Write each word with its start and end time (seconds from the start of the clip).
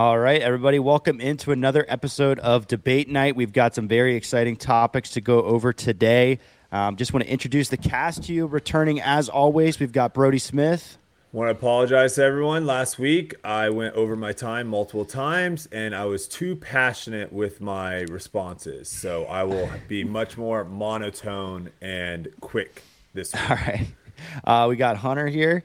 All 0.00 0.18
right, 0.18 0.40
everybody, 0.40 0.78
welcome 0.78 1.20
into 1.20 1.52
another 1.52 1.84
episode 1.86 2.38
of 2.38 2.66
Debate 2.66 3.10
Night. 3.10 3.36
We've 3.36 3.52
got 3.52 3.74
some 3.74 3.86
very 3.86 4.16
exciting 4.16 4.56
topics 4.56 5.10
to 5.10 5.20
go 5.20 5.42
over 5.42 5.74
today. 5.74 6.38
Um, 6.72 6.96
just 6.96 7.12
want 7.12 7.26
to 7.26 7.30
introduce 7.30 7.68
the 7.68 7.76
cast 7.76 8.22
to 8.22 8.32
you. 8.32 8.46
Returning 8.46 9.02
as 9.02 9.28
always, 9.28 9.78
we've 9.78 9.92
got 9.92 10.14
Brody 10.14 10.38
Smith. 10.38 10.96
Want 11.32 11.48
to 11.48 11.50
apologize 11.50 12.14
to 12.14 12.24
everyone. 12.24 12.64
Last 12.64 12.98
week 12.98 13.34
I 13.44 13.68
went 13.68 13.94
over 13.94 14.16
my 14.16 14.32
time 14.32 14.68
multiple 14.68 15.04
times 15.04 15.68
and 15.70 15.94
I 15.94 16.06
was 16.06 16.26
too 16.26 16.56
passionate 16.56 17.30
with 17.30 17.60
my 17.60 18.00
responses. 18.04 18.88
So 18.88 19.26
I 19.26 19.42
will 19.42 19.68
be 19.86 20.02
much 20.02 20.38
more 20.38 20.64
monotone 20.64 21.72
and 21.82 22.26
quick 22.40 22.84
this 23.12 23.34
week. 23.34 23.42
All 23.50 23.56
right. 23.56 23.86
Uh, 24.44 24.66
we 24.66 24.76
got 24.76 24.96
Hunter 24.96 25.26
here. 25.26 25.62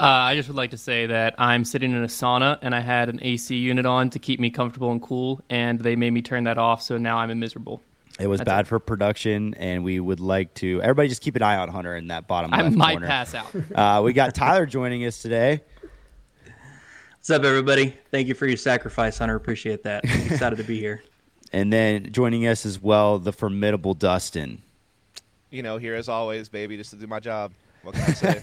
Uh, 0.00 0.04
I 0.04 0.34
just 0.34 0.48
would 0.48 0.56
like 0.56 0.70
to 0.70 0.78
say 0.78 1.06
that 1.06 1.34
I'm 1.38 1.64
sitting 1.64 1.92
in 1.92 2.02
a 2.02 2.06
sauna 2.08 2.58
and 2.62 2.74
I 2.74 2.80
had 2.80 3.08
an 3.08 3.20
AC 3.22 3.54
unit 3.56 3.86
on 3.86 4.10
to 4.10 4.18
keep 4.18 4.40
me 4.40 4.50
comfortable 4.50 4.90
and 4.90 5.00
cool, 5.00 5.40
and 5.48 5.78
they 5.78 5.94
made 5.94 6.10
me 6.10 6.22
turn 6.22 6.44
that 6.44 6.58
off, 6.58 6.82
so 6.82 6.98
now 6.98 7.18
I'm 7.18 7.38
miserable. 7.38 7.82
It 8.18 8.26
was 8.26 8.40
That's 8.40 8.46
bad 8.46 8.60
it. 8.66 8.68
for 8.68 8.78
production, 8.78 9.54
and 9.54 9.84
we 9.84 10.00
would 10.00 10.20
like 10.20 10.52
to. 10.54 10.82
Everybody, 10.82 11.08
just 11.08 11.22
keep 11.22 11.36
an 11.36 11.42
eye 11.42 11.56
on 11.56 11.68
Hunter 11.68 11.96
in 11.96 12.08
that 12.08 12.26
bottom 12.26 12.52
I 12.52 12.62
left 12.62 12.76
might 12.76 12.92
corner. 12.94 13.06
pass 13.06 13.34
out. 13.34 13.46
Uh, 13.74 14.02
we 14.04 14.12
got 14.12 14.34
Tyler 14.34 14.66
joining 14.66 15.04
us 15.06 15.22
today. 15.22 15.60
What's 17.18 17.30
up, 17.30 17.44
everybody? 17.44 17.96
Thank 18.10 18.26
you 18.28 18.34
for 18.34 18.46
your 18.46 18.56
sacrifice, 18.56 19.18
Hunter. 19.18 19.36
Appreciate 19.36 19.84
that. 19.84 20.04
Excited 20.04 20.56
to 20.56 20.64
be 20.64 20.78
here. 20.78 21.02
And 21.54 21.70
then 21.70 22.10
joining 22.12 22.46
us 22.46 22.64
as 22.64 22.80
well, 22.80 23.18
the 23.18 23.30
formidable 23.30 23.92
Dustin. 23.92 24.62
you 25.50 25.62
know, 25.62 25.76
here 25.76 25.94
as 25.94 26.08
always, 26.08 26.48
baby, 26.48 26.78
just 26.78 26.88
to 26.92 26.96
do 26.96 27.06
my 27.06 27.20
job. 27.20 27.52
What 27.82 27.94
can 27.96 28.02
I 28.04 28.12
say? 28.12 28.42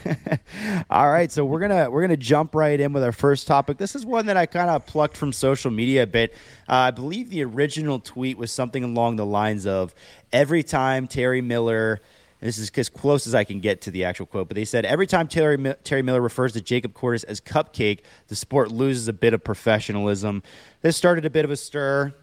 All 0.90 1.10
right, 1.10 1.32
so 1.32 1.46
we're 1.46 1.60
gonna 1.60 1.90
we're 1.90 2.02
gonna 2.02 2.18
jump 2.18 2.54
right 2.54 2.78
in 2.78 2.92
with 2.92 3.04
our 3.04 3.14
first 3.14 3.48
topic. 3.48 3.78
This 3.78 3.96
is 3.96 4.06
one 4.06 4.26
that 4.26 4.36
I 4.36 4.46
kind 4.46 4.70
of 4.70 4.86
plucked 4.86 5.16
from 5.16 5.32
social 5.32 5.72
media 5.72 6.04
a 6.04 6.08
bit. 6.08 6.34
Uh, 6.68 6.74
I 6.74 6.92
believe 6.92 7.30
the 7.30 7.44
original 7.46 8.00
tweet 8.00 8.38
was 8.38 8.52
something 8.52 8.84
along 8.84 9.16
the 9.16 9.26
lines 9.26 9.66
of, 9.66 9.96
"Every 10.34 10.64
time 10.64 11.08
Terry 11.08 11.42
Miller." 11.42 12.02
This 12.42 12.58
is 12.58 12.72
as 12.78 12.88
close 12.88 13.28
as 13.28 13.36
I 13.36 13.44
can 13.44 13.60
get 13.60 13.82
to 13.82 13.92
the 13.92 14.06
actual 14.06 14.26
quote, 14.26 14.48
but 14.48 14.56
they 14.56 14.64
said 14.64 14.86
every 14.86 15.08
time 15.08 15.28
Terry 15.28 15.76
Terry 15.84 16.02
Miller 16.02 16.22
refers 16.22 16.54
to 16.54 16.62
Jacob 16.62 16.94
Cordes 16.94 17.26
as 17.26 17.42
cupcake, 17.42 18.00
the 18.28 18.36
sport 18.36 18.72
loses 18.72 19.10
a 19.10 19.14
bit 19.14 19.34
of 19.34 19.44
professionalism. 19.44 20.44
This 20.82 20.96
started 20.96 21.26
a 21.26 21.30
bit 21.30 21.44
of 21.44 21.52
a 21.52 21.58
stir. 21.58 22.14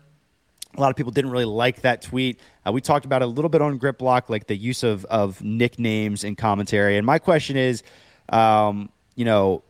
A 0.76 0.80
lot 0.80 0.90
of 0.90 0.96
people 0.96 1.12
didn't 1.12 1.30
really 1.30 1.44
like 1.44 1.82
that 1.82 2.02
tweet. 2.02 2.40
Uh, 2.66 2.72
we 2.72 2.80
talked 2.80 3.06
about 3.06 3.22
a 3.22 3.26
little 3.26 3.48
bit 3.48 3.62
on 3.62 3.78
Grip 3.78 4.02
Locked, 4.02 4.28
like 4.28 4.46
the 4.46 4.56
use 4.56 4.82
of, 4.82 5.04
of 5.06 5.42
nicknames 5.42 6.24
and 6.24 6.36
commentary. 6.36 6.96
And 6.96 7.06
my 7.06 7.18
question 7.18 7.56
is, 7.56 7.82
um, 8.28 8.90
you 9.14 9.24
know, 9.24 9.62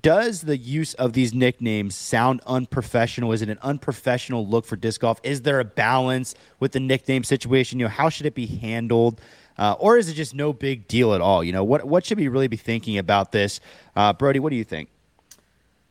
does 0.00 0.42
the 0.42 0.56
use 0.56 0.94
of 0.94 1.12
these 1.12 1.34
nicknames 1.34 1.94
sound 1.94 2.40
unprofessional? 2.46 3.32
Is 3.32 3.42
it 3.42 3.48
an 3.48 3.58
unprofessional 3.62 4.46
look 4.46 4.64
for 4.64 4.76
disc 4.76 5.00
golf? 5.00 5.20
Is 5.22 5.42
there 5.42 5.60
a 5.60 5.64
balance 5.64 6.34
with 6.60 6.72
the 6.72 6.80
nickname 6.80 7.24
situation? 7.24 7.78
You 7.78 7.86
know, 7.86 7.90
how 7.90 8.08
should 8.08 8.26
it 8.26 8.34
be 8.34 8.46
handled? 8.46 9.20
Uh, 9.58 9.76
or 9.78 9.98
is 9.98 10.08
it 10.08 10.14
just 10.14 10.34
no 10.34 10.52
big 10.52 10.88
deal 10.88 11.14
at 11.14 11.20
all? 11.20 11.44
You 11.44 11.52
know, 11.52 11.62
what 11.62 11.84
what 11.84 12.04
should 12.04 12.18
we 12.18 12.28
really 12.28 12.48
be 12.48 12.56
thinking 12.56 12.98
about 12.98 13.30
this? 13.32 13.60
Uh, 13.94 14.12
Brody, 14.12 14.40
what 14.40 14.50
do 14.50 14.56
you 14.56 14.64
think? 14.64 14.88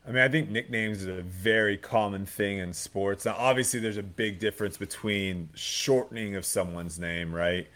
I 0.06 0.12
mean, 0.12 0.22
I 0.22 0.28
think 0.28 0.50
nicknames 0.50 1.02
is 1.02 1.08
a 1.08 1.22
very 1.22 1.78
common 1.78 2.26
thing 2.26 2.58
in 2.58 2.74
sports. 2.74 3.24
Now, 3.24 3.36
obviously, 3.38 3.80
there's 3.80 3.98
a 3.98 4.04
big 4.04 4.38
difference 4.38 4.76
between 4.76 5.50
shortening 5.54 6.36
of 6.36 6.46
someone's 6.46 7.00
name, 7.00 7.34
right, 7.34 7.68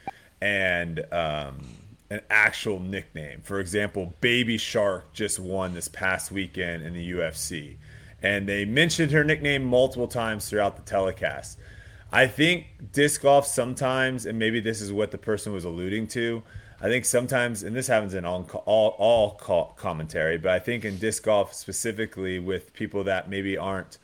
and 0.41 1.05
um, 1.13 1.59
an 2.09 2.19
actual 2.29 2.81
nickname. 2.81 3.41
For 3.43 3.61
example, 3.61 4.13
Baby 4.19 4.57
Shark 4.57 5.13
just 5.13 5.39
won 5.39 5.73
this 5.73 5.87
past 5.87 6.29
weekend 6.31 6.83
in 6.83 6.93
the 6.93 7.11
UFC, 7.11 7.77
and 8.21 8.47
they 8.47 8.65
mentioned 8.65 9.11
her 9.11 9.23
nickname 9.23 9.63
multiple 9.63 10.07
times 10.07 10.49
throughout 10.49 10.75
the 10.75 10.83
telecast. 10.83 11.57
I 12.11 12.27
think 12.27 12.91
disc 12.91 13.21
golf 13.21 13.47
sometimes, 13.47 14.25
and 14.25 14.37
maybe 14.37 14.59
this 14.59 14.81
is 14.81 14.91
what 14.91 15.11
the 15.11 15.17
person 15.17 15.53
was 15.53 15.63
alluding 15.63 16.07
to. 16.09 16.43
I 16.79 16.89
think 16.89 17.05
sometimes, 17.05 17.63
and 17.63 17.75
this 17.75 17.87
happens 17.87 18.13
in 18.13 18.23
all 18.23 18.43
all, 18.65 18.95
all 18.99 19.35
co- 19.35 19.73
commentary, 19.77 20.37
but 20.37 20.51
I 20.51 20.59
think 20.59 20.85
in 20.85 20.97
disc 20.97 21.23
golf 21.23 21.53
specifically 21.53 22.37
with 22.39 22.73
people 22.73 23.03
that 23.05 23.29
maybe 23.29 23.57
aren't 23.57 23.97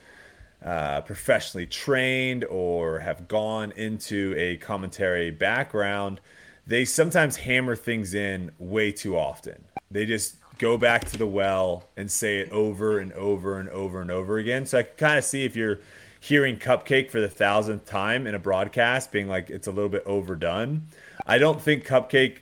uh, 0.66 1.02
professionally 1.02 1.68
trained 1.68 2.46
or 2.46 3.00
have 3.00 3.28
gone 3.28 3.72
into 3.74 4.34
a 4.38 4.58
commentary 4.58 5.30
background, 5.30 6.20
they 6.66 6.86
sometimes 6.86 7.36
hammer 7.36 7.76
things 7.76 8.14
in 8.14 8.52
way 8.58 8.92
too 8.92 9.18
often. 9.18 9.66
They 9.92 10.06
just 10.06 10.38
go 10.58 10.78
back 10.78 11.06
to 11.06 11.18
the 11.18 11.28
well 11.28 11.90
and 11.98 12.10
say 12.10 12.40
it 12.40 12.50
over 12.52 12.98
and 12.98 13.12
over 13.14 13.60
and 13.60 13.70
over 13.70 14.02
and 14.02 14.10
over 14.10 14.38
again. 14.38 14.66
So 14.66 14.80
I 14.80 14.84
can 14.84 14.96
kind 14.98 15.18
of 15.18 15.26
see 15.26 15.46
if 15.46 15.56
you're 15.56 15.80
hearing 16.20 16.58
cupcake 16.58 17.12
for 17.12 17.20
the 17.20 17.28
thousandth 17.28 17.86
time 17.86 18.26
in 18.26 18.34
a 18.34 18.40
broadcast 18.40 19.12
being 19.12 19.28
like 19.28 19.50
it's 19.50 19.68
a 19.68 19.72
little 19.72 19.90
bit 19.90 20.04
overdone. 20.06 20.88
I 21.28 21.38
don't 21.38 21.62
think 21.62 21.86
cupcake 21.86 22.38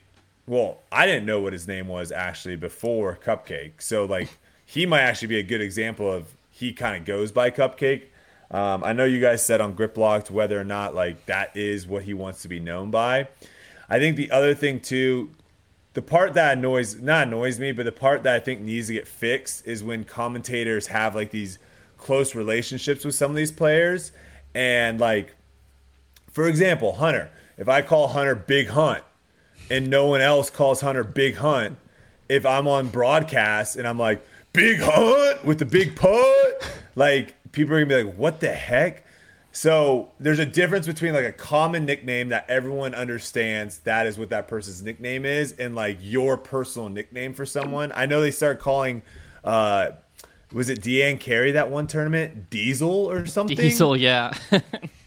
well, 0.52 0.82
I 0.92 1.06
didn't 1.06 1.24
know 1.24 1.40
what 1.40 1.54
his 1.54 1.66
name 1.66 1.88
was 1.88 2.12
actually 2.12 2.56
before 2.56 3.18
Cupcake. 3.24 3.80
So 3.80 4.04
like 4.04 4.28
he 4.66 4.84
might 4.84 5.00
actually 5.00 5.28
be 5.28 5.38
a 5.38 5.42
good 5.42 5.62
example 5.62 6.12
of 6.12 6.26
he 6.50 6.74
kind 6.74 6.94
of 6.94 7.06
goes 7.06 7.32
by 7.32 7.50
Cupcake. 7.50 8.08
Um, 8.50 8.84
I 8.84 8.92
know 8.92 9.06
you 9.06 9.18
guys 9.18 9.42
said 9.42 9.62
on 9.62 9.72
Grip 9.72 9.96
Locked 9.96 10.30
whether 10.30 10.60
or 10.60 10.64
not 10.64 10.94
like 10.94 11.24
that 11.24 11.56
is 11.56 11.86
what 11.86 12.02
he 12.02 12.12
wants 12.12 12.42
to 12.42 12.48
be 12.48 12.60
known 12.60 12.90
by. 12.90 13.28
I 13.88 13.98
think 13.98 14.18
the 14.18 14.30
other 14.30 14.54
thing 14.54 14.80
too, 14.80 15.30
the 15.94 16.02
part 16.02 16.34
that 16.34 16.58
annoys 16.58 17.00
not 17.00 17.28
annoys 17.28 17.58
me, 17.58 17.72
but 17.72 17.86
the 17.86 17.90
part 17.90 18.22
that 18.24 18.34
I 18.34 18.38
think 18.38 18.60
needs 18.60 18.88
to 18.88 18.92
get 18.92 19.08
fixed 19.08 19.66
is 19.66 19.82
when 19.82 20.04
commentators 20.04 20.88
have 20.88 21.14
like 21.14 21.30
these 21.30 21.58
close 21.96 22.34
relationships 22.34 23.06
with 23.06 23.14
some 23.14 23.30
of 23.30 23.38
these 23.38 23.52
players 23.52 24.12
and 24.54 25.00
like 25.00 25.34
for 26.30 26.46
example, 26.46 26.96
Hunter. 26.96 27.30
If 27.56 27.70
I 27.70 27.80
call 27.80 28.08
Hunter 28.08 28.34
Big 28.34 28.68
Hunt 28.68 29.02
and 29.70 29.88
no 29.88 30.06
one 30.06 30.20
else 30.20 30.50
calls 30.50 30.80
Hunter 30.80 31.04
Big 31.04 31.36
Hunt, 31.36 31.78
if 32.28 32.46
I'm 32.46 32.66
on 32.66 32.88
broadcast 32.88 33.76
and 33.76 33.86
I'm 33.86 33.98
like 33.98 34.24
Big 34.52 34.80
Hunt 34.80 35.44
with 35.44 35.58
the 35.58 35.64
big 35.64 35.96
putt, 35.96 36.66
like 36.94 37.34
people 37.52 37.74
are 37.74 37.84
gonna 37.84 38.02
be 38.02 38.04
like, 38.04 38.14
"What 38.16 38.40
the 38.40 38.52
heck?" 38.52 39.04
So 39.52 40.10
there's 40.18 40.38
a 40.38 40.46
difference 40.46 40.86
between 40.86 41.12
like 41.12 41.26
a 41.26 41.32
common 41.32 41.84
nickname 41.84 42.30
that 42.30 42.46
everyone 42.48 42.94
understands 42.94 43.78
that 43.80 44.06
is 44.06 44.18
what 44.18 44.30
that 44.30 44.48
person's 44.48 44.82
nickname 44.82 45.24
is, 45.24 45.52
and 45.52 45.74
like 45.74 45.98
your 46.00 46.36
personal 46.38 46.88
nickname 46.88 47.34
for 47.34 47.44
someone. 47.44 47.92
I 47.94 48.06
know 48.06 48.20
they 48.20 48.30
start 48.30 48.60
calling. 48.60 49.02
uh 49.44 49.90
was 50.52 50.68
it 50.68 50.82
Deanne 50.82 51.18
Carey 51.18 51.52
that 51.52 51.70
one 51.70 51.86
tournament? 51.86 52.50
Diesel 52.50 53.10
or 53.10 53.24
something? 53.24 53.56
Diesel, 53.56 53.96
yeah. 53.96 54.32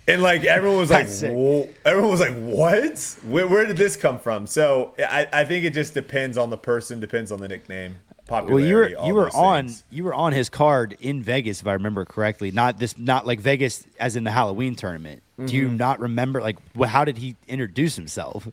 And 0.07 0.21
like 0.21 0.43
everyone 0.43 0.77
was 0.77 0.91
like, 0.91 1.05
That's 1.07 1.17
sick. 1.19 1.33
Whoa. 1.33 1.67
everyone 1.83 2.11
was 2.11 2.19
like, 2.19 2.35
"What? 2.35 3.17
Where, 3.23 3.47
where 3.47 3.65
did 3.65 3.75
this 3.77 3.95
come 3.97 4.19
from?" 4.19 4.45
So 4.45 4.93
I, 4.99 5.27
I 5.33 5.45
think 5.45 5.65
it 5.65 5.73
just 5.73 5.95
depends 5.95 6.37
on 6.37 6.51
the 6.51 6.57
person, 6.57 6.99
depends 6.99 7.31
on 7.31 7.39
the 7.39 7.47
nickname, 7.47 7.95
Well, 8.29 8.59
you 8.59 8.75
were 8.75 8.89
you 9.03 9.13
were 9.15 9.29
on 9.35 9.65
things. 9.67 9.83
you 9.89 10.03
were 10.03 10.13
on 10.13 10.31
his 10.31 10.47
card 10.47 10.95
in 10.99 11.23
Vegas, 11.23 11.59
if 11.61 11.65
I 11.67 11.73
remember 11.73 12.05
correctly. 12.05 12.51
Not 12.51 12.77
this, 12.77 12.95
not 12.99 13.25
like 13.25 13.39
Vegas 13.39 13.83
as 13.99 14.15
in 14.15 14.23
the 14.23 14.31
Halloween 14.31 14.75
tournament. 14.75 15.23
Do 15.43 15.55
you 15.55 15.67
Mm-hmm. 15.69 15.77
not 15.77 15.99
remember? 15.99 16.39
Like, 16.39 16.57
wh- 16.79 16.85
how 16.85 17.03
did 17.03 17.17
he 17.17 17.35
introduce 17.47 17.95
himself? 17.95 18.47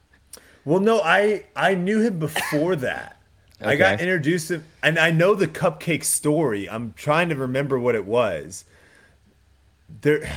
Well, 0.64 0.80
no, 0.80 1.02
I 1.02 1.44
I 1.54 1.74
knew 1.74 2.00
him 2.00 2.18
before 2.18 2.76
that. 2.76 3.18
I 3.60 3.76
got 3.76 4.00
introduced 4.00 4.48
to, 4.48 4.62
and 4.82 4.98
I 4.98 5.10
know 5.10 5.34
the 5.34 5.46
cupcake 5.46 6.02
story. 6.02 6.68
I'm 6.68 6.94
trying 6.94 7.28
to 7.28 7.36
remember 7.36 7.78
what 7.78 7.94
it 7.94 8.06
was. 8.06 8.64
There, 10.00 10.28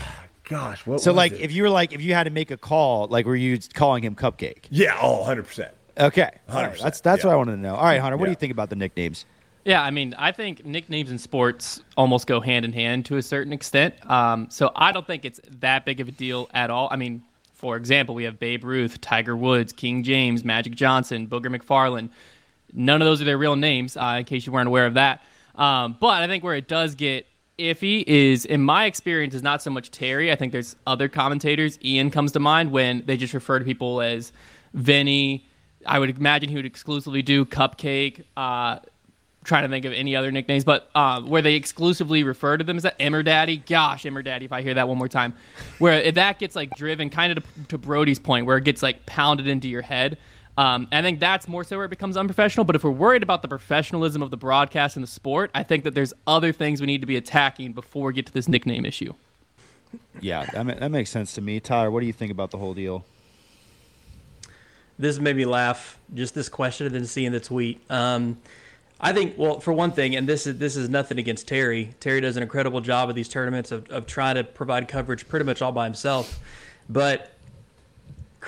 gosh, 0.46 0.86
what? 0.86 1.02
So, 1.02 1.12
was 1.12 1.18
like, 1.18 1.34
it? 1.34 1.42
if 1.42 1.52
you 1.52 1.64
were 1.64 1.70
like, 1.70 1.94
if 1.94 2.02
you 2.02 2.14
had 2.14 2.24
to 2.24 2.30
make 2.30 2.52
a 2.52 2.58
call, 2.58 3.08
like, 3.08 3.26
were 3.26 3.36
you 3.36 3.60
calling 3.74 4.04
him 4.04 4.16
Cupcake? 4.16 4.66
yeah, 4.70 4.98
oh, 5.02 5.20
100 5.20 5.44
percent. 5.44 5.74
Okay, 5.98 6.30
100%, 6.50 6.82
that's 6.82 7.02
that's 7.02 7.24
yeah. 7.24 7.28
what 7.28 7.34
I 7.34 7.36
wanted 7.38 7.56
to 7.56 7.62
know. 7.62 7.76
All 7.76 7.86
right, 7.86 8.02
Hunter, 8.02 8.18
what 8.18 8.26
do 8.26 8.32
you 8.32 8.36
think 8.36 8.52
about 8.52 8.70
the 8.70 8.76
nicknames? 8.76 9.26
Yeah, 9.64 9.82
I 9.82 9.90
mean, 9.90 10.14
I 10.18 10.32
think 10.32 10.64
nicknames 10.64 11.10
in 11.10 11.18
sports 11.18 11.82
almost 11.98 12.28
go 12.28 12.40
hand 12.40 12.66
in 12.66 12.74
hand 12.74 13.06
to 13.08 13.18
a 13.18 13.22
certain 13.22 13.52
extent. 13.52 13.96
Um, 14.10 14.48
so 14.52 14.72
I 14.76 14.92
don't 14.92 15.08
think 15.08 15.26
it's 15.26 15.40
that 15.60 15.86
big 15.86 16.00
of 16.02 16.08
a 16.08 16.12
deal 16.12 16.50
at 16.54 16.70
all. 16.70 16.88
I 16.92 16.98
mean, 16.98 17.24
for 17.54 17.76
example, 17.76 18.14
we 18.14 18.26
have 18.26 18.38
Babe 18.38 18.64
Ruth, 18.64 19.02
Tiger 19.02 19.36
Woods, 19.36 19.74
King 19.74 20.04
James, 20.04 20.44
Magic 20.44 20.76
Johnson, 20.76 21.28
Booger 21.28 21.48
McFarland. 21.48 22.10
None 22.74 23.02
of 23.02 23.08
those 23.08 23.22
are 23.22 23.26
their 23.26 23.40
real 23.40 23.56
names, 23.56 23.98
uh, 23.98 24.18
in 24.20 24.26
case 24.26 24.46
you 24.46 24.52
weren't 24.52 24.68
aware 24.68 24.86
of 24.86 24.94
that. 24.96 25.24
Um, 25.56 25.98
but 26.00 26.22
I 26.22 26.28
think 26.28 26.44
where 26.44 26.56
it 26.56 26.68
does 26.68 26.94
get 26.94 27.26
iffy 27.58 28.04
is, 28.06 28.46
in 28.46 28.62
my 28.62 28.86
experience, 28.86 29.34
is 29.34 29.44
not 29.44 29.62
so 29.62 29.70
much 29.70 29.92
Terry. 29.92 30.32
I 30.32 30.36
think 30.36 30.52
there's 30.52 30.76
other 30.86 31.08
commentators. 31.08 31.80
Ian 31.84 32.12
comes 32.12 32.32
to 32.34 32.40
mind 32.40 32.72
when 32.72 33.04
they 33.06 33.18
just 33.18 33.34
refer 33.34 33.60
to 33.60 33.66
people 33.66 34.02
as 34.02 34.32
Vinny. 34.74 35.48
I 35.86 36.00
would 36.00 36.18
imagine 36.18 36.50
he 36.50 36.56
would 36.56 36.66
exclusively 36.66 37.22
do 37.22 37.46
Cupcake. 37.46 38.24
Uh, 38.36 38.80
trying 39.46 39.64
to 39.64 39.70
think 39.70 39.86
of 39.86 39.94
any 39.94 40.16
other 40.16 40.32
nicknames, 40.32 40.64
but 40.64 40.90
uh, 40.96 41.22
where 41.22 41.42
they 41.42 41.54
exclusively 41.54 42.24
refer 42.24 42.58
to 42.58 42.64
them 42.64 42.78
as 42.78 42.84
that 42.84 42.96
Emmer 43.00 43.24
Daddy. 43.24 43.58
Gosh, 43.58 44.06
Emmer 44.06 44.24
Daddy, 44.24 44.46
if 44.46 44.52
I 44.52 44.62
hear 44.62 44.74
that 44.74 44.88
one 44.88 44.98
more 44.98 45.08
time, 45.08 45.36
where 45.78 46.12
that 46.12 46.40
gets 46.40 46.56
like 46.56 46.76
driven 46.76 47.10
kind 47.10 47.38
of 47.38 47.44
to, 47.44 47.64
to 47.70 47.78
Brody's 47.78 48.20
point, 48.20 48.46
where 48.46 48.58
it 48.58 48.64
gets 48.64 48.82
like 48.84 49.06
pounded 49.06 49.48
into 49.48 49.68
your 49.70 49.84
head. 49.84 50.18
Um, 50.58 50.88
I 50.92 51.02
think 51.02 51.20
that's 51.20 51.48
more 51.48 51.64
so 51.64 51.76
where 51.76 51.86
it 51.86 51.90
becomes 51.90 52.16
unprofessional. 52.16 52.64
But 52.64 52.76
if 52.76 52.84
we're 52.84 52.92
worried 52.92 53.24
about 53.24 53.42
the 53.42 53.48
professionalism 53.48 54.22
of 54.22 54.32
the 54.32 54.38
broadcast 54.38 54.96
and 54.96 55.04
the 55.04 55.08
sport, 55.08 55.52
I 55.54 55.64
think 55.64 55.84
that 55.84 55.94
there's 55.94 56.14
other 56.26 56.54
things 56.54 56.80
we 56.80 56.88
need 56.88 57.02
to 57.02 57.08
be 57.08 57.18
attacking 57.18 57.74
before 57.74 58.08
we 58.08 58.14
get 58.14 58.26
to 58.28 58.34
this 58.34 58.48
nickname 58.48 58.86
issue. 58.86 59.14
Yeah, 60.22 60.46
that, 60.46 60.66
ma- 60.66 60.76
that 60.76 60.92
makes 60.92 61.10
sense 61.10 61.34
to 61.34 61.42
me. 61.42 61.60
Tyler, 61.60 61.92
what 61.92 62.00
do 62.00 62.06
you 62.06 62.14
think 62.14 62.32
about 62.32 62.52
the 62.52 62.58
whole 62.58 62.74
deal? 62.74 63.06
this 64.98 65.20
made 65.20 65.36
me 65.36 65.46
laugh 65.46 65.98
just 66.14 66.34
this 66.34 66.50
question 66.50 66.88
and 66.88 66.96
then 66.96 67.06
seeing 67.06 67.32
the 67.32 67.40
tweet 67.40 67.80
um, 67.90 68.38
i 69.00 69.12
think 69.12 69.38
well 69.38 69.60
for 69.60 69.74
one 69.74 69.92
thing 69.92 70.16
and 70.16 70.28
this 70.28 70.48
is 70.48 70.58
this 70.58 70.76
is 70.76 70.90
nothing 70.90 71.20
against 71.20 71.48
terry 71.48 71.94
terry 72.00 72.22
does 72.22 72.38
an 72.38 72.44
incredible 72.44 72.82
job 72.82 73.10
of 73.10 73.16
these 73.16 73.30
tournaments 73.30 73.72
of, 73.72 73.90
of 73.92 74.06
trying 74.06 74.36
to 74.36 74.44
provide 74.44 74.88
coverage 74.88 75.28
pretty 75.28 75.46
much 75.46 75.62
all 75.62 75.72
by 75.72 75.86
himself 75.86 76.40
but 76.90 77.35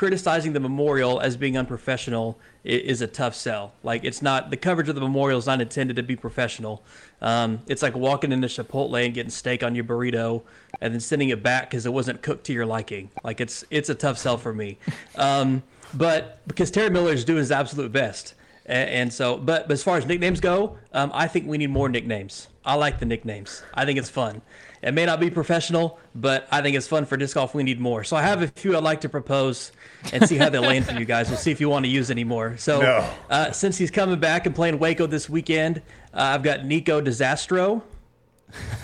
criticizing 0.02 0.54
the 0.54 0.60
memorial 0.60 1.20
as 1.22 1.36
being 1.36 1.58
unprofessional 1.58 2.38
is 2.64 3.02
a 3.02 3.08
tough 3.08 3.34
sell 3.34 3.74
like 3.82 4.04
it's 4.04 4.22
not 4.22 4.52
the 4.52 4.56
coverage 4.58 4.88
of 4.88 4.94
the 4.94 5.02
memorial 5.02 5.40
is 5.40 5.48
not 5.48 5.60
intended 5.60 5.96
to 5.96 6.04
be 6.04 6.16
professional 6.16 6.84
um, 7.24 7.60
it's 7.66 7.82
like 7.82 7.96
walking 7.96 8.32
into 8.32 8.48
chipotle 8.48 9.04
and 9.04 9.16
getting 9.16 9.32
steak 9.32 9.64
on 9.64 9.74
your 9.74 9.84
burrito 9.84 10.44
and 10.82 10.94
then 10.94 11.00
sending 11.00 11.30
it 11.30 11.42
back 11.42 11.68
because 11.72 11.88
it 11.88 11.92
wasn't 11.92 12.22
cooked 12.22 12.44
to 12.46 12.54
your 12.54 12.64
liking 12.68 13.10
like 13.24 13.42
it's 13.42 13.64
it's 13.72 13.90
a 13.90 13.96
tough 13.96 14.20
sell 14.20 14.38
for 14.38 14.54
me 14.54 14.78
um, 15.16 15.64
but 15.96 16.46
because 16.48 16.70
Terry 16.70 16.92
Miller 16.92 17.12
is 17.12 17.26
doing 17.26 17.40
his 17.40 17.52
absolute 17.52 17.92
best. 17.92 18.36
A- 18.68 18.72
And, 18.74 19.12
so, 19.12 19.38
but, 19.38 19.68
but 19.70 19.74
as 19.74 19.82
far 19.82 19.98
as 19.98 20.06
nicknames 20.06 20.42
go, 20.42 20.78
um, 20.92 21.10
I 21.14 21.28
think 21.30 21.48
we 21.48 21.58
need 21.58 21.70
more 21.70 21.88
nicknames. 21.88 22.50
I 22.66 22.74
like 22.76 23.00
the 23.00 23.06
nicknames. 23.06 23.64
I 23.74 23.86
think 23.86 23.98
it's 23.98 24.10
fun. 24.10 24.42
It 24.82 24.94
may 24.94 25.06
not 25.06 25.20
be 25.20 25.30
professional, 25.32 26.00
but 26.14 26.48
I 26.52 26.62
think 26.62 26.78
it's 26.78 26.88
fun 26.88 27.06
for 27.06 27.18
disc 27.18 27.34
golf. 27.34 27.56
We 27.56 27.64
need 27.64 27.80
more. 27.80 28.04
So 28.04 28.16
I 28.16 28.22
have 28.22 28.42
a 28.44 28.48
few 28.48 28.78
I'd 28.78 28.84
like 28.84 29.02
to 29.02 29.10
propose 29.10 29.72
and 30.14 30.28
see 30.28 30.38
how 30.38 30.50
they 30.50 30.60
land 30.60 30.86
for 30.86 30.94
you 30.94 31.06
guys. 31.06 31.30
We'll 31.30 31.40
see 31.40 31.52
if 31.52 31.60
you 31.60 31.68
want 31.70 31.86
to 31.86 31.90
use 31.92 32.12
any 32.12 32.24
more. 32.24 32.58
So 32.58 32.82
No. 32.82 33.10
uh, 33.30 33.52
since 33.52 33.78
he's 33.78 33.90
coming 33.92 34.20
back 34.20 34.46
and 34.46 34.54
playing 34.54 34.78
Waco 34.80 35.08
this 35.08 35.28
weekend, 35.30 35.78
uh, 36.14 36.22
I've 36.22 36.44
got 36.44 36.64
Nico 36.66 37.02
Disastro. 37.02 37.84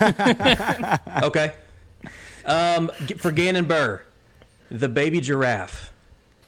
okay. 1.22 1.52
Um, 2.44 2.90
for 3.18 3.30
Gannon 3.30 3.66
Buhr, 3.66 4.02
the 4.70 4.88
baby 4.88 5.20
giraffe. 5.20 5.92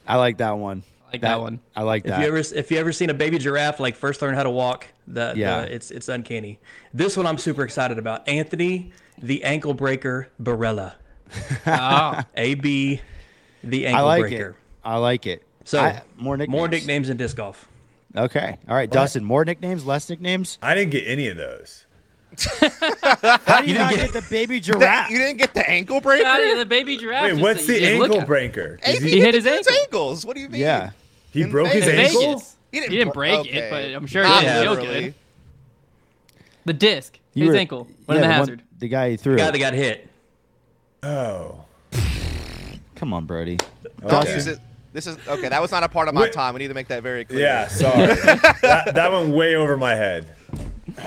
I 0.07 0.17
like 0.17 0.37
that 0.37 0.57
one. 0.57 0.83
I 1.07 1.11
like 1.13 1.21
that 1.21 1.39
one. 1.41 1.59
I 1.75 1.81
like 1.83 2.03
that. 2.03 2.19
If 2.19 2.19
you 2.19 2.27
ever 2.27 2.37
if 2.59 2.71
you 2.71 2.77
ever 2.79 2.91
seen 2.91 3.09
a 3.09 3.13
baby 3.13 3.37
giraffe 3.39 3.79
like 3.79 3.95
first 3.95 4.21
learn 4.21 4.35
how 4.35 4.43
to 4.43 4.49
walk, 4.49 4.87
the, 5.07 5.33
Yeah. 5.35 5.61
the 5.61 5.73
it's 5.73 5.89
it's 5.89 6.09
uncanny. 6.09 6.59
This 6.93 7.15
one 7.17 7.25
I'm 7.25 7.37
super 7.37 7.63
excited 7.63 7.97
about. 7.97 8.27
Anthony, 8.27 8.91
the 9.19 9.43
ankle 9.43 9.73
breaker 9.73 10.29
Barela. 10.41 10.93
Oh, 11.65 12.21
A 12.35 12.53
B, 12.55 13.01
the 13.63 13.85
ankle 13.87 14.07
I 14.07 14.15
ankle 14.15 14.23
like 14.23 14.31
breaker. 14.31 14.49
it. 14.51 14.55
I 14.87 14.97
like 14.97 15.25
it. 15.27 15.43
So 15.65 15.79
I- 15.81 16.01
more 16.15 16.37
nicknames. 16.37 16.57
More 16.57 16.67
nicknames 16.67 17.09
in 17.09 17.17
disc 17.17 17.35
golf. 17.37 17.67
Okay. 18.15 18.57
All 18.69 18.75
right, 18.75 18.89
Dustin. 18.89 19.23
More 19.23 19.43
nicknames, 19.45 19.85
less 19.85 20.09
nicknames. 20.09 20.57
I 20.61 20.73
didn't 20.73 20.91
get 20.91 21.03
any 21.07 21.27
of 21.27 21.37
those. 21.37 21.85
How 23.45 23.61
do 23.61 23.67
you 23.67 23.73
not 23.77 23.93
get 23.93 24.13
the 24.13 24.25
baby 24.29 24.59
giraffe? 24.61 25.09
You 25.11 25.17
didn't 25.17 25.37
get 25.37 25.53
the 25.53 25.67
ankle 25.69 26.01
breaker? 26.01 26.23
Yeah, 26.23 26.55
the 26.55 26.65
baby 26.65 26.97
giraffe. 26.97 27.33
Wait, 27.33 27.41
what's 27.41 27.65
the 27.67 27.83
ankle 27.85 28.21
breaker? 28.25 28.79
He 28.85 28.97
he, 28.97 29.19
hit 29.21 29.33
his 29.33 29.43
dude's 29.43 29.67
ankle. 29.67 29.81
ankles. 29.83 30.25
What 30.25 30.35
do 30.35 30.41
you 30.41 30.49
mean? 30.49 30.61
Yeah. 30.61 30.91
he 31.31 31.41
in 31.43 31.51
broke 31.51 31.67
his 31.69 31.85
Vegas. 31.85 31.99
ankle? 32.15 32.21
Vegas. 32.33 32.55
He 32.71 32.79
didn't, 32.79 32.91
He 32.91 32.97
didn't 32.97 33.13
bro- 33.13 33.43
break 33.43 33.53
it, 33.53 33.69
but 33.69 33.83
I'm 33.95 34.07
sure 34.07 34.23
Not 34.23 34.43
it 34.43 34.47
didn't 34.47 34.75
feel 34.75 34.85
good. 34.85 35.13
The 36.65 36.73
disc, 36.73 37.17
You 37.37 37.45
his 37.45 37.53
were- 37.53 37.59
ankle, 37.59 37.87
yeah, 37.89 37.95
went 38.07 38.17
in 38.17 38.21
the 38.21 38.27
the 38.27 38.31
one- 38.31 38.39
hazard. 38.39 38.63
the 38.79 38.87
guy 38.87 39.09
he 39.11 39.17
threw. 39.17 39.37
Guy 39.37 39.47
it. 39.49 39.51
that 39.53 39.59
got 39.59 39.73
hit. 39.73 40.09
Oh. 41.03 41.63
Come 42.95 43.13
on, 43.13 43.25
Brody. 43.25 43.57
Don't 44.01 44.13
Okay. 44.13 44.33
use 44.33 44.47
it. 44.47 44.59
This 44.93 45.05
is 45.05 45.17
okay. 45.27 45.49
That 45.49 45.61
was 45.61 45.71
not 45.71 45.83
a 45.83 45.89
part 45.89 46.07
of 46.07 46.15
my 46.15 46.21
Wait. 46.21 46.33
time. 46.33 46.53
We 46.55 46.59
need 46.59 46.69
to 46.69 46.73
make 46.73 46.87
that 46.87 47.03
very 47.03 47.23
clear. 47.25 47.41
Yeah, 47.41 47.67
sorry. 47.67 48.07
that, 48.61 48.91
that 48.95 49.11
went 49.11 49.29
way 49.29 49.55
over 49.55 49.77
my 49.77 49.93
head. 49.93 50.25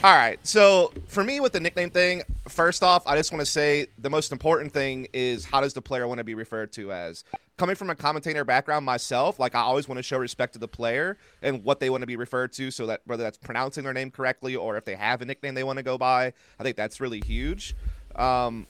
All 0.04 0.14
right. 0.14 0.38
So 0.46 0.92
for 1.08 1.24
me, 1.24 1.40
with 1.40 1.52
the 1.52 1.58
nickname 1.58 1.90
thing, 1.90 2.22
first 2.48 2.84
off, 2.84 3.02
I 3.06 3.16
just 3.16 3.32
want 3.32 3.44
to 3.44 3.50
say 3.50 3.86
the 3.98 4.10
most 4.10 4.30
important 4.30 4.72
thing 4.72 5.08
is 5.12 5.44
how 5.44 5.60
does 5.60 5.74
the 5.74 5.82
player 5.82 6.06
want 6.06 6.18
to 6.18 6.24
be 6.24 6.34
referred 6.34 6.72
to 6.74 6.92
as? 6.92 7.24
Coming 7.60 7.76
from 7.76 7.90
a 7.90 7.94
commentator 7.94 8.42
background 8.42 8.86
myself, 8.86 9.38
like 9.38 9.54
I 9.54 9.60
always 9.60 9.86
want 9.86 9.98
to 9.98 10.02
show 10.02 10.16
respect 10.16 10.54
to 10.54 10.58
the 10.58 10.66
player 10.66 11.18
and 11.42 11.62
what 11.62 11.78
they 11.78 11.90
want 11.90 12.00
to 12.00 12.06
be 12.06 12.16
referred 12.16 12.54
to, 12.54 12.70
so 12.70 12.86
that 12.86 13.02
whether 13.04 13.22
that's 13.22 13.36
pronouncing 13.36 13.84
their 13.84 13.92
name 13.92 14.10
correctly 14.10 14.56
or 14.56 14.78
if 14.78 14.86
they 14.86 14.94
have 14.94 15.20
a 15.20 15.26
nickname 15.26 15.52
they 15.52 15.62
want 15.62 15.76
to 15.76 15.82
go 15.82 15.98
by, 15.98 16.32
I 16.58 16.62
think 16.62 16.78
that's 16.78 17.02
really 17.02 17.20
huge. 17.20 17.76
Um, 18.16 18.66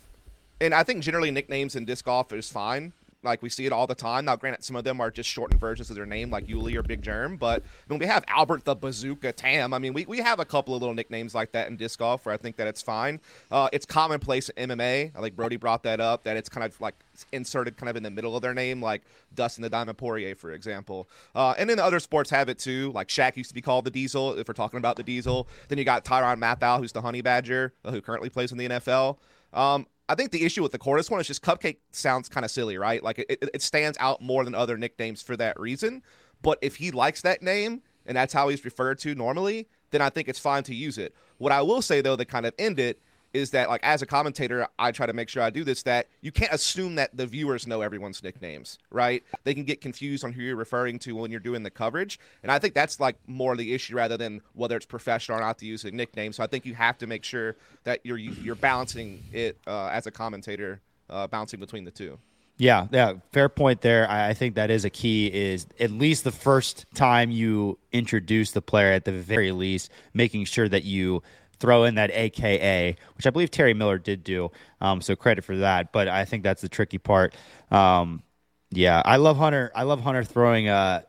and 0.61 0.75
I 0.75 0.83
think 0.83 1.05
generally 1.05 1.31
nicknames 1.31 1.77
in 1.77 1.85
disc 1.85 2.05
golf 2.05 2.33
is 2.33 2.51
fine. 2.51 2.93
Like 3.23 3.43
we 3.43 3.49
see 3.49 3.67
it 3.67 3.73
all 3.73 3.87
the 3.87 3.95
time. 3.95 4.25
Now, 4.25 4.37
granted, 4.37 4.65
some 4.65 4.77
of 4.77 4.85
them 4.85 5.01
are 5.01 5.11
just 5.11 5.29
shortened 5.29 5.61
versions 5.61 5.91
of 5.91 5.97
their 5.97 6.07
name, 6.07 6.31
like 6.31 6.47
Yuli 6.47 6.75
or 6.77 6.83
Big 6.83 7.03
Germ. 7.03 7.37
But 7.37 7.63
when 7.87 7.99
we 7.99 8.07
have 8.07 8.25
Albert 8.29 8.65
the 8.65 8.75
Bazooka 8.75 9.33
Tamm, 9.33 9.75
I 9.75 9.79
mean, 9.79 9.93
we, 9.93 10.07
we 10.07 10.19
have 10.19 10.41
a 10.41 10.45
couple 10.45 10.75
of 10.75 10.81
little 10.81 10.95
nicknames 10.95 11.35
like 11.35 11.53
that 11.53 11.69
in 11.69 11.77
disc 11.77 11.99
golf, 11.99 12.25
where 12.25 12.35
I 12.35 12.39
think 12.39 12.57
that 12.57 12.67
it's 12.67 12.81
fine. 12.81 13.21
Uh, 13.51 13.69
it's 13.73 13.85
commonplace 13.85 14.49
in 14.51 14.71
MMA. 14.71 15.13
I 15.15 15.21
think 15.21 15.37
Brody 15.37 15.57
brought 15.57 15.83
that 15.83 16.01
up. 16.01 16.25
That 16.25 16.37
it's 16.37 16.49
kind 16.49 16.65
of 16.65 16.81
like 16.81 16.95
inserted 17.33 17.77
kind 17.77 17.91
of 17.91 17.97
in 17.97 18.03
the 18.03 18.11
middle 18.11 18.37
of 18.37 18.43
their 18.43 18.55
name, 18.55 18.81
like 18.83 19.03
Dustin 19.35 19.63
the 19.63 19.69
Diamond 19.71 19.99
Poirier, 19.99 20.35
for 20.35 20.53
example. 20.53 21.09
Uh, 21.35 21.55
and 21.59 21.69
then 21.69 21.77
the 21.77 21.85
other 21.85 22.01
sports 22.01 22.31
have 22.31 22.49
it 22.49 22.59
too. 22.59 22.91
Like 22.93 23.09
Shaq 23.09 23.37
used 23.37 23.51
to 23.51 23.55
be 23.55 23.63
called 23.63 23.85
the 23.85 23.91
Diesel, 23.91 24.39
if 24.39 24.49
we're 24.49 24.55
talking 24.55 24.79
about 24.79 24.97
the 24.97 25.03
Diesel. 25.03 25.47
Then 25.69 25.79
you 25.79 25.85
got 25.85 26.05
Tyrann 26.05 26.39
Mathieu, 26.39 26.79
who's 26.79 26.93
the 26.93 27.03
Honey 27.03 27.21
Badger, 27.21 27.75
uh, 27.85 27.91
who 27.91 28.01
currently 28.01 28.31
plays 28.31 28.53
in 28.53 28.59
the 28.59 28.69
NFL. 28.69 29.19
Um, 29.53 29.87
I 30.11 30.17
think 30.17 30.33
the 30.33 30.45
issue 30.45 30.61
with 30.61 30.73
the 30.73 30.79
Cordes 30.79 31.09
one 31.09 31.21
is 31.21 31.29
just 31.29 31.41
Cupcake 31.41 31.77
sounds 31.93 32.29
kind 32.29 32.45
of 32.45 32.51
silly, 32.51 32.77
right? 32.77 33.01
Like 33.01 33.21
it, 33.21 33.27
it, 33.29 33.51
it 33.55 33.63
stands 33.63 33.97
out 34.01 34.21
more 34.21 34.45
than 34.45 34.57
other 34.57 34.77
nicknames 34.77 35.23
for 35.23 35.37
that 35.37 35.59
reason. 35.61 36.03
But 36.43 36.59
if 36.63 36.75
he 36.75 36.91
likes 36.91 37.23
that 37.23 37.43
name 37.43 37.83
and 38.07 38.17
that's 38.17 38.33
how 38.33 38.49
he's 38.49 38.65
referred 38.65 38.99
to 39.01 39.15
normally, 39.15 39.69
then 39.93 40.03
I 40.03 40.11
think 40.11 40.27
it's 40.27 40.41
fine 40.41 40.65
to 40.65 40.75
use 40.75 40.99
it. 40.99 41.15
What 41.39 41.53
I 41.53 41.63
will 41.63 41.81
say 41.81 42.01
though, 42.01 42.17
to 42.17 42.25
kind 42.25 42.45
of 42.45 42.55
end 42.59 42.81
it, 42.81 43.01
is 43.33 43.51
that 43.51 43.69
like 43.69 43.83
as 43.83 44.03
a 44.03 44.07
commentator, 44.07 44.67
I 44.79 44.93
try 44.93 45.07
to 45.07 45.13
make 45.13 45.29
sure 45.29 45.43
I 45.43 45.51
do 45.51 45.65
this. 45.65 45.83
That 45.83 46.07
you 46.21 46.33
can't 46.33 46.53
assume 46.53 46.97
that 46.97 47.17
the 47.17 47.27
viewers 47.27 47.67
know 47.67 47.83
everyone's 47.83 48.23
nicknames, 48.23 48.79
right? 48.91 49.23
They 49.45 49.55
can 49.55 49.65
get 49.65 49.81
confused 49.81 50.25
on 50.25 50.33
who 50.33 50.43
you're 50.43 50.57
referring 50.57 50.99
to 51.01 51.15
when 51.17 51.31
you're 51.31 51.41
doing 51.41 51.63
the 51.63 51.71
coverage, 51.71 52.19
and 52.43 52.51
I 52.51 52.59
think 52.59 52.75
that's 52.75 53.01
like 53.01 53.17
more 53.27 53.57
the 53.57 53.75
issue 53.75 53.97
rather 53.97 54.17
than 54.17 54.41
whether 54.55 54.77
it's 54.77 54.87
professional 54.87 55.39
or 55.39 55.41
not 55.41 55.59
to 55.59 55.67
use 55.67 55.85
a 55.85 55.91
nickname. 55.91 56.33
So 56.33 56.43
I 56.43 56.47
think 56.47 56.67
you 56.67 56.75
have 56.75 56.99
to 56.99 57.07
make 57.07 57.25
sure 57.25 57.57
that 57.85 58.01
you're 58.05 58.19
you're 58.19 58.55
balancing 58.55 59.25
it 59.33 59.59
uh, 59.67 59.87
as 59.89 60.07
a 60.07 60.11
commentator, 60.11 60.81
uh, 61.09 61.27
bouncing 61.27 61.61
between 61.61 61.85
the 61.85 61.91
two. 61.91 62.19
Yeah, 62.61 62.89
yeah, 62.93 63.15
fair 63.33 63.49
point 63.49 63.81
there. 63.81 64.07
I, 64.11 64.29
I 64.29 64.35
think 64.35 64.55
that 64.57 64.71
is 64.71 64.85
a 64.85 64.91
key. 64.91 65.29
Is 65.29 65.67
at 65.79 65.91
least 65.91 66.25
the 66.25 66.31
first 66.31 66.85
time 66.95 67.31
you 67.31 67.79
introduce 67.91 68.51
the 68.51 68.61
player, 68.61 68.93
at 68.93 69.07
the 69.07 69.13
very 69.13 69.51
least, 69.51 69.91
making 70.13 70.45
sure 70.45 70.69
that 70.69 70.85
you 70.85 71.23
throw 71.61 71.85
in 71.85 71.95
that 71.97 72.11
AKA, 72.11 72.97
which 73.17 73.27
I 73.27 73.31
believe 73.31 73.51
Terry 73.51 73.75
Miller 73.75 73.99
did 73.99 74.25
do. 74.25 74.51
Um, 74.81 75.01
so 75.01 75.15
credit 75.15 75.45
for 75.45 75.57
that. 75.59 75.93
But 75.93 76.09
I 76.09 76.25
think 76.25 76.43
that's 76.43 76.63
the 76.63 76.69
tricky 76.69 76.99
part. 76.99 77.35
Um, 77.71 78.23
yeah, 78.71 79.03
I 79.05 79.17
love 79.17 79.37
Hunter. 79.37 79.71
I 79.75 79.83
love 79.85 80.01
Hunter 80.01 80.25
throwing 80.25 80.69
a 80.69 81.05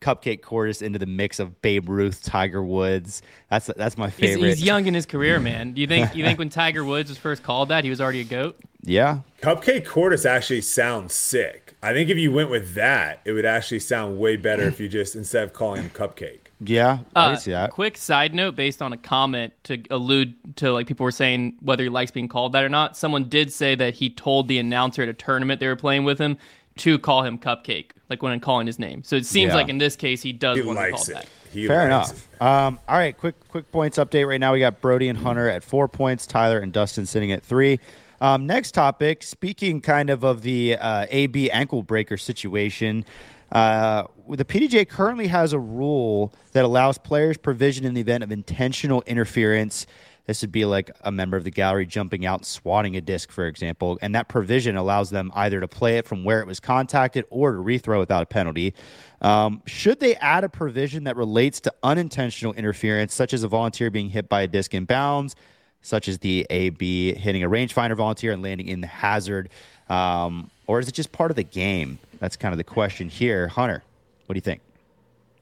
cupcake 0.00 0.40
Cordes 0.40 0.80
into 0.80 0.98
the 0.98 1.06
mix 1.06 1.38
of 1.38 1.60
Babe 1.60 1.88
Ruth, 1.88 2.22
Tiger 2.22 2.62
Woods. 2.64 3.22
That's 3.50 3.70
that's 3.76 3.98
my 3.98 4.08
He's, 4.08 4.14
favorite. 4.14 4.48
he's 4.48 4.62
young 4.62 4.86
in 4.86 4.94
his 4.94 5.06
career, 5.06 5.38
man. 5.40 5.72
Do 5.72 5.80
you 5.80 5.86
think 5.86 6.14
you 6.14 6.24
think 6.24 6.38
when 6.38 6.48
Tiger 6.48 6.84
Woods 6.84 7.10
was 7.10 7.18
first 7.18 7.42
called 7.42 7.68
that, 7.68 7.84
he 7.84 7.90
was 7.90 8.00
already 8.00 8.20
a 8.20 8.24
goat? 8.24 8.58
Yeah, 8.82 9.20
Cupcake 9.42 9.84
Cordes 9.84 10.24
actually 10.24 10.62
sounds 10.62 11.14
sick. 11.14 11.76
I 11.82 11.92
think 11.92 12.08
if 12.08 12.16
you 12.16 12.32
went 12.32 12.48
with 12.50 12.74
that, 12.74 13.20
it 13.24 13.32
would 13.32 13.44
actually 13.44 13.80
sound 13.80 14.18
way 14.18 14.36
better 14.36 14.62
if 14.68 14.80
you 14.80 14.88
just 14.88 15.14
instead 15.14 15.44
of 15.44 15.52
calling 15.52 15.82
him 15.82 15.90
Cupcake. 15.90 16.46
Yeah, 16.62 16.98
I 17.16 17.32
Uh, 17.32 17.36
see 17.36 17.50
that. 17.52 17.70
Quick 17.70 17.96
side 17.96 18.34
note, 18.34 18.54
based 18.56 18.82
on 18.82 18.92
a 18.92 18.96
comment 18.96 19.52
to 19.64 19.82
allude 19.90 20.34
to 20.56 20.72
like 20.72 20.86
people 20.86 21.04
were 21.04 21.10
saying 21.10 21.54
whether 21.60 21.82
he 21.84 21.88
likes 21.88 22.10
being 22.10 22.28
called 22.28 22.52
that 22.52 22.64
or 22.64 22.68
not. 22.68 22.96
Someone 22.96 23.24
did 23.28 23.52
say 23.52 23.74
that 23.74 23.94
he 23.94 24.10
told 24.10 24.48
the 24.48 24.58
announcer 24.58 25.02
at 25.02 25.08
a 25.08 25.14
tournament 25.14 25.60
they 25.60 25.68
were 25.68 25.76
playing 25.76 26.04
with 26.04 26.18
him 26.18 26.36
to 26.78 26.98
call 26.98 27.22
him 27.22 27.38
Cupcake, 27.38 27.90
like 28.08 28.22
when 28.22 28.32
I'm 28.32 28.40
calling 28.40 28.66
his 28.66 28.78
name. 28.78 29.02
So 29.04 29.16
it 29.16 29.26
seems 29.26 29.50
Yeah. 29.50 29.56
like 29.56 29.68
in 29.68 29.78
this 29.78 29.96
case 29.96 30.22
he 30.22 30.32
does 30.32 30.56
He 30.56 30.62
want 30.62 30.78
to 30.78 30.84
be 30.86 30.90
likes 30.92 31.08
it. 31.08 31.14
that. 31.14 31.26
He 31.52 31.66
Fair 31.66 31.84
enough. 31.84 32.28
Um, 32.40 32.78
all 32.88 32.96
right, 32.96 33.16
quick 33.16 33.34
quick 33.48 33.70
points 33.72 33.98
update 33.98 34.26
right 34.28 34.38
now. 34.38 34.52
We 34.52 34.60
got 34.60 34.80
Brody 34.80 35.08
and 35.08 35.18
Hunter 35.18 35.48
at 35.48 35.64
four 35.64 35.88
points, 35.88 36.24
Tyler 36.26 36.60
and 36.60 36.72
Dustin 36.72 37.06
sitting 37.06 37.32
at 37.32 37.42
three. 37.42 37.80
Um, 38.20 38.46
next 38.46 38.72
topic, 38.72 39.22
speaking 39.24 39.80
kind 39.80 40.10
of 40.10 40.22
of 40.24 40.42
the 40.42 40.76
uh, 40.76 41.06
AB 41.10 41.50
ankle 41.50 41.82
breaker 41.82 42.16
situation, 42.18 43.04
uh, 43.52 44.04
the 44.28 44.44
PDGA 44.44 44.88
currently 44.88 45.26
has 45.26 45.52
a 45.52 45.58
rule 45.58 46.32
that 46.52 46.64
allows 46.64 46.98
players 46.98 47.36
provision 47.36 47.84
in 47.84 47.94
the 47.94 48.00
event 48.00 48.22
of 48.22 48.30
intentional 48.30 49.02
interference. 49.06 49.86
This 50.26 50.42
would 50.42 50.52
be 50.52 50.64
like 50.64 50.90
a 51.00 51.10
member 51.10 51.36
of 51.36 51.42
the 51.42 51.50
gallery 51.50 51.86
jumping 51.86 52.24
out 52.24 52.40
and 52.40 52.46
swatting 52.46 52.96
a 52.96 53.00
disc, 53.00 53.32
for 53.32 53.46
example. 53.46 53.98
And 54.00 54.14
that 54.14 54.28
provision 54.28 54.76
allows 54.76 55.10
them 55.10 55.32
either 55.34 55.58
to 55.58 55.66
play 55.66 55.98
it 55.98 56.06
from 56.06 56.22
where 56.22 56.40
it 56.40 56.46
was 56.46 56.60
contacted 56.60 57.24
or 57.30 57.52
to 57.52 57.58
rethrow 57.58 57.98
without 57.98 58.22
a 58.22 58.26
penalty. 58.26 58.74
Um, 59.20 59.62
should 59.66 59.98
they 59.98 60.14
add 60.16 60.44
a 60.44 60.48
provision 60.48 61.04
that 61.04 61.16
relates 61.16 61.60
to 61.62 61.74
unintentional 61.82 62.52
interference, 62.54 63.12
such 63.12 63.34
as 63.34 63.42
a 63.42 63.48
volunteer 63.48 63.90
being 63.90 64.10
hit 64.10 64.28
by 64.28 64.42
a 64.42 64.46
disc 64.46 64.72
in 64.72 64.84
bounds, 64.84 65.34
such 65.82 66.06
as 66.06 66.18
the 66.18 66.46
AB 66.50 67.14
hitting 67.14 67.42
a 67.42 67.48
rangefinder 67.48 67.96
volunteer 67.96 68.30
and 68.30 68.42
landing 68.42 68.68
in 68.68 68.80
the 68.80 68.86
hazard? 68.86 69.48
Um, 69.88 70.50
or 70.68 70.78
is 70.78 70.86
it 70.86 70.92
just 70.92 71.10
part 71.10 71.32
of 71.32 71.36
the 71.36 71.42
game? 71.42 71.98
That's 72.20 72.36
kind 72.36 72.52
of 72.52 72.58
the 72.58 72.64
question 72.64 73.08
here. 73.08 73.48
Hunter, 73.48 73.82
what 74.26 74.34
do 74.34 74.36
you 74.36 74.42
think? 74.42 74.60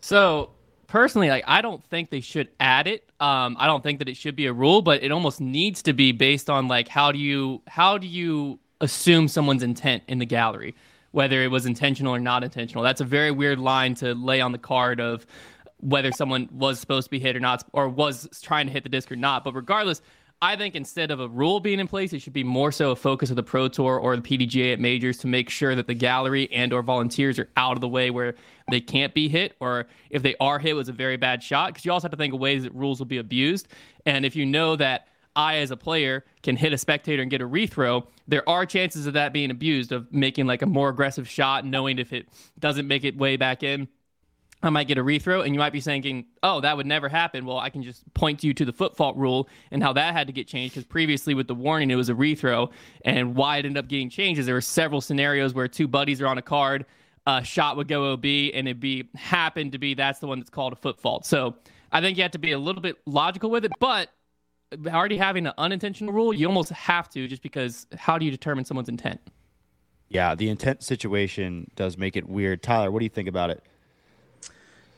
So 0.00 0.50
personally, 0.86 1.28
like 1.28 1.44
I 1.46 1.60
don't 1.60 1.84
think 1.84 2.10
they 2.10 2.20
should 2.20 2.48
add 2.58 2.86
it. 2.86 3.04
Um, 3.20 3.56
I 3.58 3.66
don't 3.66 3.82
think 3.82 3.98
that 3.98 4.08
it 4.08 4.16
should 4.16 4.36
be 4.36 4.46
a 4.46 4.52
rule, 4.52 4.80
but 4.80 5.02
it 5.02 5.12
almost 5.12 5.40
needs 5.40 5.82
to 5.82 5.92
be 5.92 6.12
based 6.12 6.48
on 6.48 6.68
like 6.68 6.88
how 6.88 7.12
do 7.12 7.18
you 7.18 7.60
how 7.66 7.98
do 7.98 8.06
you 8.06 8.58
assume 8.80 9.28
someone's 9.28 9.62
intent 9.62 10.04
in 10.06 10.18
the 10.18 10.24
gallery, 10.24 10.74
whether 11.10 11.42
it 11.42 11.48
was 11.48 11.66
intentional 11.66 12.14
or 12.14 12.20
not 12.20 12.44
intentional. 12.44 12.82
That's 12.82 13.00
a 13.00 13.04
very 13.04 13.32
weird 13.32 13.58
line 13.58 13.94
to 13.96 14.14
lay 14.14 14.40
on 14.40 14.52
the 14.52 14.58
card 14.58 15.00
of 15.00 15.26
whether 15.80 16.10
someone 16.12 16.48
was 16.52 16.78
supposed 16.80 17.06
to 17.06 17.10
be 17.10 17.20
hit 17.20 17.36
or 17.36 17.40
not, 17.40 17.64
or 17.72 17.88
was 17.88 18.28
trying 18.42 18.66
to 18.66 18.72
hit 18.72 18.82
the 18.82 18.88
disc 18.88 19.10
or 19.10 19.16
not. 19.16 19.44
But 19.44 19.54
regardless, 19.54 20.00
I 20.40 20.54
think 20.54 20.76
instead 20.76 21.10
of 21.10 21.18
a 21.18 21.26
rule 21.26 21.58
being 21.58 21.80
in 21.80 21.88
place, 21.88 22.12
it 22.12 22.20
should 22.20 22.32
be 22.32 22.44
more 22.44 22.70
so 22.70 22.92
a 22.92 22.96
focus 22.96 23.30
of 23.30 23.36
the 23.36 23.42
Pro 23.42 23.66
Tour 23.66 23.98
or 23.98 24.16
the 24.16 24.22
PDGA 24.22 24.72
at 24.72 24.78
majors 24.78 25.18
to 25.18 25.26
make 25.26 25.50
sure 25.50 25.74
that 25.74 25.88
the 25.88 25.94
gallery 25.94 26.48
and 26.52 26.72
or 26.72 26.80
volunteers 26.82 27.40
are 27.40 27.48
out 27.56 27.72
of 27.72 27.80
the 27.80 27.88
way 27.88 28.10
where 28.10 28.36
they 28.70 28.80
can't 28.80 29.12
be 29.14 29.28
hit, 29.28 29.56
or 29.58 29.88
if 30.10 30.22
they 30.22 30.36
are 30.38 30.60
hit, 30.60 30.70
it 30.70 30.74
was 30.74 30.88
a 30.88 30.92
very 30.92 31.16
bad 31.16 31.42
shot. 31.42 31.70
Because 31.70 31.84
you 31.84 31.90
also 31.90 32.04
have 32.04 32.12
to 32.12 32.16
think 32.16 32.34
of 32.34 32.40
ways 32.40 32.62
that 32.62 32.72
rules 32.72 33.00
will 33.00 33.06
be 33.06 33.18
abused. 33.18 33.66
And 34.06 34.24
if 34.24 34.36
you 34.36 34.46
know 34.46 34.76
that 34.76 35.08
I, 35.34 35.56
as 35.56 35.72
a 35.72 35.76
player, 35.76 36.24
can 36.44 36.56
hit 36.56 36.72
a 36.72 36.78
spectator 36.78 37.20
and 37.20 37.30
get 37.30 37.40
a 37.40 37.48
rethrow, 37.48 38.06
there 38.28 38.48
are 38.48 38.64
chances 38.64 39.08
of 39.08 39.14
that 39.14 39.32
being 39.32 39.50
abused, 39.50 39.90
of 39.90 40.12
making 40.12 40.46
like 40.46 40.62
a 40.62 40.66
more 40.66 40.88
aggressive 40.88 41.28
shot, 41.28 41.66
knowing 41.66 41.98
if 41.98 42.12
it 42.12 42.28
doesn't 42.60 42.86
make 42.86 43.02
it 43.02 43.16
way 43.16 43.36
back 43.36 43.64
in 43.64 43.88
I 44.60 44.70
might 44.70 44.88
get 44.88 44.98
a 44.98 45.04
rethrow, 45.04 45.44
and 45.44 45.54
you 45.54 45.58
might 45.60 45.72
be 45.72 45.80
thinking, 45.80 46.26
"Oh, 46.42 46.60
that 46.60 46.76
would 46.76 46.86
never 46.86 47.08
happen." 47.08 47.46
Well, 47.46 47.58
I 47.58 47.70
can 47.70 47.82
just 47.82 48.12
point 48.14 48.42
you 48.42 48.52
to 48.54 48.64
the 48.64 48.72
foot 48.72 48.96
fault 48.96 49.16
rule 49.16 49.48
and 49.70 49.82
how 49.82 49.92
that 49.92 50.14
had 50.14 50.26
to 50.26 50.32
get 50.32 50.48
changed 50.48 50.74
because 50.74 50.84
previously 50.84 51.32
with 51.32 51.46
the 51.46 51.54
warning 51.54 51.90
it 51.90 51.94
was 51.94 52.08
a 52.08 52.14
rethrow, 52.14 52.70
and 53.04 53.36
why 53.36 53.58
it 53.58 53.66
ended 53.66 53.78
up 53.78 53.88
getting 53.88 54.10
changed 54.10 54.40
is 54.40 54.46
there 54.46 54.56
were 54.56 54.60
several 54.60 55.00
scenarios 55.00 55.54
where 55.54 55.68
two 55.68 55.86
buddies 55.86 56.20
are 56.20 56.26
on 56.26 56.38
a 56.38 56.42
card, 56.42 56.86
a 57.26 57.44
shot 57.44 57.76
would 57.76 57.86
go 57.86 58.12
OB, 58.12 58.24
and 58.24 58.66
it'd 58.66 58.80
be 58.80 59.08
happened 59.14 59.72
to 59.72 59.78
be 59.78 59.94
that's 59.94 60.18
the 60.18 60.26
one 60.26 60.40
that's 60.40 60.50
called 60.50 60.72
a 60.72 60.76
foot 60.76 61.00
fault. 61.00 61.24
So 61.24 61.54
I 61.92 62.00
think 62.00 62.16
you 62.16 62.22
have 62.24 62.32
to 62.32 62.38
be 62.38 62.52
a 62.52 62.58
little 62.58 62.82
bit 62.82 62.96
logical 63.06 63.50
with 63.50 63.64
it, 63.64 63.72
but 63.78 64.08
already 64.88 65.16
having 65.16 65.46
an 65.46 65.54
unintentional 65.56 66.12
rule, 66.12 66.32
you 66.32 66.46
almost 66.46 66.70
have 66.70 67.08
to 67.10 67.28
just 67.28 67.42
because 67.42 67.86
how 67.96 68.18
do 68.18 68.24
you 68.24 68.30
determine 68.30 68.64
someone's 68.64 68.88
intent? 68.88 69.20
Yeah, 70.08 70.34
the 70.34 70.48
intent 70.48 70.82
situation 70.82 71.70
does 71.76 71.96
make 71.96 72.16
it 72.16 72.28
weird. 72.28 72.62
Tyler, 72.62 72.90
what 72.90 72.98
do 72.98 73.04
you 73.04 73.10
think 73.10 73.28
about 73.28 73.50
it? 73.50 73.62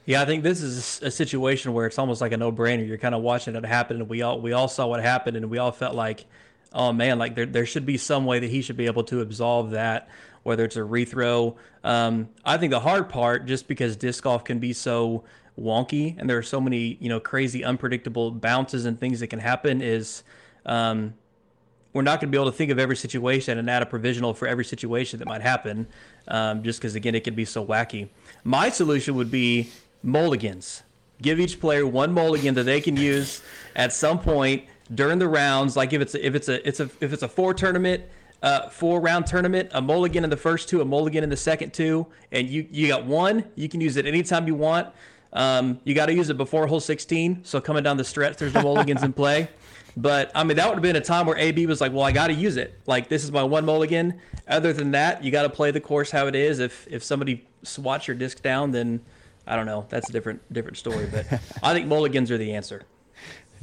Yeah, 0.07 0.23
I 0.23 0.25
think 0.25 0.43
this 0.43 0.63
is 0.63 1.01
a 1.03 1.11
situation 1.11 1.73
where 1.73 1.87
it's 1.87 1.99
almost 1.99 2.21
like 2.21 2.33
a 2.33 2.37
no-brainer. 2.37 2.87
You're 2.87 2.99
kind 2.99 3.15
of 3.15 3.23
watching 3.23 3.55
it 3.55 3.65
happen, 3.65 3.99
and 3.99 4.09
we 4.09 4.23
all 4.23 4.41
we 4.41 4.53
all 4.53 4.69
saw 4.69 4.87
what 4.87 5.03
happened, 5.03 5.37
and 5.37 5.51
we 5.51 5.59
all 5.59 5.73
felt 5.73 5.95
like, 5.95 6.25
oh 6.73 6.93
man, 6.93 7.19
like 7.19 7.35
there 7.35 7.47
there 7.47 7.67
should 7.67 7.87
be 7.87 7.97
some 7.97 8.25
way 8.25 8.39
that 8.39 8.51
he 8.51 8.63
should 8.63 8.77
be 8.77 8.87
able 8.87 9.05
to 9.05 9.21
absolve 9.21 9.71
that, 9.71 10.09
whether 10.43 10.65
it's 10.65 10.77
a 10.77 10.81
rethrow. 10.81 11.55
Um, 11.85 12.29
I 12.45 12.57
think 12.57 12.71
the 12.71 12.81
hard 12.81 13.09
part, 13.09 13.47
just 13.47 13.69
because 13.69 13.97
disc 13.97 14.25
golf 14.25 14.43
can 14.45 14.59
be 14.59 14.73
so 14.73 15.25
wonky, 15.59 16.17
and 16.19 16.29
there 16.29 16.39
are 16.39 16.43
so 16.43 16.61
many 16.61 16.97
you 17.01 17.09
know 17.09 17.21
crazy, 17.21 17.63
unpredictable 17.63 18.31
bounces 18.31 18.87
and 18.87 18.99
things 18.99 19.21
that 19.21 19.29
can 19.29 19.39
happen, 19.39 19.83
is 19.83 20.25
um, 20.65 21.15
we're 21.93 22.03
not 22.03 22.21
going 22.21 22.33
to 22.33 22.37
be 22.37 22.41
able 22.41 22.51
to 22.51 22.57
think 22.57 22.71
of 22.71 22.79
every 22.79 22.97
situation 22.97 23.59
and 23.59 23.69
add 23.69 23.83
a 23.83 23.87
provisional 23.87 24.33
for 24.33 24.49
every 24.49 24.65
situation 24.65 25.19
that 25.19 25.29
might 25.29 25.43
happen, 25.43 25.87
um, 26.27 26.63
just 26.63 26.81
because 26.81 26.95
again 26.95 27.15
it 27.15 27.23
can 27.23 27.35
be 27.35 27.45
so 27.45 27.65
wacky. 27.65 28.09
My 28.45 28.71
solution 28.71 29.15
would 29.15 29.31
be 29.31 29.69
mulligans. 30.03 30.83
Give 31.23 31.39
each 31.39 31.61
player 31.61 31.87
one 31.87 32.13
mulligan 32.13 32.55
that 32.55 32.65
they 32.65 32.81
can 32.81 32.97
use 32.97 33.43
at 33.77 33.93
some 33.93 34.19
point 34.19 34.65
during 34.95 35.19
the 35.19 35.29
rounds. 35.29 35.77
Like 35.77 35.93
if 35.93 36.01
it's 36.01 36.15
a, 36.15 36.27
if 36.27 36.35
it's 36.35 36.49
a 36.49 36.67
it's 36.67 36.81
a 36.81 36.91
if 37.01 37.13
it's 37.13 37.23
a 37.23 37.29
four 37.29 37.53
tournament, 37.55 38.05
uh, 38.43 38.69
four 38.71 39.01
round 39.01 39.27
tournament, 39.27 39.71
a 39.73 39.83
mulligan 39.83 40.25
in 40.25 40.31
the 40.31 40.37
first 40.37 40.69
two, 40.69 40.81
a 40.81 40.85
mulligan 40.85 41.23
in 41.23 41.31
the 41.31 41.37
second 41.37 41.73
two, 41.75 42.07
and 42.33 42.49
you 42.49 42.67
you 42.71 42.89
got 42.89 43.05
one. 43.05 43.45
You 43.55 43.69
can 43.69 43.81
use 43.81 43.97
it 43.97 44.07
anytime 44.07 44.47
you 44.47 44.55
want. 44.55 44.89
Um, 45.33 45.81
you 45.85 45.95
got 45.95 46.07
to 46.07 46.15
use 46.15 46.29
it 46.29 46.37
before 46.37 46.67
hole 46.67 46.81
16. 46.81 47.45
So 47.45 47.61
coming 47.61 47.85
down 47.85 47.97
the 47.97 48.05
stretch, 48.05 48.37
there's 48.37 48.53
no 48.53 48.63
mulligans 48.63 49.05
in 49.05 49.13
play. 49.13 49.49
But 49.97 50.33
I 50.35 50.43
mean, 50.43 50.57
that 50.57 50.67
would 50.67 50.75
have 50.75 50.83
been 50.83 50.97
a 50.97 51.01
time 51.01 51.27
where 51.27 51.37
AB 51.37 51.67
was 51.67 51.81
like, 51.81 51.93
"Well, 51.93 52.03
I 52.03 52.13
got 52.13 52.29
to 52.29 52.35
use 52.35 52.57
it. 52.57 52.79
Like 52.87 53.09
this 53.09 53.25
is 53.25 53.33
my 53.33 53.43
one 53.43 53.65
mulligan. 53.65 54.21
Other 54.49 54.73
than 54.73 54.93
that, 54.93 55.23
you 55.23 55.31
got 55.31 55.43
to 55.43 55.51
play 55.51 55.71
the 55.71 55.81
course 55.81 56.11
how 56.11 56.27
it 56.27 56.35
is. 56.35 56.59
If 56.59 56.87
if 56.91 57.03
somebody 57.03 57.47
swats 57.63 58.09
your 58.09 58.17
disc 58.17 58.41
down, 58.43 58.71
then 58.71 59.01
I 59.51 59.57
don't 59.57 59.67
know. 59.67 59.85
That's 59.89 60.09
a 60.09 60.13
different 60.13 60.41
different 60.53 60.77
story. 60.77 61.09
But 61.11 61.27
I 61.63 61.75
think 61.75 61.87
mulligans 61.89 62.31
are 62.31 62.39
the 62.39 62.55
answer. 62.55 62.83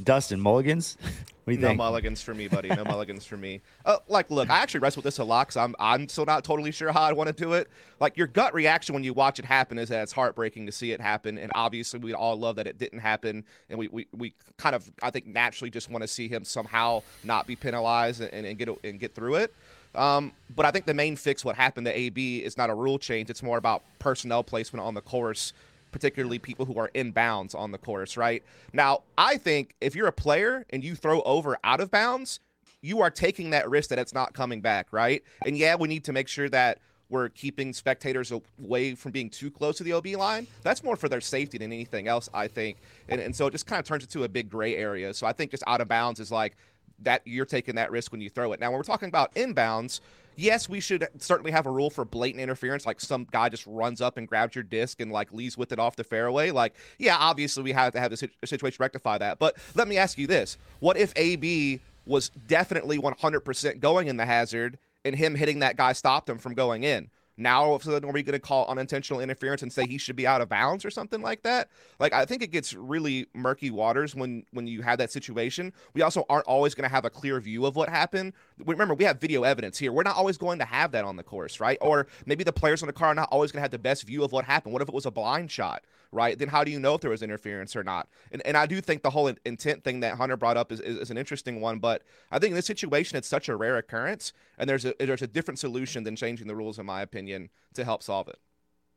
Dustin, 0.02 0.40
mulligans? 0.40 0.96
What 1.48 1.52
do 1.52 1.56
you 1.60 1.62
no 1.62 1.68
think? 1.68 1.78
mulligans 1.78 2.20
for 2.20 2.34
me, 2.34 2.46
buddy. 2.46 2.68
No 2.68 2.84
mulligans 2.84 3.24
for 3.24 3.38
me. 3.38 3.62
Uh, 3.86 3.96
like, 4.06 4.30
look, 4.30 4.50
I 4.50 4.58
actually 4.58 4.80
wrestle 4.80 5.00
with 5.00 5.04
this 5.04 5.18
a 5.18 5.24
lot 5.24 5.46
because 5.46 5.56
I'm 5.56 5.74
I'm 5.80 6.06
still 6.06 6.26
not 6.26 6.44
totally 6.44 6.72
sure 6.72 6.92
how 6.92 7.00
I 7.00 7.14
want 7.14 7.28
to 7.28 7.32
do 7.32 7.54
it. 7.54 7.70
Like, 8.00 8.18
your 8.18 8.26
gut 8.26 8.52
reaction 8.52 8.92
when 8.92 9.02
you 9.02 9.14
watch 9.14 9.38
it 9.38 9.46
happen 9.46 9.78
is 9.78 9.88
that 9.88 10.02
it's 10.02 10.12
heartbreaking 10.12 10.66
to 10.66 10.72
see 10.72 10.92
it 10.92 11.00
happen, 11.00 11.38
and 11.38 11.50
obviously 11.54 12.00
we 12.00 12.12
all 12.12 12.36
love 12.36 12.56
that 12.56 12.66
it 12.66 12.76
didn't 12.76 12.98
happen, 12.98 13.46
and 13.70 13.78
we 13.78 13.88
we, 13.88 14.06
we 14.12 14.34
kind 14.58 14.76
of 14.76 14.92
I 15.02 15.10
think 15.10 15.26
naturally 15.26 15.70
just 15.70 15.88
want 15.88 16.02
to 16.02 16.08
see 16.08 16.28
him 16.28 16.44
somehow 16.44 17.02
not 17.24 17.46
be 17.46 17.56
penalized 17.56 18.20
and, 18.20 18.44
and 18.44 18.58
get 18.58 18.68
and 18.84 19.00
get 19.00 19.14
through 19.14 19.36
it. 19.36 19.54
Um, 19.94 20.32
but 20.54 20.66
I 20.66 20.70
think 20.70 20.84
the 20.84 20.92
main 20.92 21.16
fix, 21.16 21.46
what 21.46 21.56
happened 21.56 21.86
to 21.86 21.98
AB, 21.98 22.38
is 22.44 22.58
not 22.58 22.68
a 22.68 22.74
rule 22.74 22.98
change. 22.98 23.30
It's 23.30 23.42
more 23.42 23.56
about 23.56 23.82
personnel 23.98 24.44
placement 24.44 24.84
on 24.84 24.92
the 24.92 25.00
course 25.00 25.54
particularly 25.90 26.38
people 26.38 26.64
who 26.64 26.78
are 26.78 26.90
in 26.94 27.10
bounds 27.12 27.54
on 27.54 27.72
the 27.72 27.78
course, 27.78 28.16
right? 28.16 28.42
Now, 28.72 29.02
I 29.16 29.36
think 29.36 29.74
if 29.80 29.94
you're 29.94 30.08
a 30.08 30.12
player 30.12 30.66
and 30.70 30.82
you 30.82 30.94
throw 30.94 31.22
over 31.22 31.58
out 31.64 31.80
of 31.80 31.90
bounds, 31.90 32.40
you 32.80 33.00
are 33.00 33.10
taking 33.10 33.50
that 33.50 33.68
risk 33.68 33.90
that 33.90 33.98
it's 33.98 34.14
not 34.14 34.34
coming 34.34 34.60
back, 34.60 34.92
right? 34.92 35.22
And 35.44 35.56
yeah, 35.56 35.74
we 35.74 35.88
need 35.88 36.04
to 36.04 36.12
make 36.12 36.28
sure 36.28 36.48
that 36.50 36.78
we're 37.10 37.30
keeping 37.30 37.72
spectators 37.72 38.32
away 38.32 38.94
from 38.94 39.12
being 39.12 39.30
too 39.30 39.50
close 39.50 39.78
to 39.78 39.84
the 39.84 39.94
OB 39.94 40.06
line. 40.08 40.46
That's 40.62 40.84
more 40.84 40.94
for 40.96 41.08
their 41.08 41.22
safety 41.22 41.58
than 41.58 41.72
anything 41.72 42.06
else, 42.06 42.28
I 42.34 42.48
think. 42.48 42.78
And, 43.08 43.20
and 43.20 43.34
so 43.34 43.46
it 43.46 43.52
just 43.52 43.66
kind 43.66 43.80
of 43.80 43.86
turns 43.86 44.04
into 44.04 44.24
a 44.24 44.28
big 44.28 44.50
gray 44.50 44.76
area. 44.76 45.14
So 45.14 45.26
I 45.26 45.32
think 45.32 45.50
just 45.50 45.62
out 45.66 45.80
of 45.80 45.88
bounds 45.88 46.20
is 46.20 46.30
like 46.30 46.56
that 47.00 47.22
you're 47.24 47.46
taking 47.46 47.76
that 47.76 47.90
risk 47.90 48.12
when 48.12 48.20
you 48.20 48.28
throw 48.28 48.52
it. 48.52 48.60
Now, 48.60 48.70
when 48.70 48.78
we're 48.78 48.84
talking 48.84 49.08
about 49.08 49.34
inbounds, 49.34 50.00
yes, 50.38 50.68
we 50.68 50.80
should 50.80 51.06
certainly 51.18 51.50
have 51.50 51.66
a 51.66 51.70
rule 51.70 51.90
for 51.90 52.04
blatant 52.04 52.40
interference, 52.40 52.86
like 52.86 53.00
some 53.00 53.26
guy 53.30 53.48
just 53.48 53.66
runs 53.66 54.00
up 54.00 54.16
and 54.16 54.26
grabs 54.26 54.54
your 54.54 54.64
disc 54.64 55.00
and 55.00 55.10
like 55.12 55.32
leaves 55.32 55.58
with 55.58 55.72
it 55.72 55.78
off 55.78 55.96
the 55.96 56.04
fairway. 56.04 56.50
Like, 56.50 56.74
yeah, 56.98 57.16
obviously 57.18 57.62
we 57.62 57.72
have 57.72 57.92
to 57.92 58.00
have 58.00 58.10
the 58.10 58.30
situation 58.44 58.76
rectify 58.80 59.18
that. 59.18 59.38
But 59.38 59.56
let 59.74 59.88
me 59.88 59.98
ask 59.98 60.16
you 60.16 60.26
this: 60.26 60.56
What 60.80 60.96
if 60.96 61.12
AB 61.16 61.80
was 62.06 62.30
definitely 62.30 62.98
100% 62.98 63.80
going 63.80 64.08
in 64.08 64.16
the 64.16 64.24
hazard, 64.24 64.78
and 65.04 65.14
him 65.14 65.34
hitting 65.34 65.58
that 65.58 65.76
guy 65.76 65.92
stopped 65.92 66.28
him 66.28 66.38
from 66.38 66.54
going 66.54 66.84
in? 66.84 67.10
Now, 67.38 67.62
all 67.62 67.76
of 67.76 67.82
a 67.82 67.84
sudden, 67.84 68.08
are 68.08 68.12
we 68.12 68.24
going 68.24 68.32
to 68.32 68.40
call 68.40 68.66
unintentional 68.66 69.20
interference 69.20 69.62
and 69.62 69.72
say 69.72 69.86
he 69.86 69.96
should 69.96 70.16
be 70.16 70.26
out 70.26 70.40
of 70.40 70.48
bounds 70.48 70.84
or 70.84 70.90
something 70.90 71.22
like 71.22 71.42
that? 71.42 71.68
Like, 72.00 72.12
I 72.12 72.24
think 72.24 72.42
it 72.42 72.50
gets 72.50 72.74
really 72.74 73.26
murky 73.32 73.70
waters 73.70 74.14
when 74.14 74.44
when 74.52 74.66
you 74.66 74.82
have 74.82 74.98
that 74.98 75.12
situation. 75.12 75.72
We 75.94 76.02
also 76.02 76.26
aren't 76.28 76.46
always 76.46 76.74
going 76.74 76.88
to 76.88 76.94
have 76.94 77.04
a 77.04 77.10
clear 77.10 77.40
view 77.40 77.64
of 77.64 77.76
what 77.76 77.88
happened. 77.88 78.32
Remember, 78.64 78.94
we 78.94 79.04
have 79.04 79.20
video 79.20 79.44
evidence 79.44 79.78
here. 79.78 79.92
We're 79.92 80.02
not 80.02 80.16
always 80.16 80.36
going 80.36 80.58
to 80.58 80.64
have 80.64 80.90
that 80.92 81.04
on 81.04 81.16
the 81.16 81.22
course, 81.22 81.60
right? 81.60 81.78
Or 81.80 82.08
maybe 82.26 82.42
the 82.42 82.52
players 82.52 82.82
on 82.82 82.88
the 82.88 82.92
car 82.92 83.08
are 83.08 83.14
not 83.14 83.28
always 83.30 83.52
going 83.52 83.60
to 83.60 83.62
have 83.62 83.70
the 83.70 83.78
best 83.78 84.02
view 84.02 84.24
of 84.24 84.32
what 84.32 84.44
happened. 84.44 84.72
What 84.72 84.82
if 84.82 84.88
it 84.88 84.94
was 84.94 85.06
a 85.06 85.10
blind 85.12 85.50
shot? 85.50 85.84
Right? 86.12 86.38
Then 86.38 86.48
how 86.48 86.64
do 86.64 86.70
you 86.70 86.80
know 86.80 86.94
if 86.94 87.00
there 87.00 87.10
was 87.10 87.22
interference 87.22 87.76
or 87.76 87.84
not? 87.84 88.08
And, 88.32 88.44
and 88.46 88.56
I 88.56 88.66
do 88.66 88.80
think 88.80 89.02
the 89.02 89.10
whole 89.10 89.32
intent 89.44 89.84
thing 89.84 90.00
that 90.00 90.16
Hunter 90.16 90.36
brought 90.36 90.56
up 90.56 90.72
is, 90.72 90.80
is, 90.80 90.98
is, 90.98 91.10
an 91.10 91.18
interesting 91.18 91.60
one, 91.60 91.78
but 91.78 92.02
I 92.30 92.38
think 92.38 92.50
in 92.50 92.56
this 92.56 92.66
situation, 92.66 93.18
it's 93.18 93.28
such 93.28 93.48
a 93.48 93.56
rare 93.56 93.76
occurrence, 93.76 94.32
and 94.58 94.68
there's 94.68 94.84
a, 94.84 94.94
there's 94.98 95.22
a 95.22 95.26
different 95.26 95.58
solution 95.58 96.04
than 96.04 96.16
changing 96.16 96.46
the 96.46 96.56
rules, 96.56 96.78
in 96.78 96.86
my 96.86 97.02
opinion, 97.02 97.50
to 97.74 97.84
help 97.84 98.02
solve 98.02 98.28
it. 98.28 98.38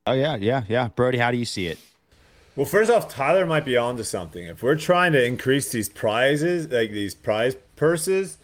Oh, 0.07 0.13
yeah, 0.13 0.35
yeah, 0.35 0.63
yeah. 0.67 0.87
Brody, 0.89 1.17
how 1.17 1.31
do 1.31 1.37
you 1.37 1.45
see 1.45 1.67
it? 1.67 1.77
Well, 2.55 2.65
first 2.65 2.91
off, 2.91 3.07
Tyler 3.07 3.45
might 3.45 3.65
be 3.65 3.77
onto 3.77 4.03
something. 4.03 4.45
If 4.45 4.61
we're 4.61 4.75
trying 4.75 5.13
to 5.13 5.23
increase 5.23 5.71
these 5.71 5.87
prizes, 5.87 6.69
like 6.69 6.91
these 6.91 7.15
prize 7.15 7.55
purses, 7.75 8.37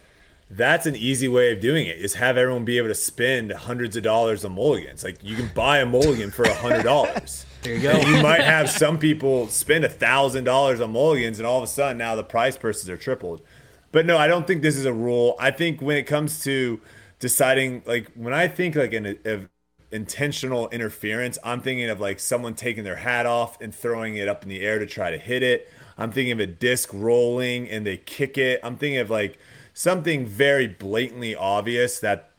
that's 0.50 0.86
an 0.86 0.96
easy 0.96 1.28
way 1.28 1.52
of 1.52 1.60
doing 1.60 1.86
it 1.86 1.98
is 1.98 2.14
have 2.14 2.36
everyone 2.36 2.64
be 2.64 2.78
able 2.78 2.88
to 2.88 2.94
spend 2.94 3.52
hundreds 3.52 3.96
of 3.96 4.02
dollars 4.02 4.44
on 4.44 4.52
mulligans. 4.52 5.04
Like 5.04 5.22
you 5.22 5.36
can 5.36 5.50
buy 5.54 5.78
a 5.78 5.86
mulligan 5.86 6.30
for 6.30 6.44
a 6.44 6.54
hundred 6.54 6.82
dollars. 6.82 7.44
There 7.60 7.74
you 7.74 7.82
go. 7.82 7.90
And 7.90 8.06
you 8.06 8.22
might 8.22 8.42
have 8.42 8.70
some 8.70 9.00
people 9.00 9.48
spend 9.48 9.84
a 9.84 9.88
thousand 9.88 10.44
dollars 10.44 10.80
on 10.80 10.92
mulligans 10.92 11.40
and 11.40 11.46
all 11.46 11.58
of 11.58 11.64
a 11.64 11.66
sudden 11.66 11.98
now 11.98 12.14
the 12.14 12.22
price 12.22 12.56
purses 12.56 12.88
are 12.88 12.96
tripled. 12.96 13.42
But 13.90 14.06
no 14.06 14.16
i 14.16 14.28
don't 14.28 14.46
think 14.46 14.62
this 14.62 14.76
is 14.76 14.84
a 14.84 14.92
rule. 14.92 15.34
I 15.40 15.50
think 15.50 15.82
when 15.82 15.96
it 15.96 16.04
comes 16.04 16.44
to 16.44 16.80
deciding 17.18 17.82
like 17.84 18.12
when 18.14 18.32
i 18.32 18.46
think 18.46 18.76
like 18.76 18.92
an 18.92 19.18
of 19.24 19.48
intentional 19.90 20.68
interference 20.68 21.36
i'm 21.42 21.60
thinking 21.60 21.90
of 21.90 21.98
like 21.98 22.20
someone 22.20 22.54
taking 22.54 22.84
their 22.84 22.94
hat 22.94 23.26
off 23.26 23.60
and 23.60 23.74
throwing 23.74 24.16
it 24.16 24.28
up 24.28 24.44
in 24.44 24.48
the 24.48 24.60
air 24.60 24.78
to 24.78 24.86
try 24.86 25.10
to 25.10 25.18
hit 25.18 25.42
it. 25.42 25.68
I'm 25.98 26.12
thinking 26.12 26.32
of 26.32 26.40
a 26.40 26.46
disc 26.46 26.90
rolling 26.92 27.68
and 27.68 27.84
they 27.84 27.96
kick 27.96 28.38
it. 28.38 28.60
I'm 28.62 28.76
thinking 28.76 29.00
of 29.00 29.10
like 29.10 29.36
something 29.78 30.26
very 30.26 30.66
blatantly 30.66 31.36
obvious 31.36 32.00
that 32.00 32.30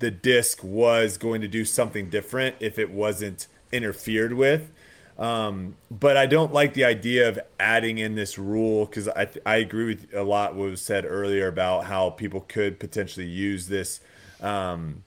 the 0.00 0.10
disc 0.10 0.64
was 0.64 1.18
going 1.18 1.40
to 1.40 1.46
do 1.46 1.64
something 1.64 2.10
different 2.10 2.56
if 2.58 2.80
it 2.80 2.90
wasn't 2.90 3.46
interfered 3.70 4.32
with. 4.32 4.72
Um, 5.16 5.76
but 5.88 6.16
I 6.16 6.26
don't 6.26 6.52
like 6.52 6.74
the 6.74 6.84
idea 6.84 7.28
of 7.28 7.38
adding 7.60 7.98
in 7.98 8.16
this 8.16 8.38
rule 8.38 8.86
because 8.86 9.06
I, 9.08 9.28
I 9.46 9.58
agree 9.58 9.86
with 9.86 10.14
a 10.14 10.24
lot 10.24 10.56
what 10.56 10.70
was 10.70 10.82
said 10.82 11.04
earlier 11.06 11.46
about 11.46 11.84
how 11.84 12.10
people 12.10 12.40
could 12.40 12.80
potentially 12.80 13.26
use 13.26 13.68
this 13.68 14.00
um, 14.40 15.04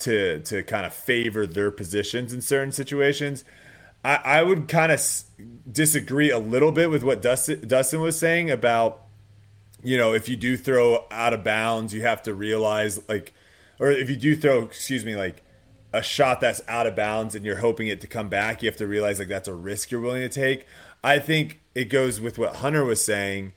to 0.00 0.40
to 0.40 0.62
kind 0.62 0.86
of 0.86 0.94
favor 0.94 1.46
their 1.46 1.70
positions 1.70 2.32
in 2.32 2.40
certain 2.40 2.72
situations. 2.72 3.44
I, 4.04 4.16
I 4.24 4.42
would 4.44 4.68
kind 4.68 4.92
of 4.92 5.00
s- 5.00 5.26
disagree 5.70 6.30
a 6.30 6.38
little 6.40 6.72
bit 6.72 6.90
with 6.90 7.04
what 7.04 7.22
Dustin, 7.22 7.68
Dustin 7.68 8.00
was 8.00 8.18
saying 8.18 8.50
about, 8.50 9.02
you 9.86 9.96
know, 9.96 10.14
if 10.14 10.28
you 10.28 10.34
do 10.34 10.56
throw 10.56 11.06
out 11.12 11.32
of 11.32 11.44
bounds, 11.44 11.94
you 11.94 12.02
have 12.02 12.20
to 12.24 12.34
realize 12.34 13.00
like, 13.08 13.32
or 13.78 13.92
if 13.92 14.10
you 14.10 14.16
do 14.16 14.34
throw, 14.34 14.62
excuse 14.62 15.04
me, 15.04 15.14
like 15.14 15.44
a 15.92 16.02
shot 16.02 16.40
that's 16.40 16.60
out 16.66 16.88
of 16.88 16.96
bounds 16.96 17.36
and 17.36 17.44
you're 17.44 17.58
hoping 17.58 17.86
it 17.86 18.00
to 18.00 18.08
come 18.08 18.28
back, 18.28 18.62
you 18.62 18.68
have 18.68 18.76
to 18.78 18.86
realize 18.88 19.20
like 19.20 19.28
that's 19.28 19.46
a 19.46 19.54
risk 19.54 19.92
you're 19.92 20.00
willing 20.00 20.22
to 20.22 20.28
take. 20.28 20.66
I 21.04 21.20
think 21.20 21.60
it 21.76 21.84
goes 21.84 22.20
with 22.20 22.36
what 22.36 22.56
Hunter 22.56 22.84
was 22.84 23.04
saying. 23.04 23.52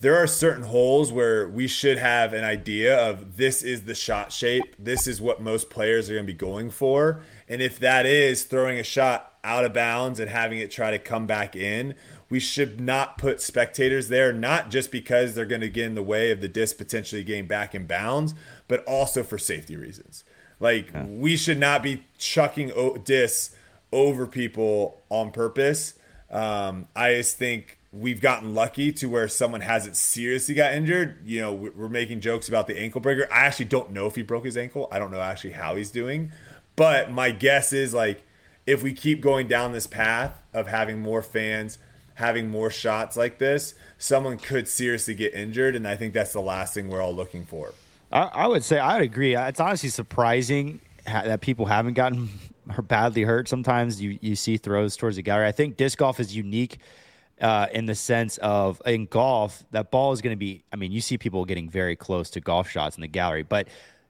There 0.00 0.16
are 0.16 0.26
certain 0.26 0.64
holes 0.64 1.12
where 1.12 1.48
we 1.48 1.66
should 1.66 1.96
have 1.96 2.34
an 2.34 2.44
idea 2.44 2.98
of 2.98 3.38
this 3.38 3.62
is 3.62 3.84
the 3.84 3.94
shot 3.94 4.32
shape. 4.32 4.76
This 4.78 5.06
is 5.06 5.18
what 5.18 5.40
most 5.40 5.70
players 5.70 6.10
are 6.10 6.14
going 6.14 6.26
to 6.26 6.32
be 6.32 6.36
going 6.36 6.70
for. 6.70 7.22
And 7.48 7.62
if 7.62 7.78
that 7.78 8.04
is 8.04 8.42
throwing 8.42 8.78
a 8.78 8.82
shot 8.82 9.32
out 9.42 9.64
of 9.64 9.72
bounds 9.72 10.20
and 10.20 10.28
having 10.28 10.58
it 10.58 10.70
try 10.70 10.90
to 10.90 10.98
come 10.98 11.26
back 11.26 11.56
in, 11.56 11.94
we 12.30 12.40
should 12.40 12.80
not 12.80 13.18
put 13.18 13.42
spectators 13.42 14.08
there, 14.08 14.32
not 14.32 14.70
just 14.70 14.90
because 14.90 15.34
they're 15.34 15.44
going 15.44 15.60
to 15.60 15.68
get 15.68 15.86
in 15.86 15.96
the 15.96 16.02
way 16.02 16.30
of 16.30 16.40
the 16.40 16.48
disc 16.48 16.78
potentially 16.78 17.24
getting 17.24 17.46
back 17.46 17.74
in 17.74 17.86
bounds, 17.86 18.34
but 18.68 18.84
also 18.84 19.22
for 19.22 19.36
safety 19.36 19.76
reasons. 19.76 20.24
Like, 20.60 20.90
we 21.06 21.36
should 21.36 21.58
not 21.58 21.82
be 21.82 22.04
chucking 22.18 22.72
discs 23.04 23.54
over 23.92 24.26
people 24.26 25.02
on 25.08 25.32
purpose. 25.32 25.94
Um, 26.30 26.86
I 26.94 27.14
just 27.14 27.36
think 27.36 27.78
we've 27.92 28.20
gotten 28.20 28.54
lucky 28.54 28.92
to 28.92 29.08
where 29.08 29.26
someone 29.26 29.62
hasn't 29.62 29.96
seriously 29.96 30.54
got 30.54 30.72
injured. 30.74 31.18
You 31.24 31.40
know, 31.40 31.52
we're 31.52 31.88
making 31.88 32.20
jokes 32.20 32.48
about 32.48 32.66
the 32.66 32.78
ankle 32.78 33.00
breaker. 33.00 33.26
I 33.32 33.46
actually 33.46 33.64
don't 33.64 33.90
know 33.90 34.06
if 34.06 34.14
he 34.14 34.22
broke 34.22 34.44
his 34.44 34.56
ankle. 34.56 34.86
I 34.92 34.98
don't 34.98 35.10
know 35.10 35.20
actually 35.20 35.52
how 35.52 35.74
he's 35.74 35.90
doing. 35.90 36.30
But 36.76 37.10
my 37.10 37.30
guess 37.30 37.72
is 37.72 37.92
like 37.92 38.22
if 38.66 38.82
we 38.82 38.92
keep 38.92 39.20
going 39.20 39.48
down 39.48 39.72
this 39.72 39.86
path 39.86 40.40
of 40.52 40.68
having 40.68 41.00
more 41.00 41.22
fans, 41.22 41.78
having 42.20 42.48
more 42.48 42.70
shots 42.70 43.16
like 43.16 43.38
this, 43.38 43.74
someone 43.98 44.38
could 44.38 44.68
seriously 44.68 45.14
get 45.14 45.34
injured. 45.34 45.74
And 45.74 45.88
I 45.88 45.96
think 45.96 46.14
that's 46.14 46.32
the 46.32 46.40
last 46.40 46.74
thing 46.74 46.88
we're 46.88 47.02
all 47.02 47.14
looking 47.14 47.44
for. 47.44 47.74
I, 48.12 48.22
I 48.22 48.46
would 48.46 48.62
say 48.62 48.78
I 48.78 48.94
would 48.94 49.02
agree. 49.02 49.34
It's 49.34 49.60
honestly 49.60 49.88
surprising 49.88 50.80
ha- 51.06 51.22
that 51.22 51.40
people 51.40 51.66
haven't 51.66 51.94
gotten 51.94 52.28
badly 52.82 53.22
hurt. 53.22 53.48
Sometimes 53.48 54.00
you, 54.00 54.18
you 54.20 54.36
see 54.36 54.56
throws 54.56 54.96
towards 54.96 55.16
the 55.16 55.22
gallery. 55.22 55.46
I 55.46 55.52
think 55.52 55.76
disc 55.76 55.98
golf 55.98 56.20
is 56.20 56.36
unique 56.36 56.78
uh, 57.40 57.66
in 57.72 57.86
the 57.86 57.94
sense 57.94 58.36
of 58.38 58.82
in 58.84 59.06
golf, 59.06 59.64
that 59.70 59.90
ball 59.90 60.12
is 60.12 60.20
going 60.20 60.34
to 60.34 60.38
be. 60.38 60.62
I 60.72 60.76
mean, 60.76 60.92
you 60.92 61.00
see 61.00 61.16
people 61.16 61.44
getting 61.44 61.70
very 61.70 61.96
close 61.96 62.30
to 62.30 62.40
golf 62.40 62.68
shots 62.68 62.96
in 62.96 63.00
the 63.00 63.08
gallery, 63.08 63.42
but 63.42 63.68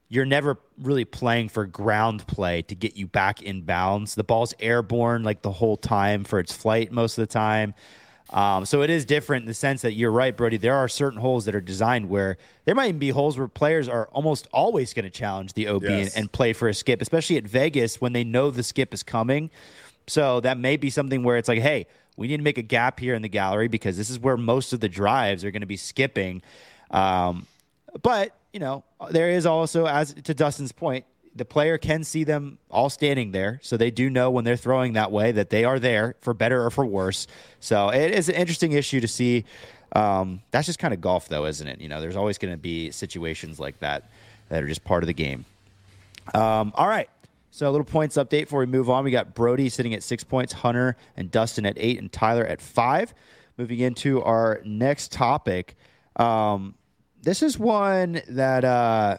you're 0.09 0.25
never 0.25 0.59
really 0.77 1.05
playing 1.05 1.47
for 1.47 1.65
ground 1.65 2.27
play 2.27 2.61
to 2.63 2.75
get 2.75 2.97
you 2.97 3.07
back 3.07 3.41
in 3.41 3.61
bounds. 3.61 4.15
The 4.15 4.25
ball's 4.25 4.53
airborne 4.59 5.23
like 5.23 5.41
the 5.41 5.51
whole 5.51 5.77
time 5.77 6.25
for 6.25 6.39
its 6.39 6.51
flight 6.51 6.91
most 6.91 7.17
of 7.17 7.25
the 7.25 7.31
time. 7.33 7.73
Um, 8.31 8.65
so 8.65 8.81
it 8.81 8.89
is 8.89 9.05
different 9.05 9.43
in 9.43 9.47
the 9.47 9.53
sense 9.53 9.81
that 9.81 9.93
you're 9.93 10.11
right, 10.11 10.35
Brody. 10.35 10.57
There 10.57 10.75
are 10.75 10.87
certain 10.87 11.19
holes 11.19 11.45
that 11.45 11.55
are 11.55 11.61
designed 11.61 12.07
where 12.09 12.37
there 12.65 12.73
might 12.75 12.87
even 12.87 12.99
be 12.99 13.09
holes 13.09 13.37
where 13.37 13.47
players 13.49 13.89
are 13.89 14.07
almost 14.13 14.47
always 14.53 14.93
going 14.93 15.03
to 15.03 15.09
challenge 15.09 15.53
the 15.53 15.67
OB 15.67 15.83
Yes. 15.83 16.15
and, 16.15 16.23
and 16.23 16.31
play 16.31 16.53
for 16.53 16.69
a 16.69 16.73
skip, 16.73 17.01
especially 17.01 17.37
at 17.37 17.43
Vegas 17.43 17.99
when 17.99 18.13
they 18.13 18.23
know 18.23 18.49
the 18.49 18.63
skip 18.63 18.93
is 18.93 19.03
coming. 19.03 19.49
So 20.07 20.39
that 20.41 20.57
may 20.57 20.77
be 20.77 20.89
something 20.89 21.23
where 21.23 21.37
it's 21.37 21.49
like, 21.49 21.59
hey, 21.59 21.87
we 22.15 22.27
need 22.27 22.37
to 22.37 22.43
make 22.43 22.57
a 22.57 22.61
gap 22.63 22.99
here 22.99 23.15
in 23.15 23.21
the 23.21 23.29
gallery 23.29 23.67
because 23.67 23.97
this 23.97 24.09
is 24.09 24.17
where 24.19 24.37
most 24.37 24.71
of 24.73 24.79
the 24.79 24.89
drives 24.89 25.43
are 25.43 25.51
going 25.51 25.61
to 25.61 25.67
be 25.67 25.77
skipping. 25.77 26.41
Um, 26.89 27.47
but 28.01 28.35
you 28.53 28.59
know, 28.59 28.83
there 29.11 29.29
is 29.29 29.45
also, 29.45 29.87
as 29.87 30.13
to 30.13 30.33
Dustin's 30.33 30.71
point, 30.73 31.05
the 31.35 31.45
player 31.45 31.77
can 31.77 32.03
see 32.03 32.23
them 32.23 32.57
all 32.69 32.89
standing 32.89 33.31
there, 33.31 33.59
so 33.63 33.77
they 33.77 33.91
do 33.91 34.09
know 34.09 34.29
when 34.31 34.43
they're 34.43 34.57
throwing 34.57 34.93
that 34.93 35.11
way 35.11 35.31
that 35.31 35.49
they 35.49 35.63
are 35.63 35.79
there 35.79 36.15
for 36.19 36.33
better 36.33 36.65
or 36.65 36.69
for 36.69 36.85
worse. 36.85 37.27
So 37.59 37.89
it 37.89 38.11
is 38.11 38.29
an 38.29 38.35
interesting 38.35 38.73
issue 38.73 38.99
to 38.99 39.07
see. 39.07 39.45
Um, 39.93 40.41
that's 40.51 40.65
just 40.65 40.79
kind 40.79 40.93
of 40.93 41.01
golf, 41.01 41.27
though, 41.27 41.45
isn't 41.45 41.67
it? 41.67 41.81
You 41.81 41.89
know, 41.89 42.01
there's 42.01 42.15
always 42.15 42.37
going 42.37 42.53
to 42.53 42.57
be 42.57 42.91
situations 42.91 43.59
like 43.59 43.79
that 43.79 44.09
that 44.49 44.63
are 44.63 44.67
just 44.67 44.83
part 44.83 45.03
of 45.03 45.07
the 45.07 45.13
game. 45.13 45.45
Um, 46.33 46.73
all 46.75 46.87
right. 46.87 47.09
So 47.51 47.69
a 47.69 47.71
little 47.71 47.85
points 47.85 48.15
update 48.15 48.43
before 48.43 48.61
we 48.61 48.65
move 48.65 48.89
on. 48.89 49.03
We 49.03 49.11
got 49.11 49.33
Brody 49.33 49.67
sitting 49.67 49.93
at 49.93 50.03
six 50.03 50.23
points, 50.23 50.53
Hunter 50.53 50.95
and 51.17 51.29
Dustin 51.29 51.65
at 51.65 51.73
eight, 51.77 51.99
and 51.99 52.11
Tyler 52.11 52.45
at 52.45 52.61
five. 52.61 53.13
Moving 53.57 53.79
into 53.79 54.21
our 54.23 54.61
next 54.63 55.11
topic. 55.11 55.75
Um, 56.15 56.75
this 57.21 57.43
is 57.43 57.59
one 57.59 58.21
that 58.29 58.63
uh, 58.63 59.17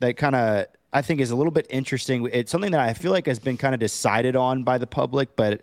that 0.00 0.16
kind 0.16 0.34
of 0.34 0.66
I 0.92 1.02
think 1.02 1.20
is 1.20 1.30
a 1.30 1.36
little 1.36 1.52
bit 1.52 1.66
interesting. 1.70 2.28
It's 2.32 2.50
something 2.50 2.72
that 2.72 2.80
I 2.80 2.94
feel 2.94 3.12
like 3.12 3.26
has 3.26 3.38
been 3.38 3.56
kind 3.56 3.74
of 3.74 3.80
decided 3.80 4.34
on 4.36 4.64
by 4.64 4.78
the 4.78 4.86
public, 4.86 5.36
but 5.36 5.62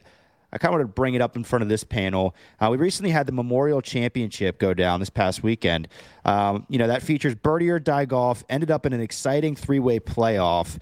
I 0.54 0.58
kind 0.58 0.74
of 0.74 0.80
want 0.80 0.90
to 0.90 0.94
bring 0.94 1.14
it 1.14 1.22
up 1.22 1.36
in 1.36 1.44
front 1.44 1.64
of 1.64 1.70
this 1.70 1.84
panel. 1.84 2.34
Uh, 2.60 2.70
we 2.72 2.78
recently 2.78 3.12
had 3.12 3.26
the 3.26 3.34
Memorial 3.34 3.82
Championship 3.82 4.58
go 4.60 4.74
down 4.74 5.02
this 5.02 5.10
past 5.10 5.44
weekend. 5.44 5.90
Um, 6.24 6.66
you 6.70 6.78
know 6.78 6.88
that 6.88 7.04
features 7.04 7.36
birdie 7.36 7.70
or 7.70 7.80
die 7.80 8.06
golf. 8.06 8.46
Ended 8.50 8.72
up 8.72 8.86
in 8.86 8.94
an 8.94 9.02
exciting 9.02 9.56
three-way 9.56 10.00
playoff. 10.00 10.78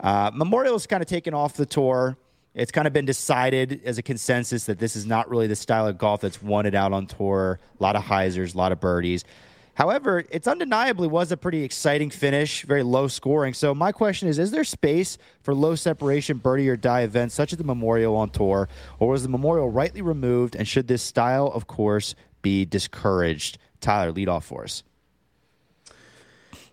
Uh, 0.00 0.30
Memorial's 0.34 0.86
kind 0.86 1.02
of 1.02 1.08
taken 1.08 1.34
off 1.34 1.54
the 1.54 1.66
tour. 1.66 2.16
It's 2.54 2.72
kind 2.72 2.86
of 2.86 2.92
been 2.92 3.06
decided 3.06 3.82
as 3.84 3.98
a 3.98 4.02
consensus 4.02 4.64
that 4.64 4.78
this 4.78 4.96
is 4.96 5.06
not 5.06 5.28
really 5.28 5.46
the 5.46 5.56
style 5.56 5.86
of 5.86 5.96
golf 5.98 6.20
that's 6.22 6.42
wanted 6.42 6.74
out 6.74 6.92
on 6.92 7.06
tour. 7.06 7.60
A 7.78 7.82
lot 7.82 7.96
of 7.96 8.02
hyzers, 8.02 8.54
a 8.54 8.58
lot 8.58 8.72
of 8.72 8.80
birdies. 8.80 9.24
However, 9.74 10.24
it's 10.30 10.46
undeniably 10.46 11.08
was 11.08 11.32
a 11.32 11.36
pretty 11.36 11.64
exciting 11.64 12.10
finish, 12.10 12.62
very 12.62 12.82
low 12.82 13.08
scoring. 13.08 13.54
So 13.54 13.74
my 13.74 13.90
question 13.90 14.28
is: 14.28 14.38
Is 14.38 14.50
there 14.50 14.64
space 14.64 15.16
for 15.42 15.54
low 15.54 15.74
separation 15.74 16.38
birdie 16.38 16.68
or 16.68 16.76
die 16.76 17.02
events 17.02 17.34
such 17.34 17.52
as 17.52 17.58
the 17.58 17.64
Memorial 17.64 18.14
on 18.16 18.30
tour, 18.30 18.68
or 18.98 19.08
was 19.08 19.22
the 19.22 19.30
Memorial 19.30 19.70
rightly 19.70 20.02
removed? 20.02 20.54
And 20.54 20.68
should 20.68 20.88
this 20.88 21.02
style 21.02 21.46
of 21.46 21.66
course 21.66 22.14
be 22.42 22.64
discouraged? 22.64 23.58
Tyler, 23.80 24.12
lead 24.12 24.28
off 24.28 24.44
for 24.44 24.64
us. 24.64 24.82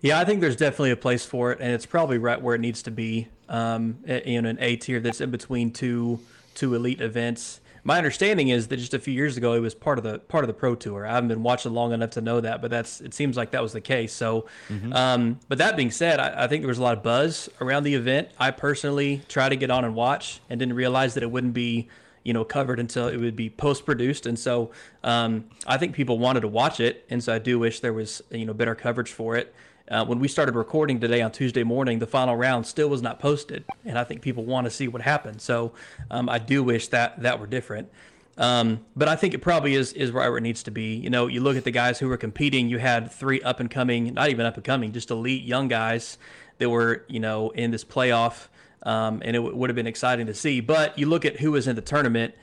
Yeah, 0.02 0.20
I 0.20 0.26
think 0.26 0.42
there's 0.42 0.56
definitely 0.56 0.92
a 0.92 0.98
place 0.98 1.26
for 1.26 1.52
it, 1.52 1.60
and 1.60 1.72
it's 1.74 1.86
probably 1.86 2.18
right 2.18 2.42
where 2.42 2.56
it 2.56 2.62
needs 2.62 2.84
to 2.84 2.92
be. 2.92 3.28
Um, 3.48 3.98
in 4.06 4.46
an 4.46 4.58
A 4.60 4.76
tier 4.76 5.00
that's 5.00 5.22
in 5.22 5.32
between 5.32 5.72
two 5.72 6.20
two 6.54 6.76
elite 6.76 7.02
events. 7.02 7.62
My 7.84 7.98
understanding 7.98 8.50
is 8.50 8.68
that 8.68 8.78
just 8.78 8.94
a 8.94 9.00
few 9.00 9.14
years 9.14 9.38
ago 9.38 9.54
it 9.54 9.60
was 9.60 9.74
part 9.74 9.98
of 9.98 10.04
the 10.04 10.20
part 10.20 10.44
of 10.44 10.48
the 10.48 10.54
pro 10.54 10.76
tour. 10.76 11.06
I 11.06 11.14
haven't 11.14 11.30
been 11.30 11.44
watching 11.44 11.74
long 11.74 11.94
enough 11.94 12.12
to 12.12 12.22
know 12.22 12.42
that, 12.42 12.62
but 12.62 12.72
that's 12.72 13.02
it 13.02 13.14
seems 13.14 13.38
like 13.38 13.52
that 13.52 13.62
was 13.62 13.74
the 13.74 13.82
case. 13.82 14.14
So, 14.14 14.46
um, 14.94 15.40
but 15.48 15.58
that 15.60 15.76
being 15.78 15.92
said, 15.92 16.20
I, 16.20 16.44
I 16.44 16.48
think 16.48 16.62
there 16.62 16.68
was 16.68 16.80
a 16.80 16.84
lot 16.84 16.98
of 16.98 17.04
buzz 17.04 17.50
around 17.62 17.84
the 17.84 17.96
event. 17.96 18.30
I 18.40 18.52
personally 18.52 19.22
tried 19.28 19.50
to 19.50 19.56
get 19.56 19.72
on 19.72 19.86
and 19.86 19.96
watch, 19.96 20.42
and 20.50 20.60
didn't 20.60 20.76
realize 20.76 21.14
that 21.14 21.24
it 21.24 21.32
wouldn't 21.32 21.54
be 21.54 21.88
you 22.24 22.34
know 22.34 22.44
covered 22.44 22.80
until 22.80 23.08
it 23.08 23.18
would 23.18 23.36
be 23.36 23.50
post 23.50 23.86
produced 23.86 24.26
and 24.26 24.38
so 24.38 24.72
um, 25.04 25.46
i 25.66 25.78
think 25.78 25.96
people 25.96 26.20
wanted 26.20 26.42
to 26.42 26.50
watch 26.50 26.82
it 26.82 27.06
and 27.10 27.24
so 27.24 27.34
i 27.34 27.40
do 27.40 27.58
wish 27.58 27.80
there 27.80 27.94
was 27.94 28.22
you 28.30 28.46
know 28.46 28.54
better 28.54 28.76
coverage 28.76 29.12
for 29.12 29.38
it 29.38 29.56
uh, 29.90 30.06
when 30.06 30.20
we 30.20 30.28
started 30.28 30.56
recording 30.56 31.00
today 31.00 31.22
on 31.22 31.32
tuesday 31.32 31.64
morning 31.64 32.00
the 32.00 32.08
final 32.08 32.36
round 32.36 32.66
still 32.66 32.90
was 32.90 33.02
not 33.02 33.20
posted 33.20 33.64
and 33.86 33.98
i 33.98 34.04
think 34.04 34.22
people 34.22 34.46
want 34.46 34.66
to 34.66 34.72
see 34.72 34.88
what 34.88 35.02
happened 35.02 35.42
so 35.42 35.72
um, 36.12 36.30
i 36.30 36.38
do 36.38 36.64
wish 36.64 36.88
that 36.88 37.22
that 37.22 37.40
were 37.40 37.48
different 37.48 37.90
um, 38.38 38.86
but 38.96 39.10
I 39.10 39.18
think 39.18 39.34
it 39.34 39.40
probably 39.40 39.76
is 39.76 39.92
is 39.92 40.12
right 40.12 40.30
where 40.30 40.38
it 40.38 40.42
needs 40.42 40.64
to 40.64 40.72
be. 40.72 40.96
You 40.96 41.10
know, 41.10 41.28
you 41.28 41.42
look 41.42 41.58
at 41.58 41.66
the 41.66 41.72
guys 41.72 42.00
who 42.00 42.08
were 42.08 42.16
competing. 42.16 42.70
You 42.70 42.78
had 42.78 43.12
three 43.12 43.42
up 43.42 43.60
and 43.60 43.70
coming, 43.70 44.14
not 44.14 44.30
even 44.30 44.46
up 44.46 44.56
and 44.56 44.64
coming, 44.64 44.94
just 44.94 45.12
elite 45.12 45.44
young 45.44 45.68
guys 45.68 46.18
that 46.58 46.70
were 46.70 47.04
you 47.10 47.20
know 47.20 47.50
in 47.50 47.72
this 47.72 47.84
playoff 47.84 48.48
um, 48.84 49.22
and 49.24 49.36
it 49.36 49.40
w- 49.40 49.56
would 49.56 49.70
have 49.70 49.76
been 49.76 49.88
exciting 49.88 50.28
to 50.28 50.34
see. 50.34 50.62
But 50.62 50.98
you 50.98 51.08
look 51.08 51.26
at 51.26 51.40
who 51.40 51.52
was 51.52 51.68
in 51.68 51.76
the 51.76 51.82
tournament. 51.82 52.34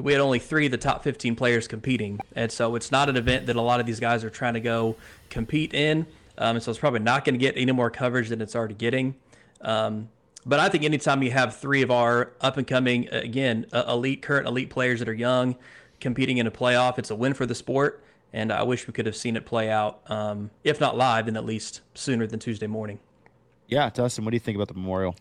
We 0.00 0.12
had 0.12 0.20
only 0.20 0.40
three 0.40 0.66
of 0.66 0.72
the 0.72 0.78
top 0.78 1.04
15 1.04 1.36
players 1.36 1.68
competing, 1.68 2.18
and 2.34 2.50
so 2.50 2.74
it's 2.74 2.90
not 2.90 3.08
an 3.08 3.16
event 3.16 3.46
that 3.46 3.54
a 3.54 3.60
lot 3.60 3.78
of 3.78 3.86
these 3.86 4.00
guys 4.00 4.24
are 4.24 4.30
trying 4.30 4.54
to 4.54 4.60
go 4.60 4.96
compete 5.30 5.74
in. 5.74 6.06
Um, 6.38 6.60
so 6.60 6.70
it's 6.70 6.80
probably 6.80 7.00
not 7.00 7.24
going 7.24 7.34
to 7.34 7.38
get 7.38 7.56
any 7.56 7.72
more 7.72 7.90
coverage 7.90 8.28
than 8.28 8.40
it's 8.40 8.54
already 8.54 8.74
getting. 8.74 9.16
Um, 9.60 10.08
but 10.44 10.60
I 10.60 10.68
think 10.68 10.84
anytime 10.84 11.22
you 11.22 11.32
have 11.32 11.56
three 11.56 11.82
of 11.82 11.90
our 11.90 12.32
up 12.40 12.56
and 12.56 12.66
coming, 12.66 13.08
again, 13.08 13.66
uh, 13.72 13.84
elite, 13.88 14.22
current 14.22 14.46
elite 14.46 14.70
players 14.70 15.00
that 15.00 15.08
are 15.08 15.14
young 15.14 15.56
competing 16.00 16.38
in 16.38 16.46
a 16.46 16.50
playoff, 16.50 16.98
it's 16.98 17.10
a 17.10 17.16
win 17.16 17.34
for 17.34 17.46
the 17.46 17.54
sport. 17.54 18.02
And 18.32 18.52
I 18.52 18.62
wish 18.62 18.86
we 18.86 18.92
could 18.92 19.06
have 19.06 19.16
seen 19.16 19.36
it 19.36 19.46
play 19.46 19.70
out, 19.70 20.02
um, 20.08 20.50
if 20.62 20.80
not 20.80 20.96
live, 20.96 21.26
then 21.26 21.36
at 21.36 21.44
least 21.44 21.80
sooner 21.94 22.26
than 22.26 22.38
Tuesday 22.38 22.66
morning. 22.66 23.00
Yeah, 23.66 23.90
Dustin, 23.90 24.24
what 24.24 24.30
do 24.30 24.36
you 24.36 24.40
think 24.40 24.56
about 24.56 24.68
the 24.68 24.74
Memorial? 24.74 25.16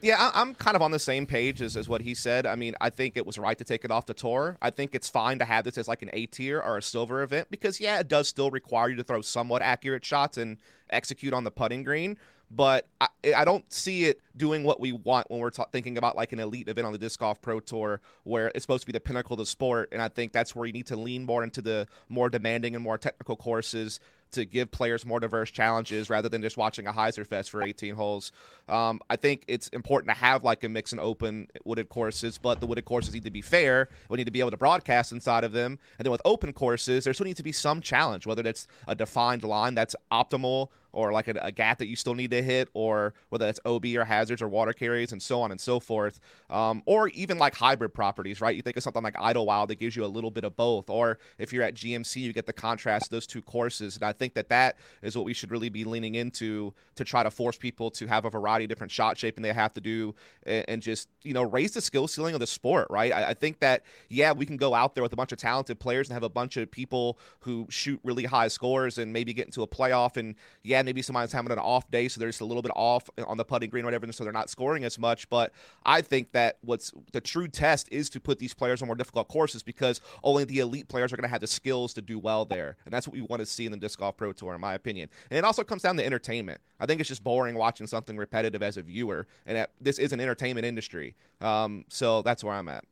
Yeah, 0.00 0.30
I'm 0.32 0.54
kind 0.54 0.76
of 0.76 0.82
on 0.82 0.90
the 0.92 0.98
same 0.98 1.26
page 1.26 1.60
as, 1.60 1.76
as 1.76 1.88
what 1.88 2.00
he 2.02 2.14
said. 2.14 2.46
I 2.46 2.54
mean, 2.54 2.74
I 2.80 2.90
think 2.90 3.16
it 3.16 3.26
was 3.26 3.36
right 3.36 3.58
to 3.58 3.64
take 3.64 3.84
it 3.84 3.90
off 3.90 4.06
the 4.06 4.14
tour. 4.14 4.56
I 4.62 4.70
think 4.70 4.94
it's 4.94 5.08
fine 5.08 5.38
to 5.40 5.44
have 5.44 5.64
this 5.64 5.76
as 5.76 5.88
like 5.88 6.02
an 6.02 6.10
A 6.12 6.26
tier 6.26 6.60
or 6.60 6.78
a 6.78 6.82
silver 6.82 7.22
event 7.22 7.48
because, 7.50 7.80
yeah, 7.80 7.98
it 7.98 8.08
does 8.08 8.28
still 8.28 8.50
require 8.50 8.90
you 8.90 8.96
to 8.96 9.04
throw 9.04 9.22
somewhat 9.22 9.60
accurate 9.60 10.04
shots 10.04 10.38
and 10.38 10.58
execute 10.90 11.34
on 11.34 11.44
the 11.44 11.50
putting 11.50 11.82
green. 11.82 12.16
But 12.50 12.86
I, 13.00 13.08
I 13.36 13.44
don't 13.44 13.70
see 13.72 14.04
it 14.04 14.20
doing 14.36 14.64
what 14.64 14.80
we 14.80 14.92
want 14.92 15.30
when 15.30 15.40
we're 15.40 15.50
ta- 15.50 15.66
thinking 15.70 15.98
about 15.98 16.16
like 16.16 16.32
an 16.32 16.38
elite 16.38 16.68
event 16.68 16.86
on 16.86 16.92
the 16.92 16.98
Disc 16.98 17.20
Golf 17.20 17.42
Pro 17.42 17.60
Tour 17.60 18.00
where 18.22 18.48
it's 18.54 18.62
supposed 18.62 18.82
to 18.82 18.86
be 18.86 18.92
the 18.92 19.00
pinnacle 19.00 19.34
of 19.34 19.38
the 19.38 19.46
sport. 19.46 19.90
And 19.92 20.00
I 20.00 20.08
think 20.08 20.32
that's 20.32 20.56
where 20.56 20.64
you 20.64 20.72
need 20.72 20.86
to 20.86 20.96
lean 20.96 21.26
more 21.26 21.42
into 21.42 21.60
the 21.60 21.86
more 22.08 22.30
demanding 22.30 22.74
and 22.74 22.82
more 22.82 22.96
technical 22.96 23.36
courses 23.36 24.00
to 24.32 24.44
give 24.44 24.70
players 24.70 25.04
more 25.04 25.20
diverse 25.20 25.50
challenges 25.50 26.10
rather 26.10 26.28
than 26.28 26.42
just 26.42 26.56
watching 26.56 26.86
a 26.86 26.92
Hyzer 26.92 27.26
Fest 27.26 27.50
for 27.50 27.62
18 27.62 27.94
holes. 27.94 28.32
Um, 28.68 29.00
I 29.08 29.16
think 29.16 29.44
it's 29.48 29.68
important 29.68 30.14
to 30.14 30.18
have 30.18 30.44
like 30.44 30.64
a 30.64 30.68
mix 30.68 30.92
and 30.92 31.00
open 31.00 31.48
wooded 31.64 31.88
courses, 31.88 32.38
but 32.38 32.60
the 32.60 32.66
wooded 32.66 32.84
courses 32.84 33.14
need 33.14 33.24
to 33.24 33.30
be 33.30 33.42
fair. 33.42 33.88
We 34.08 34.16
need 34.16 34.24
to 34.24 34.30
be 34.30 34.40
able 34.40 34.50
to 34.50 34.56
broadcast 34.56 35.12
inside 35.12 35.44
of 35.44 35.52
them. 35.52 35.78
And 35.98 36.04
then 36.04 36.12
with 36.12 36.22
open 36.24 36.52
courses, 36.52 37.04
there 37.04 37.14
still 37.14 37.26
needs 37.26 37.38
to 37.38 37.42
be 37.42 37.52
some 37.52 37.80
challenge, 37.80 38.26
whether 38.26 38.42
that's 38.42 38.66
a 38.86 38.94
defined 38.94 39.44
line 39.44 39.74
that's 39.74 39.96
optimal 40.12 40.68
or 40.92 41.12
like 41.12 41.28
a, 41.28 41.34
a, 41.42 41.52
gap 41.52 41.78
that 41.78 41.86
you 41.86 41.96
still 41.96 42.14
need 42.14 42.30
to 42.30 42.42
hit, 42.42 42.68
or 42.72 43.14
whether 43.28 43.44
that's 43.44 43.60
OB 43.64 43.84
or 43.96 44.04
hazards 44.04 44.40
or 44.40 44.48
water 44.48 44.72
carries 44.72 45.12
and 45.12 45.22
so 45.22 45.40
on 45.40 45.50
and 45.50 45.60
so 45.60 45.78
forth, 45.78 46.20
um, 46.50 46.82
or 46.86 47.08
even 47.08 47.38
like 47.38 47.54
hybrid 47.54 47.92
properties, 47.92 48.40
right? 48.40 48.56
You 48.56 48.62
think 48.62 48.76
of 48.76 48.82
something 48.82 49.02
like 49.02 49.18
Idlewild 49.18 49.68
that 49.68 49.78
gives 49.78 49.96
you 49.96 50.04
a 50.04 50.06
little 50.06 50.30
bit 50.30 50.44
of 50.44 50.56
both, 50.56 50.88
or 50.88 51.18
if 51.38 51.52
you're 51.52 51.62
at 51.62 51.74
GMC, 51.74 52.16
you 52.22 52.32
get 52.32 52.46
the 52.46 52.52
contrast 52.52 53.10
those 53.10 53.26
two 53.26 53.42
courses, 53.42 53.96
and 53.96 54.04
I 54.04 54.12
think 54.12 54.34
that 54.34 54.48
that 54.48 54.76
is 55.02 55.16
what 55.16 55.24
we 55.24 55.34
should 55.34 55.50
really 55.50 55.68
be 55.68 55.84
leaning 55.84 56.14
into 56.14 56.72
to 56.96 57.04
try 57.04 57.22
to 57.22 57.30
force 57.30 57.56
people 57.56 57.90
to 57.92 58.06
have 58.06 58.24
a 58.24 58.30
variety 58.30 58.64
of 58.64 58.68
different 58.68 58.90
shot 58.90 59.18
shaping 59.18 59.42
they 59.42 59.52
have 59.52 59.74
to 59.74 59.80
do, 59.80 60.14
and, 60.44 60.64
and 60.68 60.82
just 60.82 61.08
you 61.22 61.34
know 61.34 61.42
raise 61.42 61.72
the 61.72 61.80
skill 61.80 62.08
ceiling 62.08 62.34
of 62.34 62.40
the 62.40 62.46
sport, 62.46 62.86
right? 62.90 63.12
I, 63.12 63.30
I 63.30 63.34
think 63.34 63.60
that 63.60 63.82
yeah, 64.08 64.32
we 64.32 64.46
can 64.46 64.56
go 64.56 64.74
out 64.74 64.94
there 64.94 65.02
with 65.02 65.12
a 65.12 65.16
bunch 65.16 65.32
of 65.32 65.38
talented 65.38 65.78
players 65.78 66.08
and 66.08 66.14
have 66.14 66.22
a 66.22 66.28
bunch 66.28 66.56
of 66.56 66.70
people 66.70 67.18
who 67.40 67.66
shoot 67.68 68.00
really 68.04 68.24
high 68.24 68.48
scores 68.48 68.98
and 68.98 69.12
maybe 69.12 69.32
get 69.32 69.46
into 69.46 69.62
a 69.62 69.66
playoff, 69.66 70.16
and 70.16 70.34
yeah, 70.62 70.77
maybe 70.86 71.02
somebody's 71.02 71.32
having 71.32 71.52
an 71.52 71.58
off 71.58 71.90
day, 71.90 72.08
so 72.08 72.18
they're 72.18 72.28
just 72.28 72.40
a 72.40 72.44
little 72.44 72.62
bit 72.62 72.72
off 72.74 73.08
on 73.26 73.36
the 73.36 73.44
putting 73.44 73.70
green 73.70 73.84
or 73.84 73.86
whatever, 73.86 74.10
so 74.12 74.24
they're 74.24 74.32
not 74.32 74.50
scoring 74.50 74.84
as 74.84 74.98
much. 74.98 75.28
But 75.28 75.52
I 75.84 76.00
think 76.02 76.32
that 76.32 76.58
what's 76.62 76.92
the 77.12 77.20
true 77.20 77.48
test 77.48 77.88
is 77.90 78.10
to 78.10 78.20
put 78.20 78.38
these 78.38 78.54
players 78.54 78.82
on 78.82 78.86
more 78.86 78.96
difficult 78.96 79.28
courses 79.28 79.62
because 79.62 80.00
only 80.22 80.44
the 80.44 80.58
elite 80.60 80.88
players 80.88 81.12
are 81.12 81.16
going 81.16 81.28
to 81.28 81.30
have 81.30 81.40
the 81.40 81.46
skills 81.46 81.94
to 81.94 82.02
do 82.02 82.18
well 82.18 82.44
there, 82.44 82.76
and 82.84 82.92
that's 82.92 83.06
what 83.06 83.14
we 83.14 83.22
want 83.22 83.40
to 83.40 83.46
see 83.46 83.66
in 83.66 83.72
the 83.72 83.78
disc 83.78 83.98
golf 83.98 84.16
pro 84.16 84.32
tour, 84.32 84.54
in 84.54 84.60
my 84.60 84.74
opinion. 84.74 85.08
And 85.30 85.38
it 85.38 85.44
also 85.44 85.64
comes 85.64 85.82
down 85.82 85.96
to 85.96 86.04
entertainment. 86.04 86.60
I 86.80 86.86
think 86.86 87.00
it's 87.00 87.08
just 87.08 87.24
boring 87.24 87.54
watching 87.54 87.86
something 87.86 88.16
repetitive 88.16 88.62
as 88.62 88.76
a 88.76 88.82
viewer, 88.82 89.26
and 89.46 89.66
this 89.80 89.98
is 89.98 90.12
an 90.12 90.20
entertainment 90.20 90.66
industry. 90.66 91.14
Um, 91.40 91.84
so 91.88 92.22
that's 92.22 92.42
where 92.44 92.54
I'm 92.54 92.68
at. 92.68 92.84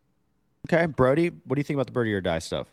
Okay, 0.68 0.86
Brody, 0.86 1.28
what 1.28 1.54
do 1.54 1.60
you 1.60 1.64
think 1.64 1.76
about 1.76 1.86
the 1.86 1.92
birdie 1.92 2.12
or 2.12 2.20
die 2.20 2.40
stuff? 2.40 2.66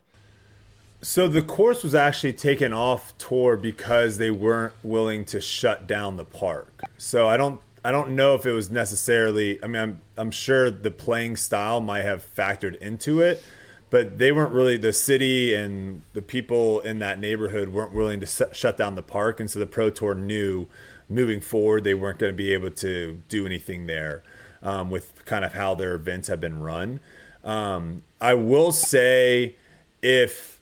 So 1.04 1.28
the 1.28 1.42
course 1.42 1.84
was 1.84 1.94
actually 1.94 2.32
taken 2.32 2.72
off 2.72 3.18
tour 3.18 3.58
because 3.58 4.18
they 4.18 4.32
weren't 4.32 4.74
willing 4.84 5.26
to 5.26 5.42
shut 5.42 5.86
down 5.86 6.16
the 6.16 6.24
park. 6.24 6.82
So 6.98 7.28
I 7.28 7.36
don't 7.36 7.60
I 7.84 7.92
don't 7.92 8.12
know 8.12 8.36
if 8.36 8.46
it 8.46 8.54
was 8.54 8.72
necessarily 8.72 9.62
I 9.62 9.68
mean 9.68 9.82
I'm 9.82 10.02
I'm 10.16 10.32
sure 10.32 10.72
the 10.72 10.92
playing 10.92 11.36
style 11.36 11.82
might 11.82 12.04
have 12.04 12.26
factored 12.36 12.78
into 12.78 13.20
it, 13.20 13.44
but 13.90 14.18
they 14.18 14.32
weren't 14.32 14.54
really 14.54 14.78
the 14.78 14.94
city 14.94 15.54
and 15.54 16.04
the 16.14 16.22
people 16.22 16.80
in 16.80 17.00
that 17.00 17.20
neighborhood 17.20 17.68
weren't 17.68 17.94
willing 17.94 18.22
to 18.22 18.48
shut 18.54 18.78
down 18.78 18.96
the 18.96 19.04
park 19.04 19.42
and 19.42 19.52
so 19.52 19.60
the 19.60 19.68
pro 19.68 19.90
tour 19.90 20.16
knew 20.16 20.68
moving 21.10 21.42
forward 21.42 21.84
they 21.84 21.94
weren't 21.94 22.18
going 22.18 22.32
to 22.32 22.38
be 22.38 22.54
able 22.54 22.72
to 22.72 23.22
do 23.28 23.46
anything 23.46 23.88
there 23.88 24.24
um, 24.62 24.90
with 24.90 25.26
kind 25.26 25.44
of 25.44 25.52
how 25.52 25.76
their 25.76 25.96
events 25.96 26.30
have 26.30 26.40
been 26.40 26.62
run. 26.62 27.02
Um, 27.44 28.04
I 28.22 28.36
will 28.36 28.72
say 28.72 29.58
if 30.02 30.53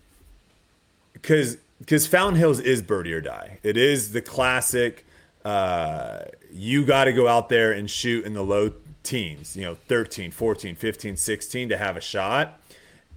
because 1.22 1.58
because 1.80 2.06
Fountain 2.08 2.40
Hills 2.40 2.60
is 2.60 2.82
birdie 2.82 3.14
or 3.14 3.22
die. 3.22 3.60
It 3.64 3.76
is 3.76 4.12
the 4.12 4.22
classic. 4.22 5.06
Uh, 5.44 6.26
you 6.52 6.86
got 6.86 7.06
to 7.06 7.14
go 7.14 7.28
out 7.28 7.50
there 7.50 7.72
and 7.72 7.90
shoot 7.90 8.26
in 8.26 8.34
the 8.34 8.44
low 8.44 8.72
teens, 9.04 9.56
you 9.56 9.64
know, 9.64 9.76
13, 9.88 10.30
14, 10.30 10.76
15, 10.76 11.18
16 11.18 11.70
to 11.70 11.78
have 11.78 11.98
a 11.98 12.02
shot. 12.02 12.60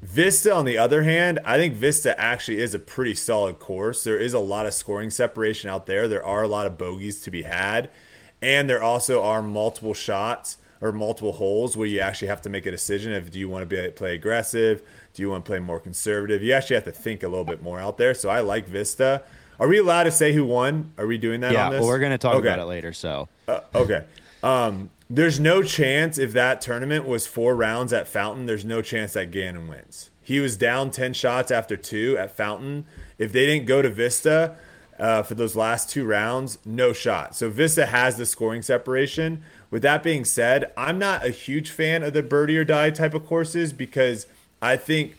Vista, 0.01 0.55
on 0.55 0.65
the 0.65 0.77
other 0.77 1.03
hand, 1.03 1.41
I 1.45 1.57
think 1.57 1.75
Vista 1.75 2.19
actually 2.21 2.61
is 2.61 2.75
a 2.75 2.79
pretty 2.79 3.15
solid 3.15 3.59
course. 3.59 4.05
There 4.05 4.19
is 4.19 4.35
a 4.35 4.39
lot 4.39 4.67
of 4.67 4.75
scoring 4.75 5.11
separation 5.11 5.71
out 5.71 5.87
there. 5.87 6.09
There 6.09 6.25
are 6.25 6.43
a 6.43 6.49
lot 6.49 6.67
of 6.67 6.77
bogeys 6.77 7.23
to 7.23 7.31
be 7.31 7.43
had. 7.43 7.91
And 8.43 8.69
there 8.69 8.83
also 8.83 9.23
are 9.23 9.41
multiple 9.41 9.95
shots 9.95 10.59
or 10.83 10.93
multiple 10.93 11.33
holes 11.33 11.77
where 11.77 11.87
you 11.87 12.01
actually 12.01 12.29
have 12.29 12.43
to 12.43 12.51
make 12.51 12.67
a 12.67 12.71
decision 12.71 13.15
of 13.15 13.31
do 13.31 13.39
you 13.39 13.49
want 13.49 13.69
to 13.69 13.83
be, 13.83 13.91
play 13.93 14.15
aggressive? 14.15 14.83
Do 15.15 15.23
you 15.23 15.31
want 15.31 15.45
to 15.45 15.49
play 15.49 15.61
more 15.61 15.79
conservative? 15.79 16.43
You 16.43 16.53
actually 16.53 16.75
have 16.75 16.85
to 16.85 16.93
think 16.93 17.23
a 17.23 17.29
little 17.29 17.45
bit 17.45 17.63
more 17.63 17.79
out 17.79 17.97
there. 17.99 18.15
So 18.15 18.29
I 18.29 18.41
like 18.41 18.67
Vista. 18.67 19.23
Are 19.61 19.69
we 19.69 19.79
allowed 19.79 20.05
to 20.05 20.11
say 20.11 20.33
who 20.33 20.45
won? 20.45 20.93
Are 20.99 21.07
we 21.07 21.19
doing 21.19 21.41
that? 21.41 21.53
Yeah, 21.53 21.71
well, 21.71 21.87
we're 21.87 22.01
going 22.01 22.11
to 22.11 22.19
talk 22.19 22.35
okay. 22.35 22.49
about 22.49 22.59
it 22.59 22.65
later. 22.65 22.93
So 22.93 23.29
uh, 23.47 23.61
okay. 23.75 24.05
Um, 24.43 24.91
there's 25.09 25.39
no 25.39 25.63
chance 25.63 26.19
if 26.19 26.33
that 26.33 26.61
tournament 26.61 27.07
was 27.07 27.29
four 27.29 27.55
rounds 27.55 27.93
at 27.93 28.09
Fountain. 28.09 28.47
There's 28.47 28.65
no 28.65 28.83
chance 28.83 29.13
that 29.13 29.31
Gannon 29.31 29.69
wins. 29.69 30.11
He 30.21 30.41
was 30.41 30.57
down 30.57 30.91
ten 30.91 31.13
shots 31.13 31.53
after 31.53 31.77
two 31.77 32.17
at 32.19 32.37
Fountain. 32.37 32.85
If 33.17 33.31
they 33.31 33.47
didn't 33.47 33.67
go 33.67 33.83
to 33.83 33.91
Vista 33.91 34.57
uh, 34.99 35.23
for 35.23 35.37
those 35.37 35.55
last 35.55 35.91
two 35.91 36.05
rounds, 36.05 36.59
no 36.65 36.93
shot. 36.93 37.37
So 37.37 37.49
Vista 37.51 37.87
has 37.87 38.17
the 38.17 38.27
scoring 38.27 38.63
separation. 38.63 39.45
With 39.71 39.83
that 39.83 40.03
being 40.03 40.25
said, 40.25 40.73
I'm 40.77 40.99
not 40.99 41.25
a 41.25 41.31
huge 41.31 41.71
fan 41.71 42.03
of 42.03 42.13
the 42.13 42.23
birdie 42.23 42.59
or 42.59 42.65
die 42.65 42.91
type 42.91 43.15
of 43.15 43.27
courses 43.27 43.73
because 43.73 44.27
I 44.65 44.77
think 44.77 45.17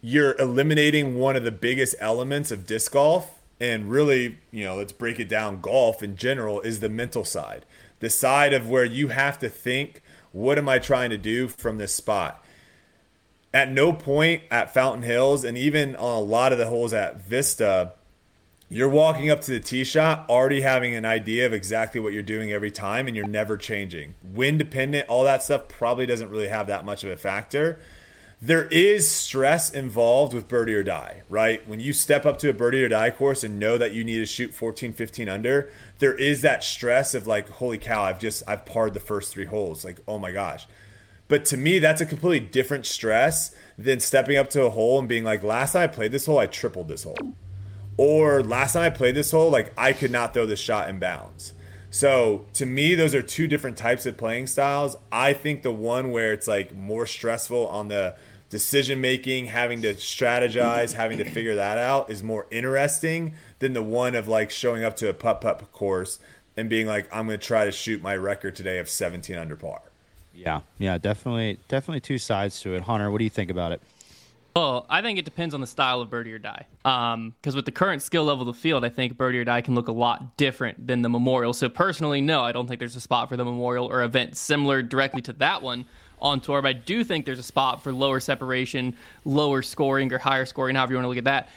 you're 0.00 0.34
eliminating 0.38 1.18
one 1.18 1.36
of 1.36 1.44
the 1.44 1.50
biggest 1.50 1.94
elements 2.00 2.50
of 2.50 2.66
disc 2.66 2.92
golf. 2.92 3.30
And 3.60 3.90
really, 3.90 4.38
you 4.50 4.64
know, 4.64 4.76
let's 4.76 4.92
break 4.92 5.20
it 5.20 5.28
down. 5.28 5.60
Golf 5.60 6.02
in 6.02 6.16
general 6.16 6.62
is 6.62 6.80
the 6.80 6.88
mental 6.88 7.26
side, 7.26 7.66
the 7.98 8.08
side 8.08 8.54
of 8.54 8.70
where 8.70 8.86
you 8.86 9.08
have 9.08 9.38
to 9.40 9.50
think, 9.50 10.02
what 10.32 10.56
am 10.56 10.66
I 10.66 10.78
trying 10.78 11.10
to 11.10 11.18
do 11.18 11.48
from 11.48 11.76
this 11.76 11.94
spot? 11.94 12.42
At 13.52 13.70
no 13.70 13.92
point 13.92 14.44
at 14.50 14.72
Fountain 14.72 15.02
Hills, 15.02 15.44
and 15.44 15.58
even 15.58 15.94
on 15.96 16.16
a 16.16 16.20
lot 16.20 16.52
of 16.52 16.58
the 16.58 16.68
holes 16.68 16.94
at 16.94 17.20
Vista, 17.20 17.92
you're 18.70 18.88
walking 18.88 19.28
up 19.28 19.42
to 19.42 19.50
the 19.50 19.60
tee 19.60 19.84
shot 19.84 20.24
already 20.30 20.62
having 20.62 20.94
an 20.94 21.04
idea 21.04 21.44
of 21.44 21.52
exactly 21.52 22.00
what 22.00 22.14
you're 22.14 22.22
doing 22.22 22.52
every 22.52 22.70
time, 22.70 23.08
and 23.08 23.16
you're 23.16 23.26
never 23.26 23.58
changing. 23.58 24.14
Wind 24.22 24.58
dependent, 24.58 25.08
all 25.08 25.24
that 25.24 25.42
stuff 25.42 25.68
probably 25.68 26.06
doesn't 26.06 26.30
really 26.30 26.48
have 26.48 26.68
that 26.68 26.86
much 26.86 27.04
of 27.04 27.10
a 27.10 27.16
factor 27.18 27.78
there 28.42 28.64
is 28.68 29.10
stress 29.10 29.70
involved 29.70 30.32
with 30.32 30.48
birdie 30.48 30.74
or 30.74 30.82
die, 30.82 31.22
right? 31.28 31.66
When 31.68 31.78
you 31.78 31.92
step 31.92 32.24
up 32.24 32.38
to 32.38 32.48
a 32.48 32.54
birdie 32.54 32.82
or 32.82 32.88
die 32.88 33.10
course 33.10 33.44
and 33.44 33.58
know 33.58 33.76
that 33.76 33.92
you 33.92 34.02
need 34.02 34.18
to 34.18 34.26
shoot 34.26 34.54
14, 34.54 34.94
15 34.94 35.28
under, 35.28 35.70
there 35.98 36.14
is 36.14 36.40
that 36.40 36.64
stress 36.64 37.14
of 37.14 37.26
like, 37.26 37.50
holy 37.50 37.76
cow, 37.76 38.02
I've 38.02 38.18
just, 38.18 38.42
I've 38.48 38.64
parred 38.64 38.94
the 38.94 39.00
first 39.00 39.30
three 39.30 39.44
holes. 39.44 39.84
Like, 39.84 40.00
oh 40.08 40.18
my 40.18 40.32
gosh. 40.32 40.66
But 41.28 41.44
to 41.46 41.58
me, 41.58 41.78
that's 41.78 42.00
a 42.00 42.06
completely 42.06 42.40
different 42.40 42.86
stress 42.86 43.54
than 43.76 44.00
stepping 44.00 44.38
up 44.38 44.48
to 44.50 44.64
a 44.64 44.70
hole 44.70 44.98
and 44.98 45.08
being 45.08 45.22
like, 45.22 45.42
last 45.42 45.72
time 45.72 45.82
I 45.82 45.86
played 45.86 46.10
this 46.10 46.24
hole, 46.24 46.38
I 46.38 46.46
tripled 46.46 46.88
this 46.88 47.04
hole. 47.04 47.34
Or 47.98 48.42
last 48.42 48.72
time 48.72 48.84
I 48.84 48.90
played 48.90 49.14
this 49.14 49.32
hole, 49.32 49.50
like, 49.50 49.72
I 49.76 49.92
could 49.92 50.10
not 50.10 50.32
throw 50.32 50.46
this 50.46 50.58
shot 50.58 50.88
in 50.88 50.98
bounds. 50.98 51.52
So 51.90 52.46
to 52.54 52.64
me, 52.64 52.94
those 52.94 53.14
are 53.14 53.22
two 53.22 53.46
different 53.46 53.76
types 53.76 54.06
of 54.06 54.16
playing 54.16 54.46
styles. 54.46 54.96
I 55.12 55.32
think 55.32 55.62
the 55.62 55.72
one 55.72 56.10
where 56.12 56.32
it's 56.32 56.46
like 56.48 56.74
more 56.74 57.04
stressful 57.04 57.66
on 57.66 57.88
the 57.88 58.16
decision 58.50 59.00
making, 59.00 59.46
having 59.46 59.80
to 59.82 59.94
strategize, 59.94 60.92
having 60.92 61.18
to 61.18 61.24
figure 61.24 61.54
that 61.54 61.78
out 61.78 62.10
is 62.10 62.22
more 62.22 62.46
interesting 62.50 63.34
than 63.60 63.72
the 63.72 63.82
one 63.82 64.14
of 64.14 64.28
like 64.28 64.50
showing 64.50 64.84
up 64.84 64.96
to 64.96 65.08
a 65.08 65.14
putt 65.14 65.40
putt 65.40 65.72
course 65.72 66.18
and 66.56 66.68
being 66.68 66.86
like, 66.86 67.08
I'm 67.14 67.26
going 67.26 67.38
to 67.38 67.46
try 67.46 67.64
to 67.64 67.72
shoot 67.72 68.02
my 68.02 68.16
record 68.16 68.56
today 68.56 68.78
of 68.78 68.88
17 68.88 69.36
under 69.36 69.56
par. 69.56 69.80
Yeah, 70.34 70.60
yeah, 70.78 70.98
definitely, 70.98 71.58
definitely 71.68 72.00
two 72.00 72.18
sides 72.18 72.60
to 72.62 72.74
it. 72.74 72.82
Hunter, 72.82 73.10
what 73.10 73.18
do 73.18 73.24
you 73.24 73.30
think 73.30 73.50
about 73.50 73.72
it? 73.72 73.80
Well, 74.56 74.84
I 74.90 75.00
think 75.00 75.18
it 75.18 75.24
depends 75.24 75.54
on 75.54 75.60
the 75.60 75.66
style 75.66 76.00
of 76.00 76.10
birdie 76.10 76.32
or 76.32 76.38
die. 76.38 76.66
Because 76.82 77.14
um, 77.14 77.34
with 77.44 77.66
the 77.66 77.72
current 77.72 78.02
skill 78.02 78.24
level 78.24 78.48
of 78.48 78.54
the 78.54 78.60
field, 78.60 78.84
I 78.84 78.88
think 78.88 79.16
birdie 79.16 79.38
or 79.38 79.44
die 79.44 79.60
can 79.60 79.76
look 79.76 79.86
a 79.86 79.92
lot 79.92 80.36
different 80.36 80.88
than 80.88 81.02
the 81.02 81.08
memorial. 81.08 81.52
So 81.52 81.68
personally, 81.68 82.20
no, 82.20 82.42
I 82.42 82.50
don't 82.50 82.66
think 82.66 82.80
there's 82.80 82.96
a 82.96 83.00
spot 83.00 83.28
for 83.28 83.36
the 83.36 83.44
memorial 83.44 83.86
or 83.86 84.02
event 84.02 84.36
similar 84.36 84.82
directly 84.82 85.22
to 85.22 85.32
that 85.34 85.62
one 85.62 85.86
on 86.20 86.40
tour. 86.40 86.62
But 86.62 86.68
I 86.68 86.72
do 86.74 87.04
think 87.04 87.26
there's 87.26 87.38
a 87.38 87.44
spot 87.44 87.82
for 87.82 87.92
lower 87.92 88.20
separation, 88.20 88.96
lower 89.24 89.62
scoring, 89.62 90.12
or 90.12 90.18
higher 90.18 90.46
scoring, 90.46 90.76
however 90.76 90.92
you 90.92 90.96
want 90.98 91.04
to 91.04 91.08
look 91.08 91.18
at 91.18 91.24
that, 91.24 91.48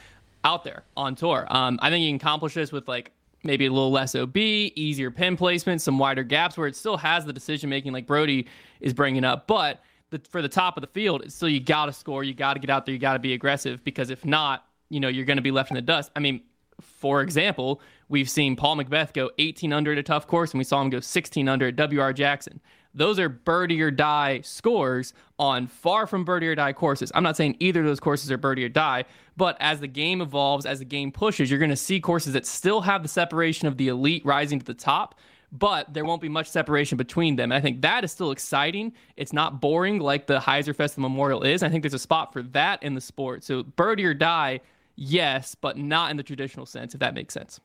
out 0.44 0.64
there 0.64 0.82
on 0.96 1.14
tour. 1.14 1.46
Um, 1.50 1.78
I 1.82 1.90
think 1.90 2.04
you 2.04 2.10
can 2.10 2.16
accomplish 2.16 2.54
this 2.54 2.72
with 2.72 2.88
like 2.88 3.12
maybe 3.44 3.66
a 3.66 3.70
little 3.70 3.92
less 3.92 4.14
OB, 4.14 4.36
easier 4.36 5.10
pin 5.10 5.36
placement, 5.36 5.82
some 5.82 5.98
wider 5.98 6.22
gaps 6.22 6.56
where 6.56 6.66
it 6.66 6.76
still 6.76 6.96
has 6.96 7.24
the 7.24 7.32
decision 7.32 7.68
making, 7.70 7.92
like 7.92 8.06
Brody 8.06 8.46
is 8.80 8.92
bringing 8.92 9.24
up. 9.24 9.46
But 9.46 9.82
the, 10.10 10.20
for 10.30 10.42
the 10.42 10.48
top 10.48 10.76
of 10.76 10.80
the 10.80 10.86
field, 10.88 11.22
it's 11.22 11.34
still 11.34 11.48
you 11.48 11.60
got 11.60 11.86
to 11.86 11.92
score, 11.92 12.24
you 12.24 12.34
got 12.34 12.54
to 12.54 12.60
get 12.60 12.70
out 12.70 12.86
there, 12.86 12.94
you 12.94 12.98
got 12.98 13.14
to 13.14 13.18
be 13.18 13.34
aggressive 13.34 13.84
because 13.84 14.10
if 14.10 14.24
not, 14.24 14.66
you 14.88 15.00
know, 15.00 15.08
you're 15.08 15.24
going 15.24 15.36
to 15.36 15.42
be 15.42 15.50
left 15.50 15.70
in 15.70 15.74
the 15.74 15.82
dust. 15.82 16.10
I 16.16 16.20
mean, 16.20 16.40
for 16.80 17.22
example, 17.22 17.80
we've 18.08 18.28
seen 18.28 18.56
Paul 18.56 18.76
McBeth 18.76 19.12
go 19.12 19.30
18 19.38 19.72
under 19.72 19.92
at 19.92 19.98
a 19.98 20.02
tough 20.02 20.26
course, 20.26 20.52
and 20.52 20.58
we 20.58 20.64
saw 20.64 20.80
him 20.80 20.90
go 20.90 21.00
16 21.00 21.48
under 21.48 21.68
at 21.68 21.76
WR 21.76 22.12
Jackson. 22.12 22.60
Those 22.94 23.18
are 23.18 23.28
birdie 23.28 23.82
or 23.82 23.90
die 23.90 24.40
scores 24.42 25.14
on 25.38 25.66
far 25.66 26.06
from 26.06 26.24
birdie 26.24 26.48
or 26.48 26.54
die 26.54 26.72
courses. 26.72 27.10
I'm 27.14 27.24
not 27.24 27.36
saying 27.36 27.56
either 27.58 27.80
of 27.80 27.86
those 27.86 28.00
courses 28.00 28.30
are 28.30 28.38
birdie 28.38 28.64
or 28.64 28.68
die, 28.68 29.04
but 29.36 29.56
as 29.60 29.80
the 29.80 29.88
game 29.88 30.20
evolves, 30.20 30.64
as 30.64 30.78
the 30.78 30.84
game 30.84 31.10
pushes, 31.10 31.50
you're 31.50 31.58
going 31.58 31.70
to 31.70 31.76
see 31.76 32.00
courses 32.00 32.32
that 32.34 32.46
still 32.46 32.80
have 32.82 33.02
the 33.02 33.08
separation 33.08 33.66
of 33.66 33.76
the 33.76 33.88
elite 33.88 34.24
rising 34.24 34.60
to 34.60 34.64
the 34.64 34.74
top, 34.74 35.16
but 35.50 35.92
there 35.92 36.04
won't 36.04 36.22
be 36.22 36.28
much 36.28 36.48
separation 36.48 36.96
between 36.96 37.36
them. 37.36 37.50
And 37.50 37.58
I 37.58 37.60
think 37.60 37.82
that 37.82 38.04
is 38.04 38.12
still 38.12 38.30
exciting. 38.30 38.92
It's 39.16 39.32
not 39.32 39.60
boring 39.60 39.98
like 39.98 40.26
the 40.26 40.38
Hyzer 40.38 40.74
Festival 40.74 41.08
Memorial 41.08 41.42
is. 41.42 41.62
I 41.62 41.68
think 41.68 41.82
there's 41.82 41.94
a 41.94 41.98
spot 41.98 42.32
for 42.32 42.42
that 42.42 42.82
in 42.82 42.94
the 42.94 43.00
sport. 43.00 43.42
So 43.42 43.62
birdie 43.62 44.04
or 44.04 44.14
die 44.14 44.60
yes, 44.96 45.54
but 45.54 45.76
not 45.76 46.10
in 46.10 46.16
the 46.16 46.22
traditional 46.22 46.66
sense, 46.66 46.94
if 46.94 47.00
that 47.00 47.14
makes 47.14 47.34
sense. 47.34 47.60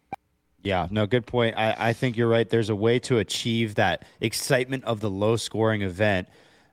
Yeah, 0.62 0.88
no, 0.91 1.08
good 1.08 1.26
point. 1.26 1.58
I, 1.58 1.76
I 1.78 1.93
think 1.93 2.17
you're 2.17 2.28
right. 2.28 2.48
There's 2.48 2.69
a 2.69 2.76
way 2.76 3.00
to 3.00 3.19
achieve 3.19 3.76
that 3.76 4.06
excitement 4.19 4.84
of 4.84 5.00
the 5.00 5.10
low 5.10 5.38
scoring 5.38 5.84
event 5.84 6.28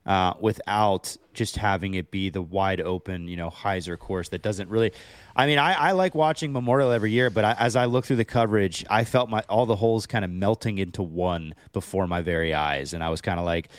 uh, 0.05 0.33
without 0.39 1.15
just 1.33 1.57
having 1.57 1.93
it 1.93 2.11
be 2.11 2.29
the 2.29 2.41
wide 2.41 2.81
open, 2.81 3.27
you 3.27 3.35
know, 3.35 3.49
Hyzer 3.49 3.97
course 3.99 4.29
that 4.29 4.41
doesn't 4.41 4.69
really. 4.69 4.91
I 5.35 5.45
mean, 5.47 5.59
I, 5.59 5.73
I 5.73 5.91
like 5.91 6.15
watching 6.15 6.51
Memorial 6.51 6.91
every 6.91 7.11
year, 7.11 7.29
but 7.29 7.45
I, 7.45 7.55
as 7.59 7.75
I 7.75 7.85
look 7.85 8.05
through 8.05 8.15
the 8.15 8.25
coverage, 8.25 8.85
I 8.89 9.03
felt 9.03 9.29
my 9.29 9.43
all 9.47 9.65
the 9.65 9.75
holes 9.75 10.07
kind 10.07 10.25
of 10.25 10.31
melting 10.31 10.79
into 10.79 11.03
one 11.03 11.53
before 11.73 12.07
my 12.07 12.21
very 12.21 12.53
eyes, 12.53 12.93
and 12.93 13.03
I 13.03 13.09
was 13.09 13.21
kind 13.21 13.39
of 13.39 13.45
like, 13.45 13.69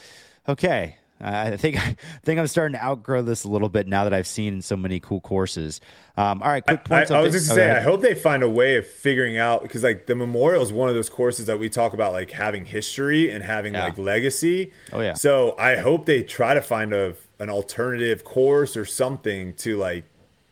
okay, 0.49 0.97
I 1.21 1.57
think 1.57 1.77
I 1.87 1.97
think 2.25 2.39
I'm 2.39 2.47
starting 2.47 2.79
to 2.79 2.85
outgrow 2.85 3.23
this 3.23 3.45
a 3.45 3.49
little 3.49 3.69
bit 3.69 3.87
now 3.87 4.05
that 4.05 4.15
I've 4.15 4.27
seen 4.27 4.63
so 4.63 4.77
many 4.77 5.01
cool 5.01 5.21
courses. 5.21 5.81
Um, 6.17 6.43
all 6.43 6.51
right, 6.51 6.65
quick 6.65 6.85
points. 6.85 7.11
I, 7.11 7.17
I, 7.17 7.19
I 7.19 7.23
was 7.23 7.33
just 7.33 7.49
saying, 7.49 7.77
I 7.77 7.81
hope 7.81 8.03
they 8.03 8.15
find 8.15 8.43
a 8.43 8.49
way 8.49 8.77
of 8.77 8.87
figuring 8.87 9.37
out 9.37 9.63
because 9.63 9.83
like 9.83 10.07
the 10.07 10.15
Memorial 10.15 10.63
is 10.63 10.73
one 10.73 10.89
of 10.89 10.95
those 10.95 11.11
courses 11.11 11.47
that 11.47 11.59
we 11.59 11.69
talk 11.69 11.93
about 11.93 12.13
like 12.13 12.31
having 12.31 12.65
history 12.65 13.31
and 13.31 13.43
having 13.45 13.75
yeah. 13.75 13.85
like 13.85 13.99
legacy. 13.99 14.73
Oh 14.93 15.01
yeah. 15.01 15.15
So 15.15 15.55
I 15.59 15.77
hope 15.77 16.07
they 16.07 16.23
try 16.23 16.55
to 16.55 16.63
find 16.63 16.93
a 16.93 17.15
an 17.39 17.51
alternative 17.51 18.25
course 18.25 18.77
or 18.77 18.85
something 18.85 19.55
to 19.55 19.77
like 19.77 20.05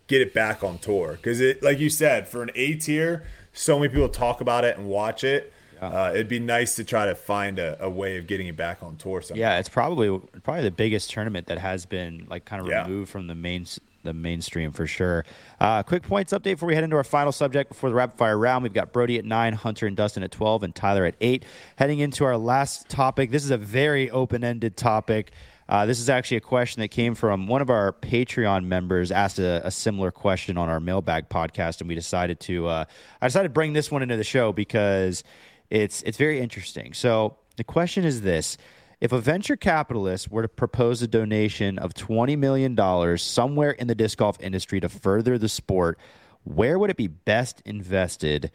get 0.07 0.21
it 0.21 0.33
back 0.33 0.63
on 0.63 0.79
tour 0.79 1.13
because 1.13 1.41
it 1.41 1.63
like 1.63 1.79
you 1.79 1.91
said 1.91 2.29
for 2.29 2.43
an 2.43 2.51
A 2.55 2.75
tier, 2.75 3.25
so 3.53 3.79
many 3.79 3.89
people 3.89 4.09
talk 4.09 4.41
about 4.41 4.65
it 4.65 4.79
and 4.79 4.87
watch 4.87 5.25
it 5.25 5.53
yeah. 5.77 5.89
Uh, 5.89 6.11
it'd 6.11 6.29
be 6.29 6.39
nice 6.39 6.75
to 6.77 6.85
try 6.85 7.07
to 7.07 7.15
find 7.15 7.59
a, 7.59 7.83
a, 7.85 7.91
way 7.91 8.17
of 8.17 8.27
getting 8.27 8.47
it 8.47 8.57
back 8.57 8.83
on 8.83 8.97
tour. 8.97 9.21
Somehow. 9.21 9.41
Yeah, 9.41 9.59
it's 9.59 9.69
probably 9.69 10.21
probably 10.43 10.63
the 10.63 10.71
biggest 10.71 11.11
tournament 11.11 11.47
that 11.49 11.59
has 11.59 11.87
been 11.87 12.27
like 12.29 12.45
kind 12.45 12.63
of 12.63 12.69
yeah. 12.69 12.83
removed 12.83 13.11
from 13.11 13.27
the 13.27 13.35
main 13.35 13.67
the 14.03 14.15
mainstream 14.15 14.73
for 14.73 14.87
sure. 14.87 15.25
Uh, 15.61 15.83
quick 15.83 16.03
points 16.03 16.33
update 16.33 16.55
before 16.55 16.69
we 16.69 16.75
head 16.75 16.85
into 16.85 16.97
our 16.97 17.05
final 17.05 17.33
subject 17.33 17.69
before 17.69 17.91
the 17.91 17.95
rapid 17.95 18.17
fire 18.17 18.39
round. 18.39 18.63
We've 18.63 18.73
got 18.73 18.93
Brody 18.93 19.19
at 19.19 19.25
nine, 19.25 19.53
Hunter 19.53 19.87
and 19.87 19.97
Dustin 19.97 20.23
at 20.23 20.31
twelve, 20.31 20.63
and 20.63 20.75
Tyler 20.75 21.05
at 21.05 21.17
eight. 21.21 21.45
Heading 21.77 21.99
into 21.99 22.25
our 22.25 22.39
last 22.39 22.89
topic. 22.89 23.31
This 23.31 23.45
is 23.45 23.51
a 23.51 23.59
very 23.59 24.11
open 24.11 24.45
ended 24.45 24.77
topic. 24.77 25.33
Uh, 25.69 25.85
this 25.85 25.99
is 25.99 26.09
actually 26.09 26.37
a 26.37 26.41
question 26.41 26.81
that 26.81 26.89
came 26.89 27.15
from 27.15 27.49
one 27.49 27.61
of 27.61 27.71
our 27.71 27.93
Patreon 27.93 28.65
members. 28.65 29.11
Asked 29.11 29.41
a, 29.41 29.67
a 29.67 29.71
similar 29.71 30.13
question 30.13 30.57
on 30.57 30.69
our 30.69 30.79
mailbag 30.79 31.29
podcast, 31.29 31.81
and 31.81 31.89
we 31.89 31.95
decided 31.95 32.39
to. 32.41 32.69
Uh, 32.69 32.85
I 33.21 33.27
decided 33.27 33.49
to 33.49 33.53
bring 33.53 33.73
this 33.73 33.91
one 33.91 34.03
into 34.03 34.17
the 34.17 34.25
show 34.25 34.53
because 34.53 35.25
it's 35.71 36.03
it's 36.03 36.19
very 36.19 36.41
interesting. 36.41 36.93
So 36.95 37.37
the 37.57 37.65
question 37.65 38.05
is 38.05 38.23
this: 38.23 38.57
If 39.01 39.13
a 39.13 39.21
venture 39.21 39.57
capitalist 39.57 40.31
were 40.31 40.43
to 40.43 40.49
propose 40.49 41.03
a 41.03 41.07
donation 41.09 41.79
of 41.79 41.95
twenty 41.95 42.37
million 42.37 42.75
dollars 42.75 43.23
somewhere 43.23 43.71
in 43.71 43.87
the 43.87 43.95
disc 43.95 44.19
golf 44.19 44.41
industry 44.41 44.81
to 44.81 44.89
further 44.89 45.39
the 45.39 45.49
sport, 45.49 45.99
where 46.45 46.79
would 46.79 46.91
it 46.91 46.97
be 46.97 47.09
best 47.09 47.63
invested, 47.65 48.51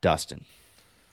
Dustin? 0.00 0.44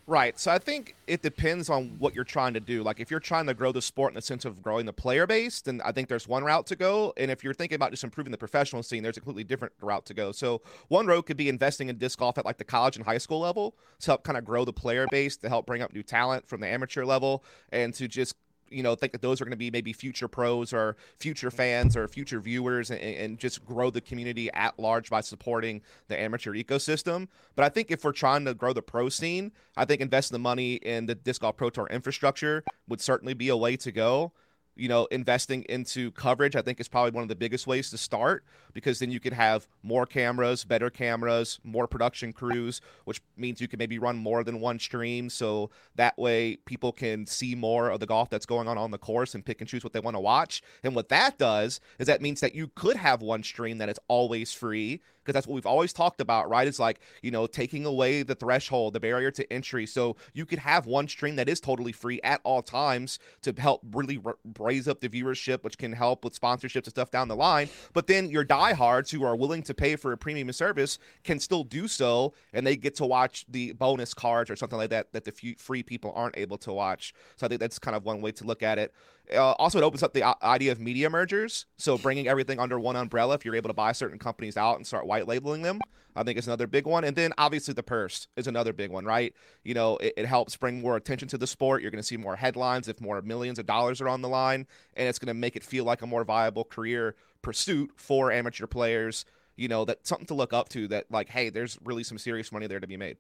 Right. 0.10 0.40
So 0.40 0.52
I 0.52 0.58
think 0.58 0.96
it 1.06 1.22
depends 1.22 1.70
on 1.70 1.98
what 2.00 2.16
you're 2.16 2.24
trying 2.24 2.54
to 2.54 2.62
do. 2.62 2.82
Like 2.82 3.02
if 3.02 3.12
you're 3.12 3.20
trying 3.20 3.46
to 3.48 3.54
grow 3.54 3.74
the 3.74 3.82
sport 3.82 4.12
in 4.12 4.16
the 4.16 4.22
sense 4.22 4.46
of 4.46 4.64
growing 4.64 4.86
the 4.86 4.94
player 4.94 5.28
base, 5.28 5.60
then 5.60 5.82
I 5.84 5.92
think 5.92 6.08
there's 6.08 6.30
one 6.30 6.46
route 6.46 6.66
to 6.68 6.78
go. 6.78 7.14
And 7.18 7.30
if 7.30 7.44
you're 7.44 7.54
thinking 7.54 7.76
about 7.76 7.92
just 7.92 8.06
improving 8.06 8.32
the 8.32 8.38
professional 8.38 8.84
scene, 8.84 9.04
there's 9.04 9.18
a 9.18 9.20
completely 9.20 9.44
different 9.44 9.74
route 9.82 10.06
to 10.06 10.14
go. 10.14 10.32
So 10.32 10.62
one 10.88 11.08
road 11.08 11.24
could 11.24 11.36
be 11.36 11.50
investing 11.50 11.90
in 11.90 11.98
disc 11.98 12.20
golf 12.20 12.38
at 12.38 12.46
like 12.46 12.58
the 12.58 12.64
college 12.64 12.96
and 12.96 13.06
high 13.06 13.18
school 13.18 13.42
level 13.42 13.76
to 14.00 14.12
help 14.12 14.24
kind 14.24 14.38
of 14.38 14.46
grow 14.46 14.64
the 14.64 14.72
player 14.72 15.08
base, 15.12 15.36
to 15.38 15.50
help 15.50 15.66
bring 15.66 15.82
up 15.82 15.92
new 15.92 16.04
talent 16.04 16.48
from 16.48 16.62
the 16.62 16.68
amateur 16.68 17.04
level, 17.04 17.44
and 17.74 17.94
to 17.96 18.08
just 18.08 18.38
you 18.70 18.84
know 18.84 18.96
think 18.96 19.12
that 19.12 19.22
those 19.22 19.42
are 19.42 19.46
going 19.46 19.52
to 19.52 19.58
be 19.58 19.72
maybe 19.72 19.94
future 19.94 20.28
pros 20.28 20.74
or 20.74 20.96
future 21.18 21.52
fans 21.52 21.96
or 21.96 22.08
future 22.08 22.40
viewers 22.40 22.92
and, 22.92 23.00
and, 23.00 23.38
just 23.38 23.66
grow 23.66 23.90
the 23.90 24.02
community 24.02 24.50
at 24.54 24.78
large 24.80 25.10
by 25.10 25.22
supporting 25.22 25.82
the 26.08 26.20
amateur 26.20 26.54
ecosystem. 26.54 27.28
But 27.56 27.66
i 27.66 27.70
think 27.70 27.92
if 27.92 28.04
we're 28.04 28.12
trying 28.12 28.46
to 28.46 28.54
grow 28.54 28.74
the 28.74 28.82
pro 28.82 29.10
scene 29.10 29.52
i 29.76 29.86
think 29.86 30.02
investing 30.02 30.36
the 30.36 30.40
money 30.40 30.76
in 30.76 31.06
the 31.06 31.16
disc 31.16 31.42
golf 31.42 31.58
pro 31.58 31.70
tour 31.70 31.88
infrastructure 31.90 32.64
would 32.88 33.02
certainly 33.02 33.34
be 33.34 33.50
a 33.50 33.58
way 33.58 33.78
to 33.78 33.92
go 33.92 34.32
you 34.78 34.88
know, 34.88 35.06
investing 35.12 35.64
into 35.70 36.12
coverage, 36.12 36.56
I 36.56 36.62
think 36.62 36.80
is 36.80 36.88
probably 36.88 37.12
one 37.12 37.24
of 37.24 37.30
the 37.30 37.36
biggest 37.36 37.68
ways 37.68 37.90
to 37.92 37.98
start 37.98 38.44
because 38.74 39.00
then 39.00 39.12
you 39.12 39.20
could 39.20 39.34
have 39.34 39.68
more 39.84 40.06
cameras, 40.06 40.64
better 40.64 40.90
cameras, 40.90 41.60
more 41.64 41.88
production 41.88 42.32
crews, 42.32 42.82
which 43.06 43.22
means 43.36 43.60
you 43.60 43.68
can 43.68 43.80
maybe 43.80 43.98
run 43.98 44.18
more 44.18 44.44
than 44.44 44.60
one 44.60 44.80
stream. 44.80 45.30
So 45.30 45.72
that 45.96 46.18
way 46.18 46.58
people 46.58 46.92
can 46.92 47.26
see 47.26 47.56
more 47.56 47.90
of 47.90 48.00
the 48.00 48.06
golf 48.06 48.30
that's 48.30 48.46
going 48.46 48.68
on 48.68 48.78
on 48.78 48.92
the 48.92 48.98
course 48.98 49.34
and 49.34 49.46
pick 49.46 49.62
and 49.62 49.70
choose 49.70 49.84
what 49.84 49.94
they 49.94 50.00
want 50.00 50.16
to 50.16 50.22
watch. 50.22 50.62
And 50.84 50.96
what 50.96 51.10
that 51.10 51.38
does 51.38 51.80
is 52.00 52.08
that 52.08 52.22
means 52.22 52.40
that 52.42 52.56
you 52.56 52.68
could 52.76 52.98
have 52.98 53.22
one 53.22 53.44
stream 53.44 53.80
that 53.80 53.90
is 53.90 54.00
always 54.08 54.54
free 54.54 55.02
because 55.28 55.34
that's 55.34 55.46
what 55.46 55.56
we've 55.56 55.66
always 55.66 55.92
talked 55.92 56.22
about, 56.22 56.50
right? 56.50 56.70
It's 56.70 56.80
like, 56.80 57.02
you 57.22 57.32
know, 57.32 57.48
taking 57.48 57.86
away 57.86 58.24
the 58.24 58.34
threshold, 58.34 58.94
the 58.94 59.02
barrier 59.02 59.30
to 59.32 59.52
entry. 59.52 59.86
So 59.86 60.16
you 60.34 60.46
could 60.46 60.60
have 60.60 60.86
one 60.86 61.10
stream 61.10 61.36
that 61.36 61.50
is 61.50 61.60
totally 61.60 61.92
free 61.92 62.22
at 62.24 62.40
all 62.46 62.62
times 62.62 63.20
to 63.42 63.54
help 63.58 63.82
really 63.92 64.22
r- 64.26 64.38
raise 64.58 64.88
up 64.88 65.02
the 65.02 65.10
viewership, 65.10 65.66
which 65.66 65.78
can 65.78 65.92
help 65.92 66.24
with 66.24 66.40
sponsorships 66.40 66.86
and 66.86 66.92
stuff 66.92 67.12
down 67.12 67.28
the 67.28 67.36
line. 67.36 67.70
But 67.92 68.08
then 68.08 68.30
your 68.30 68.46
diehards 68.46 69.12
who 69.12 69.26
are 69.26 69.36
willing 69.36 69.64
to 69.64 69.74
pay 69.74 69.98
for 69.98 70.14
a 70.14 70.18
premium 70.18 70.50
service 70.54 70.98
can 71.26 71.42
still 71.42 71.66
do 71.66 71.90
so 71.90 72.34
and 72.54 72.66
they 72.66 72.78
get 72.78 72.96
to 72.96 73.06
watch 73.06 73.46
the 73.50 73.74
bonus 73.74 74.14
cards 74.14 74.50
or 74.50 74.56
something 74.56 74.78
like 74.78 74.92
that 74.92 75.12
that 75.12 75.26
the 75.26 75.56
free 75.58 75.84
people 75.84 76.14
aren't 76.16 76.38
able 76.38 76.58
to 76.60 76.72
watch. 76.72 77.14
So 77.36 77.46
I 77.46 77.50
think 77.50 77.60
that's 77.60 77.80
kind 77.80 77.98
of 77.98 78.06
one 78.06 78.22
way 78.22 78.32
to 78.32 78.46
look 78.46 78.64
at 78.64 78.80
it. 78.80 78.94
Uh, 79.34 79.52
also, 79.54 79.78
it 79.78 79.84
opens 79.84 80.04
up 80.04 80.14
the 80.14 80.24
idea 80.44 80.72
of 80.72 80.80
media 80.80 81.10
mergers. 81.10 81.66
So 81.78 81.98
bringing 81.98 82.28
everything 82.28 82.60
under 82.60 82.80
one 82.80 82.96
umbrella, 82.96 83.36
if 83.36 83.46
you're 83.46 83.56
able 83.56 83.70
to 83.70 83.74
buy 83.74 83.92
certain 83.92 84.20
companies 84.20 84.58
out 84.58 84.78
and 84.78 84.88
start 84.88 85.06
white 85.06 85.28
labeling 85.28 85.64
them, 85.64 85.82
I 86.16 86.24
think 86.24 86.40
is 86.40 86.48
another 86.48 86.68
big 86.68 86.86
one. 86.86 87.04
And 87.04 87.16
then 87.16 87.34
obviously 87.38 87.74
the 87.74 87.84
purse 87.84 88.28
is 88.36 88.48
another 88.48 88.74
big 88.74 88.90
one, 88.90 89.06
right? 89.06 89.34
You 89.64 89.74
know, 89.74 89.98
it, 89.98 90.14
it 90.18 90.26
helps 90.26 90.56
bring 90.56 90.82
more 90.82 90.96
attention 90.96 91.28
to 91.30 91.38
the 91.38 91.48
sport. 91.48 91.82
You're 91.82 91.92
going 91.92 92.02
to 92.02 92.08
see 92.08 92.18
more 92.18 92.36
headlines 92.36 92.88
if 92.88 93.02
more 93.02 93.22
millions 93.22 93.60
of 93.60 93.66
dollars 93.66 94.02
are 94.02 94.10
on 94.10 94.22
the 94.22 94.30
line, 94.30 94.66
and 94.96 95.08
it's 95.08 95.20
going 95.20 95.28
to 95.28 95.34
make 95.34 95.56
it 95.56 95.64
feel 95.64 95.84
like 95.84 96.02
a 96.02 96.08
more 96.08 96.24
viable 96.24 96.64
career 96.64 97.16
pursuit 97.42 97.92
for 97.96 98.32
amateur 98.32 98.66
players. 98.66 99.26
You 99.56 99.68
know, 99.68 99.86
that 99.86 100.06
something 100.06 100.28
to 100.28 100.36
look 100.36 100.54
up 100.54 100.70
to. 100.70 100.88
That 100.88 101.06
like, 101.10 101.30
hey, 101.30 101.50
there's 101.50 101.78
really 101.84 102.04
some 102.04 102.18
serious 102.18 102.52
money 102.52 102.68
there 102.68 102.80
to 102.80 102.88
be 102.88 102.98
made. 102.98 103.18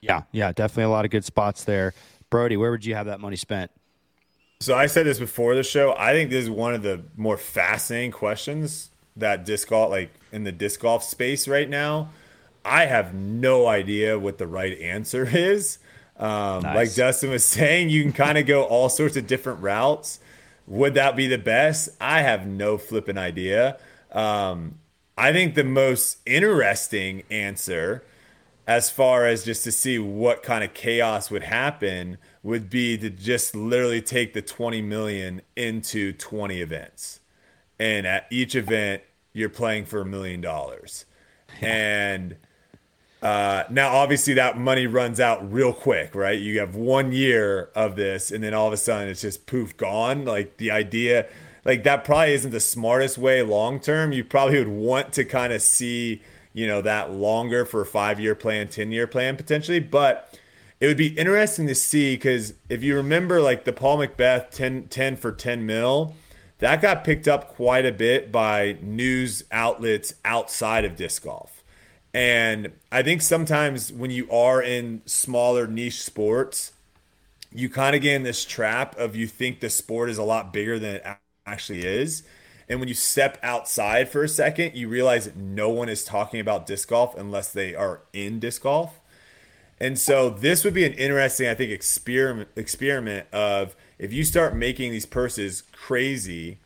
Yeah, 0.00 0.22
yeah, 0.32 0.52
definitely 0.52 0.84
a 0.84 0.90
lot 0.90 1.04
of 1.04 1.10
good 1.10 1.24
spots 1.24 1.64
there. 1.64 1.94
Brody, 2.30 2.56
where 2.56 2.70
would 2.70 2.84
you 2.84 2.94
have 2.94 3.06
that 3.06 3.20
money 3.20 3.36
spent? 3.36 3.70
So 4.60 4.74
I 4.74 4.86
said 4.86 5.06
this 5.06 5.18
before 5.18 5.54
the 5.54 5.62
show. 5.62 5.94
I 5.98 6.12
think 6.12 6.30
this 6.30 6.44
is 6.44 6.50
one 6.50 6.74
of 6.74 6.82
the 6.82 7.02
more 7.16 7.36
fascinating 7.36 8.12
questions 8.12 8.90
that 9.16 9.44
disc 9.44 9.68
golf, 9.68 9.90
like 9.90 10.10
in 10.32 10.44
the 10.44 10.52
disc 10.52 10.80
golf 10.80 11.04
space 11.04 11.46
right 11.46 11.68
now. 11.68 12.10
I 12.64 12.86
have 12.86 13.14
no 13.14 13.66
idea 13.66 14.18
what 14.18 14.38
the 14.38 14.46
right 14.46 14.78
answer 14.80 15.28
is. 15.36 15.78
Um, 16.16 16.62
nice. 16.62 16.74
Like 16.74 16.94
Dustin 16.94 17.30
was 17.30 17.44
saying, 17.44 17.90
you 17.90 18.02
can 18.02 18.12
kind 18.12 18.38
of 18.38 18.46
go 18.46 18.64
all 18.64 18.88
sorts 18.88 19.16
of 19.16 19.26
different 19.26 19.60
routes. 19.60 20.20
Would 20.66 20.94
that 20.94 21.14
be 21.14 21.26
the 21.26 21.38
best? 21.38 21.90
I 22.00 22.22
have 22.22 22.46
no 22.46 22.78
flipping 22.78 23.18
idea. 23.18 23.78
Um, 24.12 24.78
I 25.16 25.32
think 25.32 25.54
the 25.54 25.64
most 25.64 26.18
interesting 26.24 27.22
answer, 27.30 28.02
as 28.66 28.88
far 28.88 29.26
as 29.26 29.44
just 29.44 29.62
to 29.64 29.72
see 29.72 29.98
what 29.98 30.42
kind 30.42 30.64
of 30.64 30.72
chaos 30.72 31.30
would 31.30 31.42
happen, 31.42 32.16
would 32.44 32.68
be 32.68 32.96
to 32.98 33.08
just 33.08 33.56
literally 33.56 34.02
take 34.02 34.34
the 34.34 34.42
20 34.42 34.82
million 34.82 35.40
into 35.56 36.12
20 36.12 36.60
events. 36.60 37.20
And 37.80 38.06
at 38.06 38.26
each 38.30 38.54
event, 38.54 39.02
you're 39.32 39.48
playing 39.48 39.86
for 39.86 40.02
a 40.02 40.04
million 40.04 40.42
dollars. 40.42 41.06
And 41.62 42.36
uh, 43.22 43.64
now, 43.70 43.96
obviously, 43.96 44.34
that 44.34 44.58
money 44.58 44.86
runs 44.86 45.18
out 45.18 45.50
real 45.50 45.72
quick, 45.72 46.14
right? 46.14 46.38
You 46.38 46.60
have 46.60 46.76
one 46.76 47.12
year 47.12 47.70
of 47.74 47.96
this, 47.96 48.30
and 48.30 48.44
then 48.44 48.52
all 48.52 48.66
of 48.66 48.74
a 48.74 48.76
sudden 48.76 49.08
it's 49.08 49.22
just 49.22 49.46
poof, 49.46 49.74
gone. 49.78 50.26
Like 50.26 50.58
the 50.58 50.70
idea, 50.70 51.26
like 51.64 51.82
that 51.84 52.04
probably 52.04 52.34
isn't 52.34 52.50
the 52.50 52.60
smartest 52.60 53.16
way 53.16 53.40
long 53.42 53.80
term. 53.80 54.12
You 54.12 54.22
probably 54.22 54.58
would 54.58 54.68
want 54.68 55.14
to 55.14 55.24
kind 55.24 55.54
of 55.54 55.62
see, 55.62 56.20
you 56.52 56.66
know, 56.66 56.82
that 56.82 57.10
longer 57.10 57.64
for 57.64 57.80
a 57.80 57.86
five 57.86 58.20
year 58.20 58.34
plan, 58.34 58.68
10 58.68 58.92
year 58.92 59.06
plan 59.06 59.38
potentially. 59.38 59.80
But 59.80 60.38
it 60.84 60.88
would 60.88 60.98
be 60.98 61.18
interesting 61.18 61.66
to 61.66 61.74
see 61.74 62.14
because 62.14 62.52
if 62.68 62.82
you 62.82 62.94
remember 62.94 63.40
like 63.40 63.64
the 63.64 63.72
Paul 63.72 63.96
McBeth 63.96 64.50
10, 64.50 64.88
10 64.88 65.16
for 65.16 65.32
10 65.32 65.64
mil, 65.64 66.14
that 66.58 66.82
got 66.82 67.04
picked 67.04 67.26
up 67.26 67.48
quite 67.48 67.86
a 67.86 67.90
bit 67.92 68.30
by 68.30 68.76
news 68.82 69.44
outlets 69.50 70.12
outside 70.26 70.84
of 70.84 70.94
disc 70.94 71.24
golf. 71.24 71.64
And 72.12 72.72
I 72.92 73.02
think 73.02 73.22
sometimes 73.22 73.94
when 73.94 74.10
you 74.10 74.30
are 74.30 74.60
in 74.60 75.00
smaller 75.06 75.66
niche 75.66 76.02
sports, 76.02 76.72
you 77.50 77.70
kind 77.70 77.96
of 77.96 78.02
get 78.02 78.16
in 78.16 78.22
this 78.22 78.44
trap 78.44 78.94
of 78.98 79.16
you 79.16 79.26
think 79.26 79.60
the 79.60 79.70
sport 79.70 80.10
is 80.10 80.18
a 80.18 80.22
lot 80.22 80.52
bigger 80.52 80.78
than 80.78 80.96
it 80.96 81.06
actually 81.46 81.86
is. 81.86 82.24
And 82.68 82.78
when 82.78 82.88
you 82.88 82.94
step 82.94 83.38
outside 83.42 84.10
for 84.10 84.22
a 84.22 84.28
second, 84.28 84.74
you 84.74 84.88
realize 84.88 85.24
that 85.24 85.36
no 85.36 85.70
one 85.70 85.88
is 85.88 86.04
talking 86.04 86.40
about 86.40 86.66
disc 86.66 86.90
golf 86.90 87.16
unless 87.16 87.50
they 87.50 87.74
are 87.74 88.02
in 88.12 88.38
disc 88.38 88.60
golf. 88.62 89.00
And 89.80 89.98
so 89.98 90.30
this 90.30 90.64
would 90.64 90.74
be 90.74 90.84
an 90.84 90.92
interesting, 90.92 91.48
I 91.48 91.54
think, 91.54 91.70
experiment 91.70 92.48
experiment 92.56 93.26
of 93.32 93.74
if 93.98 94.12
you 94.12 94.24
start 94.24 94.54
making 94.54 94.92
these 94.92 95.06
purses 95.06 95.62
crazy 95.72 96.58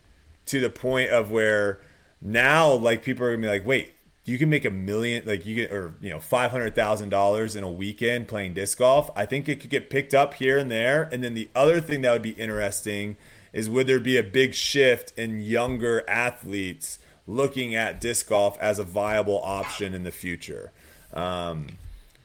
to 0.47 0.61
the 0.61 0.71
point 0.71 1.11
of 1.11 1.31
where 1.31 1.81
now 2.21 2.73
like 2.73 3.03
people 3.03 3.25
are 3.25 3.35
gonna 3.35 3.47
be 3.47 3.49
like, 3.49 3.67
wait, 3.67 3.95
you 4.25 4.37
can 4.37 4.51
make 4.51 4.67
a 4.67 4.71
million, 4.71 5.25
like 5.25 5.47
you 5.47 5.55
get, 5.55 5.73
or 5.73 5.95
you 6.03 6.11
know, 6.11 6.21
five 6.21 6.51
hundred 6.51 6.75
thousand 6.75 7.09
dollars 7.09 7.57
in 7.57 7.65
a 7.65 7.71
weekend 7.71 8.29
playing 8.29 8.53
disc 8.53 8.77
golf. 8.77 9.11
I 9.17 9.25
think 9.25 9.49
it 9.49 9.61
could 9.61 9.71
get 9.71 9.89
picked 9.89 10.13
up 10.13 10.35
here 10.35 10.59
and 10.59 10.71
there. 10.71 11.09
And 11.11 11.25
then 11.25 11.33
the 11.33 11.49
other 11.55 11.81
thing 11.81 12.03
that 12.03 12.13
would 12.13 12.23
be 12.23 12.33
interesting 12.33 13.17
is 13.55 13.71
would 13.71 13.87
there 13.87 14.01
be 14.01 14.19
a 14.19 14.23
big 14.23 14.55
shift 14.55 15.19
in 15.19 15.41
younger 15.41 16.05
athletes 16.09 16.99
looking 17.27 17.75
at 17.75 18.01
disc 18.01 18.29
golf 18.29 18.59
as 18.61 18.79
a 18.79 18.85
viable 18.85 19.41
option 19.43 19.95
in 19.95 20.05
the 20.05 20.13
future? 20.13 20.73
Um, 21.15 21.79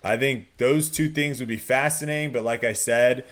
I 0.03 0.17
think 0.17 0.57
those 0.57 0.89
two 0.89 1.09
things 1.09 1.39
would 1.39 1.47
be 1.47 1.57
fascinating. 1.57 2.33
But 2.33 2.43
like 2.43 2.63
I 2.63 2.73
said, 2.73 3.25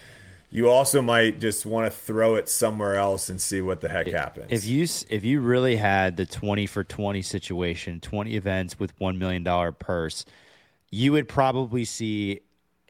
you 0.49 0.69
also 0.69 1.01
might 1.01 1.39
just 1.39 1.65
want 1.65 1.91
to 1.91 1.97
throw 1.97 2.35
it 2.35 2.49
somewhere 2.49 2.95
else 2.95 3.29
and 3.29 3.41
see 3.41 3.61
what 3.61 3.81
the 3.81 3.89
heck 3.89 4.07
happens. 4.07 4.47
If 4.49 4.65
you 4.65 4.83
if 5.09 5.23
you 5.23 5.41
really 5.41 5.75
had 5.75 6.17
the 6.17 6.25
twenty 6.25 6.65
for 6.65 6.83
twenty 6.83 7.21
situation, 7.21 7.99
twenty 7.99 8.35
events 8.35 8.79
with 8.79 8.93
one 8.99 9.17
million 9.17 9.43
dollar 9.43 9.71
purse, 9.71 10.25
you 10.89 11.11
would 11.13 11.27
probably 11.27 11.85
see 11.85 12.41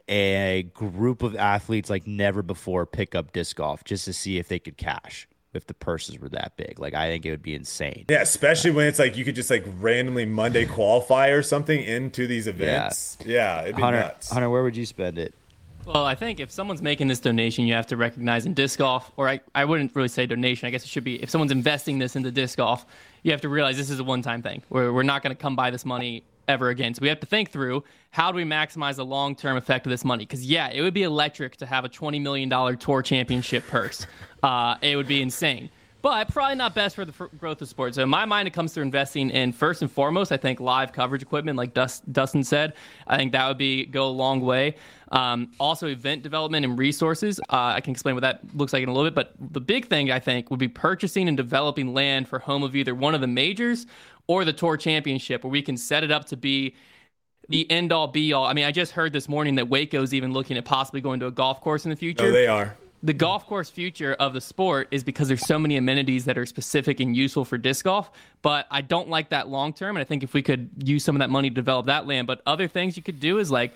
a 0.08 0.64
group 0.74 1.22
of 1.22 1.36
athletes 1.36 1.88
like 1.88 2.06
never 2.06 2.42
before 2.42 2.84
pick 2.84 3.14
up 3.14 3.32
disc 3.32 3.56
golf 3.56 3.84
just 3.84 4.04
to 4.04 4.12
see 4.12 4.36
if 4.36 4.48
they 4.48 4.58
could 4.58 4.76
cash 4.76 5.28
if 5.54 5.66
the 5.66 5.74
purses 5.74 6.18
were 6.18 6.28
that 6.30 6.56
big. 6.56 6.78
Like 6.78 6.94
I 6.94 7.08
think 7.08 7.26
it 7.26 7.30
would 7.30 7.42
be 7.42 7.54
insane. 7.54 8.04
Yeah, 8.08 8.22
especially 8.22 8.70
when 8.70 8.86
it's 8.86 8.98
like 8.98 9.16
you 9.16 9.24
could 9.24 9.34
just 9.34 9.50
like 9.50 9.64
randomly 9.78 10.26
Monday 10.26 10.66
qualify 10.66 11.28
or 11.28 11.42
something 11.42 11.82
into 11.82 12.26
these 12.26 12.46
events. 12.46 13.18
Yeah, 13.24 13.56
yeah 13.56 13.62
it'd 13.62 13.76
be 13.76 13.82
Hunter, 13.82 14.00
nuts. 14.00 14.30
Hunter, 14.30 14.50
where 14.50 14.62
would 14.62 14.76
you 14.76 14.86
spend 14.86 15.18
it? 15.18 15.34
Well, 15.84 16.04
I 16.04 16.14
think 16.14 16.38
if 16.38 16.50
someone's 16.50 16.80
making 16.80 17.08
this 17.08 17.18
donation, 17.18 17.66
you 17.66 17.74
have 17.74 17.88
to 17.88 17.96
recognize 17.96 18.46
in 18.46 18.54
disc 18.54 18.78
golf, 18.78 19.10
or 19.16 19.28
I, 19.28 19.40
I 19.54 19.64
wouldn't 19.64 19.94
really 19.96 20.08
say 20.08 20.26
donation. 20.26 20.68
I 20.68 20.70
guess 20.70 20.84
it 20.84 20.88
should 20.88 21.02
be 21.02 21.20
if 21.20 21.28
someone's 21.28 21.50
investing 21.50 21.98
this 21.98 22.14
into 22.14 22.30
disc 22.30 22.58
golf, 22.58 22.86
you 23.24 23.32
have 23.32 23.40
to 23.40 23.48
realize 23.48 23.76
this 23.76 23.90
is 23.90 23.98
a 23.98 24.04
one 24.04 24.22
time 24.22 24.42
thing. 24.42 24.62
We're, 24.70 24.92
we're 24.92 25.02
not 25.02 25.22
going 25.22 25.34
to 25.34 25.40
come 25.40 25.56
by 25.56 25.70
this 25.70 25.84
money 25.84 26.22
ever 26.48 26.68
again. 26.68 26.94
So 26.94 27.00
we 27.02 27.08
have 27.08 27.20
to 27.20 27.26
think 27.26 27.50
through 27.50 27.84
how 28.10 28.30
do 28.30 28.36
we 28.36 28.44
maximize 28.44 28.96
the 28.96 29.04
long 29.04 29.34
term 29.34 29.56
effect 29.56 29.86
of 29.86 29.90
this 29.90 30.04
money? 30.04 30.24
Because, 30.24 30.44
yeah, 30.44 30.68
it 30.68 30.82
would 30.82 30.94
be 30.94 31.02
electric 31.02 31.56
to 31.56 31.66
have 31.66 31.84
a 31.84 31.88
$20 31.88 32.20
million 32.20 32.78
tour 32.78 33.02
championship 33.02 33.66
purse. 33.66 34.06
Uh, 34.42 34.76
it 34.82 34.96
would 34.96 35.06
be 35.06 35.22
insane 35.22 35.70
but 36.02 36.28
probably 36.28 36.56
not 36.56 36.74
best 36.74 36.96
for 36.96 37.04
the 37.04 37.12
f- 37.18 37.30
growth 37.38 37.62
of 37.62 37.68
sports. 37.68 37.94
So 37.94 38.02
in 38.02 38.08
my 38.08 38.24
mind, 38.24 38.48
it 38.48 38.50
comes 38.50 38.74
to 38.74 38.80
investing 38.80 39.30
in 39.30 39.52
first 39.52 39.82
and 39.82 39.90
foremost. 39.90 40.32
I 40.32 40.36
think 40.36 40.58
live 40.60 40.92
coverage 40.92 41.22
equipment, 41.22 41.56
like 41.56 41.72
Dustin 41.74 42.44
said, 42.44 42.74
I 43.06 43.16
think 43.16 43.32
that 43.32 43.46
would 43.46 43.56
be 43.56 43.86
go 43.86 44.08
a 44.08 44.10
long 44.10 44.40
way. 44.40 44.74
Um, 45.12 45.52
also, 45.60 45.86
event 45.86 46.22
development 46.22 46.64
and 46.64 46.78
resources. 46.78 47.38
Uh, 47.50 47.74
I 47.76 47.80
can 47.80 47.92
explain 47.92 48.14
what 48.14 48.22
that 48.22 48.40
looks 48.54 48.72
like 48.72 48.82
in 48.82 48.88
a 48.88 48.92
little 48.92 49.08
bit. 49.08 49.14
But 49.14 49.34
the 49.52 49.60
big 49.60 49.86
thing 49.86 50.10
I 50.10 50.18
think 50.18 50.50
would 50.50 50.58
be 50.58 50.68
purchasing 50.68 51.28
and 51.28 51.36
developing 51.36 51.94
land 51.94 52.28
for 52.28 52.38
home 52.38 52.62
of 52.62 52.74
either 52.74 52.94
one 52.94 53.14
of 53.14 53.20
the 53.20 53.26
majors 53.26 53.86
or 54.26 54.44
the 54.44 54.52
tour 54.52 54.76
championship, 54.76 55.44
where 55.44 55.50
we 55.50 55.62
can 55.62 55.76
set 55.76 56.04
it 56.04 56.10
up 56.10 56.26
to 56.26 56.36
be 56.36 56.74
the 57.48 57.68
end 57.70 57.92
all 57.92 58.06
be 58.06 58.32
all. 58.32 58.46
I 58.46 58.52
mean, 58.52 58.64
I 58.64 58.70
just 58.70 58.92
heard 58.92 59.12
this 59.12 59.28
morning 59.28 59.56
that 59.56 59.68
Waco's 59.68 60.14
even 60.14 60.32
looking 60.32 60.56
at 60.56 60.64
possibly 60.64 61.00
going 61.00 61.20
to 61.20 61.26
a 61.26 61.30
golf 61.30 61.60
course 61.60 61.84
in 61.84 61.90
the 61.90 61.96
future. 61.96 62.26
Oh, 62.26 62.32
they 62.32 62.46
are 62.46 62.76
the 63.02 63.12
golf 63.12 63.46
course 63.46 63.68
future 63.68 64.14
of 64.14 64.32
the 64.32 64.40
sport 64.40 64.88
is 64.92 65.02
because 65.02 65.26
there's 65.26 65.44
so 65.44 65.58
many 65.58 65.76
amenities 65.76 66.24
that 66.24 66.38
are 66.38 66.46
specific 66.46 67.00
and 67.00 67.16
useful 67.16 67.44
for 67.44 67.58
disc 67.58 67.84
golf. 67.84 68.10
But 68.42 68.66
I 68.70 68.80
don't 68.80 69.08
like 69.08 69.30
that 69.30 69.48
long 69.48 69.72
term. 69.72 69.96
And 69.96 70.00
I 70.00 70.04
think 70.04 70.22
if 70.22 70.34
we 70.34 70.42
could 70.42 70.70
use 70.78 71.04
some 71.04 71.16
of 71.16 71.20
that 71.20 71.30
money 71.30 71.50
to 71.50 71.54
develop 71.54 71.86
that 71.86 72.06
land, 72.06 72.26
but 72.26 72.42
other 72.46 72.68
things 72.68 72.96
you 72.96 73.02
could 73.02 73.18
do 73.18 73.38
is 73.38 73.50
like 73.50 73.74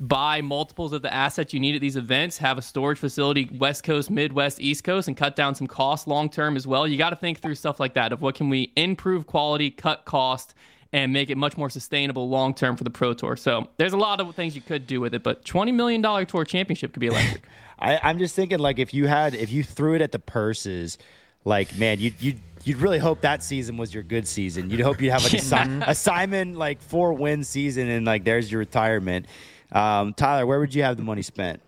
buy 0.00 0.40
multiples 0.40 0.92
of 0.92 1.02
the 1.02 1.12
assets 1.12 1.54
you 1.54 1.60
need 1.60 1.74
at 1.74 1.80
these 1.80 1.96
events, 1.96 2.36
have 2.38 2.58
a 2.58 2.62
storage 2.62 2.98
facility, 2.98 3.48
West 3.54 3.84
Coast, 3.84 4.10
Midwest, 4.10 4.60
East 4.60 4.84
Coast, 4.84 5.08
and 5.08 5.16
cut 5.16 5.36
down 5.36 5.54
some 5.54 5.66
costs 5.66 6.06
long 6.06 6.28
term 6.28 6.56
as 6.56 6.66
well. 6.66 6.86
You 6.86 6.98
got 6.98 7.10
to 7.10 7.16
think 7.16 7.40
through 7.40 7.54
stuff 7.54 7.78
like 7.78 7.94
that 7.94 8.12
of 8.12 8.20
what 8.20 8.34
can 8.34 8.48
we 8.48 8.72
improve 8.76 9.26
quality, 9.26 9.70
cut 9.70 10.04
cost, 10.04 10.54
and 10.92 11.12
make 11.12 11.30
it 11.30 11.36
much 11.36 11.56
more 11.56 11.70
sustainable 11.70 12.28
long 12.28 12.54
term 12.54 12.76
for 12.76 12.84
the 12.84 12.90
Pro 12.90 13.14
Tour. 13.14 13.36
So 13.36 13.68
there's 13.76 13.92
a 13.92 13.96
lot 13.96 14.20
of 14.20 14.34
things 14.34 14.54
you 14.54 14.62
could 14.62 14.86
do 14.86 15.00
with 15.00 15.14
it, 15.14 15.22
but 15.22 15.44
$20 15.44 15.72
million 15.74 16.02
tour 16.26 16.44
championship 16.44 16.92
could 16.92 17.00
be 17.00 17.08
electric. 17.08 17.44
I, 17.78 17.98
I'm 18.02 18.18
just 18.18 18.36
thinking 18.36 18.60
like 18.60 18.78
if 18.78 18.94
you 18.94 19.06
had 19.06 19.34
if 19.34 19.50
you 19.50 19.64
threw 19.64 19.94
it 19.94 20.02
at 20.02 20.12
the 20.12 20.20
purses, 20.20 20.98
like 21.44 21.76
man, 21.76 21.98
you 21.98 22.12
you 22.20 22.34
you'd 22.62 22.78
really 22.78 22.98
hope 22.98 23.20
that 23.22 23.42
season 23.42 23.76
was 23.76 23.92
your 23.92 24.02
good 24.02 24.26
season. 24.26 24.70
You'd 24.70 24.80
hope 24.80 25.00
you'd 25.00 25.10
have 25.10 25.24
like 25.24 25.34
a, 25.34 25.38
si- 25.40 25.82
a 25.86 25.94
Simon 25.94 26.54
like 26.54 26.80
four 26.80 27.12
win 27.12 27.44
season 27.44 27.88
and 27.88 28.06
like 28.06 28.24
there's 28.24 28.50
your 28.50 28.60
retirement. 28.60 29.26
Um, 29.74 30.14
Tyler, 30.14 30.46
where 30.46 30.60
would 30.60 30.74
you 30.74 30.82
have 30.84 30.96
the 30.96 31.02
money 31.02 31.22
spent? 31.22 31.60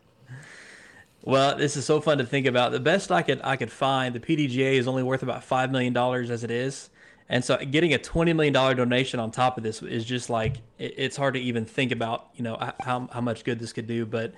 Well, 1.23 1.57
this 1.57 1.77
is 1.77 1.85
so 1.85 2.01
fun 2.01 2.19
to 2.19 2.25
think 2.25 2.47
about. 2.47 2.71
The 2.71 2.79
best 2.79 3.11
I 3.11 3.23
could 3.23 3.41
I 3.43 3.57
could 3.57 3.73
find, 3.73 4.15
the 4.15 4.21
PDGA 4.21 4.75
is 4.75 4.87
only 4.87 5.03
worth 5.03 5.25
about 5.25 5.43
five 5.43 5.73
million 5.73 5.93
dollars 5.93 6.31
as 6.31 6.45
it 6.45 6.53
is, 6.53 6.89
and 7.29 7.45
so 7.45 7.57
getting 7.57 7.95
a 7.95 7.99
twenty 7.99 8.33
million 8.33 8.55
dollar 8.55 8.75
donation 8.75 9.19
on 9.19 9.33
top 9.33 9.59
of 9.59 9.65
this 9.65 9.83
is 9.83 10.05
just 10.05 10.31
like 10.31 10.59
it, 10.79 10.95
it's 10.97 11.17
hard 11.17 11.35
to 11.35 11.41
even 11.41 11.65
think 11.65 11.91
about. 11.91 12.29
You 12.37 12.45
know 12.45 12.73
how 12.79 13.09
how 13.13 13.21
much 13.21 13.43
good 13.43 13.59
this 13.59 13.73
could 13.73 13.89
do, 13.89 14.07
but 14.07 14.35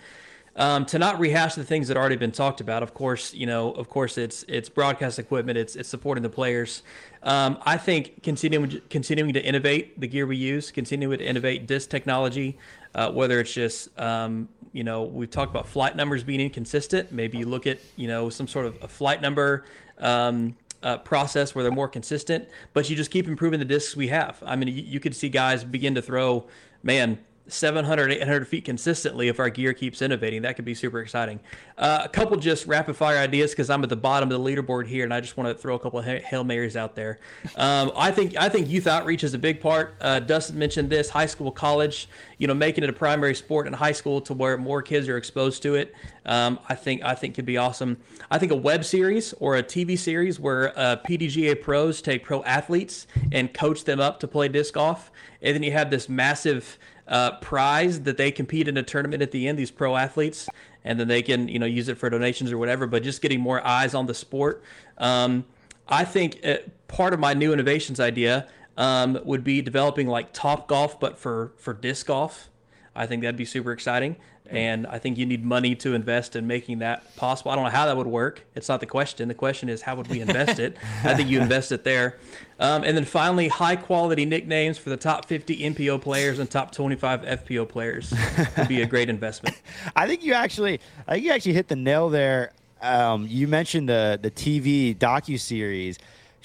um, 0.59 0.87
to 0.87 0.98
not 0.98 1.20
rehash 1.20 1.54
the 1.54 1.64
things 1.64 1.87
that 1.87 1.96
already 1.96 2.16
been 2.16 2.33
talked 2.33 2.61
about. 2.61 2.83
Of 2.83 2.92
course, 2.92 3.33
you 3.33 3.46
know, 3.46 3.70
of 3.72 3.88
course, 3.88 4.18
it's 4.18 4.44
it's 4.48 4.68
broadcast 4.68 5.20
equipment, 5.20 5.57
it's 5.57 5.76
it's 5.76 5.88
supporting 5.88 6.22
the 6.22 6.28
players. 6.28 6.83
Um, 7.22 7.59
I 7.62 7.76
think 7.76 8.24
continuing 8.24 8.81
continuing 8.90 9.33
to 9.35 9.44
innovate 9.44 10.00
the 10.00 10.09
gear 10.09 10.26
we 10.26 10.37
use, 10.37 10.72
continuing 10.72 11.18
to 11.18 11.24
innovate 11.24 11.68
disc 11.68 11.90
technology, 11.90 12.59
uh, 12.98 13.08
whether 13.12 13.38
it's 13.38 13.52
just 13.52 13.96
um, 14.00 14.48
you 14.72 14.82
know 14.82 15.04
we've 15.04 15.30
talked 15.30 15.52
about 15.52 15.68
flight 15.68 15.94
numbers 15.94 16.24
being 16.24 16.40
inconsistent. 16.40 17.12
Maybe 17.12 17.38
you 17.38 17.46
look 17.46 17.66
at 17.66 17.78
you 17.94 18.08
know 18.08 18.28
some 18.28 18.48
sort 18.48 18.66
of 18.66 18.76
a 18.82 18.88
flight 18.88 19.22
number. 19.22 19.64
Um, 19.98 20.56
uh, 20.80 20.96
process 20.96 21.56
where 21.56 21.64
they're 21.64 21.72
more 21.72 21.88
consistent, 21.88 22.48
but 22.72 22.88
you 22.88 22.94
just 22.94 23.11
keep 23.11 23.26
improving 23.26 23.58
the 23.58 23.64
discs 23.64 23.96
we 23.96 24.06
have. 24.06 24.40
I 24.46 24.54
mean, 24.54 24.68
you, 24.68 24.84
you 24.84 25.00
could 25.00 25.16
see 25.16 25.28
guys 25.28 25.64
begin 25.64 25.96
to 25.96 26.02
throw, 26.02 26.46
man, 26.84 27.18
700, 27.48 28.12
800 28.12 28.46
feet 28.46 28.64
consistently 28.64 29.28
if 29.28 29.38
our 29.38 29.50
gear 29.50 29.72
keeps 29.72 30.02
innovating. 30.02 30.42
That 30.42 30.56
could 30.56 30.64
be 30.64 30.74
super 30.74 31.00
exciting. 31.00 31.40
Uh, 31.76 32.02
a 32.04 32.08
couple 32.08 32.37
just 32.37 32.66
rapid 32.66 32.96
fire 32.96 33.18
ideas 33.18 33.50
because 33.50 33.70
I'm 33.70 33.82
at 33.82 33.88
the 33.88 33.96
bottom 33.96 34.30
of 34.30 34.42
the 34.42 34.50
leaderboard 34.50 34.87
here, 34.87 35.04
and 35.04 35.14
I 35.14 35.20
just 35.20 35.37
want 35.37 35.48
to 35.48 35.61
throw 35.61 35.74
a 35.74 35.78
couple 35.78 35.98
of 35.98 36.04
hail 36.04 36.44
marys 36.44 36.76
out 36.76 36.94
there. 36.94 37.18
Um, 37.56 37.92
I 37.96 38.11
think 38.11 38.37
I 38.37 38.48
think 38.48 38.68
youth 38.68 38.87
outreach 38.87 39.24
is 39.24 39.34
a 39.34 39.38
big 39.38 39.61
part. 39.61 39.94
Uh, 40.00 40.20
Dustin 40.20 40.58
mentioned 40.58 40.90
this: 40.90 41.11
high 41.11 41.26
school, 41.26 41.50
college. 41.50 42.08
You 42.38 42.46
know, 42.46 42.54
making 42.54 42.84
it 42.84 42.90
a 42.90 42.92
primary 42.92 43.34
sport 43.34 43.66
in 43.66 43.72
high 43.72 43.92
school 43.92 44.20
to 44.22 44.34
where 44.34 44.56
more 44.56 44.82
kids 44.82 45.08
are 45.08 45.16
exposed 45.16 45.62
to 45.64 45.74
it. 45.74 45.94
Um, 46.26 46.58
I 46.68 46.74
think 46.74 47.02
I 47.04 47.14
think 47.14 47.34
could 47.34 47.46
be 47.46 47.56
awesome. 47.56 47.96
I 48.30 48.38
think 48.38 48.52
a 48.52 48.56
web 48.56 48.84
series 48.84 49.32
or 49.34 49.56
a 49.56 49.62
TV 49.62 49.98
series 49.98 50.38
where 50.38 50.78
uh, 50.78 50.96
PDGA 51.08 51.61
pros 51.61 52.02
take 52.02 52.22
pro 52.22 52.42
athletes 52.44 53.06
and 53.32 53.52
coach 53.52 53.84
them 53.84 53.98
up 53.98 54.20
to 54.20 54.28
play 54.28 54.48
disc 54.48 54.74
golf, 54.74 55.11
and 55.40 55.54
then 55.54 55.62
you 55.62 55.72
have 55.72 55.90
this 55.90 56.08
massive 56.08 56.78
uh, 57.08 57.32
prize 57.38 58.02
that 58.02 58.16
they 58.16 58.30
compete 58.30 58.68
in 58.68 58.76
a 58.76 58.82
tournament 58.82 59.22
at 59.22 59.30
the 59.30 59.48
end. 59.48 59.58
These 59.58 59.70
pro 59.70 59.96
athletes, 59.96 60.48
and 60.84 61.00
then 61.00 61.08
they 61.08 61.22
can 61.22 61.48
you 61.48 61.58
know 61.58 61.66
use 61.66 61.88
it 61.88 61.98
for 61.98 62.08
donations 62.10 62.52
or 62.52 62.58
whatever. 62.58 62.86
But 62.86 63.02
just 63.02 63.22
getting 63.22 63.40
more 63.40 63.66
eyes 63.66 63.94
on 63.94 64.06
the 64.06 64.14
sport. 64.14 64.62
Um, 64.98 65.44
I 65.88 66.04
think 66.04 66.40
uh, 66.44 66.58
part 66.86 67.14
of 67.14 67.20
my 67.20 67.34
new 67.34 67.52
innovations 67.52 67.98
idea 67.98 68.46
um, 68.76 69.18
would 69.24 69.42
be 69.42 69.62
developing 69.62 70.06
like 70.06 70.32
Top 70.32 70.68
Golf, 70.68 71.00
but 71.00 71.18
for 71.18 71.52
for 71.56 71.72
disc 71.72 72.06
golf. 72.06 72.50
I 72.94 73.06
think 73.06 73.22
that'd 73.22 73.36
be 73.36 73.44
super 73.44 73.72
exciting. 73.72 74.16
And 74.50 74.87
I 74.87 74.98
think 74.98 75.18
you 75.18 75.26
need 75.26 75.44
money 75.44 75.74
to 75.76 75.94
invest 75.94 76.34
in 76.34 76.46
making 76.46 76.78
that 76.78 77.14
possible. 77.16 77.50
I 77.50 77.54
don't 77.54 77.64
know 77.64 77.70
how 77.70 77.87
that 77.87 77.96
would 77.96 78.06
work. 78.06 78.44
It's 78.54 78.68
not 78.68 78.80
the 78.80 78.87
question. 78.87 79.28
The 79.28 79.34
question 79.34 79.68
is, 79.68 79.82
how 79.82 79.94
would 79.96 80.08
we 80.08 80.20
invest 80.20 80.58
it? 80.58 80.76
I 81.04 81.14
think 81.14 81.28
you 81.28 81.40
invest 81.40 81.70
it 81.70 81.84
there. 81.84 82.16
Um, 82.58 82.82
and 82.82 82.96
then 82.96 83.04
finally, 83.04 83.48
high 83.48 83.76
quality 83.76 84.24
nicknames 84.24 84.78
for 84.78 84.90
the 84.90 84.96
top 84.96 85.26
50 85.26 85.58
MPO 85.74 86.00
players 86.00 86.38
and 86.38 86.50
top 86.50 86.72
25 86.72 87.22
FPO 87.22 87.68
players 87.68 88.12
would 88.56 88.68
be 88.68 88.82
a 88.82 88.87
great 88.94 89.08
investment. 89.08 89.61
I 89.94 90.06
think 90.06 90.24
you 90.24 90.32
actually, 90.32 90.80
I 91.06 91.14
think 91.14 91.24
you 91.24 91.32
actually 91.32 91.52
hit 91.52 91.68
the 91.68 91.76
nail 91.76 92.08
there. 92.08 92.52
Um, 92.80 93.26
you 93.28 93.48
mentioned 93.48 93.88
the 93.88 94.18
the 94.20 94.30
TV 94.30 94.96
docu 94.96 95.38
series. 95.38 95.98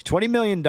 $20 0.04 0.28
million, 0.28 0.60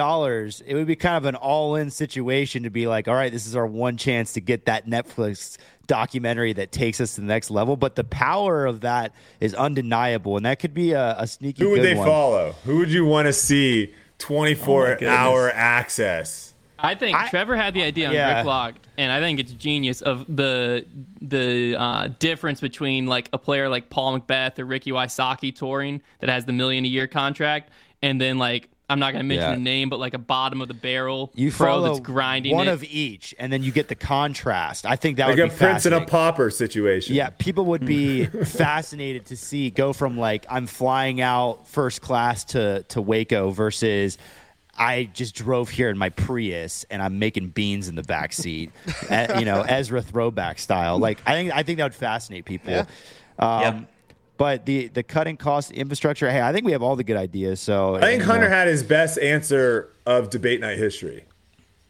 it 0.66 0.74
would 0.74 0.86
be 0.86 0.96
kind 0.96 1.16
of 1.16 1.26
an 1.26 1.34
all 1.34 1.76
in 1.76 1.90
situation 1.90 2.62
to 2.62 2.70
be 2.70 2.86
like, 2.86 3.06
all 3.06 3.14
right, 3.14 3.30
this 3.30 3.46
is 3.46 3.54
our 3.54 3.66
one 3.66 3.98
chance 3.98 4.32
to 4.32 4.40
get 4.40 4.64
that 4.64 4.86
Netflix 4.86 5.58
documentary 5.86 6.52
that 6.54 6.72
takes 6.72 7.00
us 7.00 7.14
to 7.14 7.20
the 7.20 7.26
next 7.26 7.50
level. 7.50 7.76
But 7.76 7.96
the 7.96 8.04
power 8.04 8.66
of 8.66 8.80
that 8.80 9.12
is 9.40 9.54
undeniable, 9.54 10.36
and 10.36 10.46
that 10.46 10.58
could 10.58 10.74
be 10.74 10.92
a, 10.92 11.16
a 11.18 11.26
sneaky. 11.26 11.64
Who 11.64 11.70
would 11.70 11.82
they 11.82 11.94
one. 11.94 12.06
follow? 12.06 12.54
Who 12.64 12.78
would 12.78 12.90
you 12.90 13.04
want 13.04 13.26
to 13.26 13.32
see 13.32 13.94
twenty 14.18 14.54
four 14.54 14.98
oh 15.00 15.08
hour 15.08 15.50
access? 15.50 16.54
I 16.78 16.94
think 16.94 17.16
I, 17.16 17.28
Trevor 17.28 17.56
had 17.56 17.74
the 17.74 17.82
idea 17.82 18.08
on 18.08 18.14
yeah. 18.14 18.34
Grip 18.34 18.46
Locked, 18.46 18.86
and 18.98 19.10
I 19.10 19.20
think 19.20 19.40
it's 19.40 19.52
genius 19.52 20.02
of 20.02 20.24
the 20.28 20.84
the 21.20 21.76
uh, 21.78 22.08
difference 22.18 22.60
between 22.60 23.06
like 23.06 23.28
a 23.32 23.38
player 23.38 23.68
like 23.68 23.88
Paul 23.88 24.20
McBeth 24.20 24.58
or 24.58 24.66
Ricky 24.66 24.92
Wysocki 24.92 25.54
touring 25.54 26.02
that 26.20 26.28
has 26.28 26.44
the 26.44 26.52
million 26.52 26.84
a 26.84 26.88
year 26.88 27.06
contract, 27.06 27.70
and 28.02 28.20
then 28.20 28.38
like 28.38 28.68
I'm 28.88 29.00
not 29.00 29.12
going 29.12 29.24
to 29.24 29.28
mention 29.28 29.50
yeah. 29.50 29.54
the 29.56 29.60
name, 29.60 29.88
but 29.88 29.98
like 29.98 30.14
a 30.14 30.18
bottom 30.18 30.62
of 30.62 30.68
the 30.68 30.74
barrel 30.74 31.32
you 31.34 31.50
pro 31.50 31.80
that's 31.82 31.98
grinding 32.00 32.54
one 32.54 32.68
it. 32.68 32.72
of 32.72 32.84
each, 32.84 33.34
and 33.38 33.52
then 33.52 33.62
you 33.62 33.72
get 33.72 33.88
the 33.88 33.96
contrast. 33.96 34.86
I 34.86 34.94
think 34.94 35.16
that 35.16 35.26
like 35.26 35.36
would 35.36 35.48
be 35.48 35.54
a 35.54 35.58
Prince 35.58 35.86
and 35.86 35.94
a 35.94 36.04
pauper 36.04 36.50
situation. 36.50 37.16
Yeah, 37.16 37.30
people 37.30 37.64
would 37.66 37.84
be 37.84 38.26
fascinated 38.44 39.26
to 39.26 39.36
see 39.36 39.70
go 39.70 39.92
from 39.92 40.16
like 40.16 40.46
I'm 40.48 40.68
flying 40.68 41.20
out 41.20 41.66
first 41.66 42.00
class 42.00 42.44
to 42.44 42.84
to 42.84 43.02
Waco 43.02 43.50
versus 43.50 44.18
I 44.78 45.10
just 45.12 45.34
drove 45.34 45.68
here 45.68 45.90
in 45.90 45.98
my 45.98 46.10
Prius 46.10 46.84
and 46.88 47.02
I'm 47.02 47.18
making 47.18 47.48
beans 47.48 47.88
in 47.88 47.96
the 47.96 48.02
back 48.02 48.32
seat, 48.32 48.70
uh, 49.10 49.34
you 49.38 49.44
know, 49.44 49.62
Ezra 49.62 50.02
throwback 50.02 50.60
style. 50.60 50.98
Like 50.98 51.18
I 51.26 51.32
think 51.32 51.52
I 51.52 51.64
think 51.64 51.78
that 51.78 51.84
would 51.84 51.94
fascinate 51.94 52.44
people. 52.44 52.70
Yeah. 52.70 52.84
Um, 53.38 53.60
Yeah. 53.60 53.80
But 54.36 54.66
the 54.66 54.88
the 54.88 55.02
cutting 55.02 55.36
cost 55.36 55.70
infrastructure, 55.72 56.30
hey, 56.30 56.40
I 56.42 56.52
think 56.52 56.64
we 56.66 56.72
have 56.72 56.82
all 56.82 56.96
the 56.96 57.04
good 57.04 57.16
ideas. 57.16 57.60
So 57.60 57.96
I 57.96 58.00
think 58.00 58.20
you 58.22 58.26
know, 58.26 58.32
Hunter 58.34 58.48
had 58.50 58.68
his 58.68 58.82
best 58.82 59.18
answer 59.18 59.90
of 60.04 60.30
debate 60.30 60.60
night 60.60 60.78
history. 60.78 61.24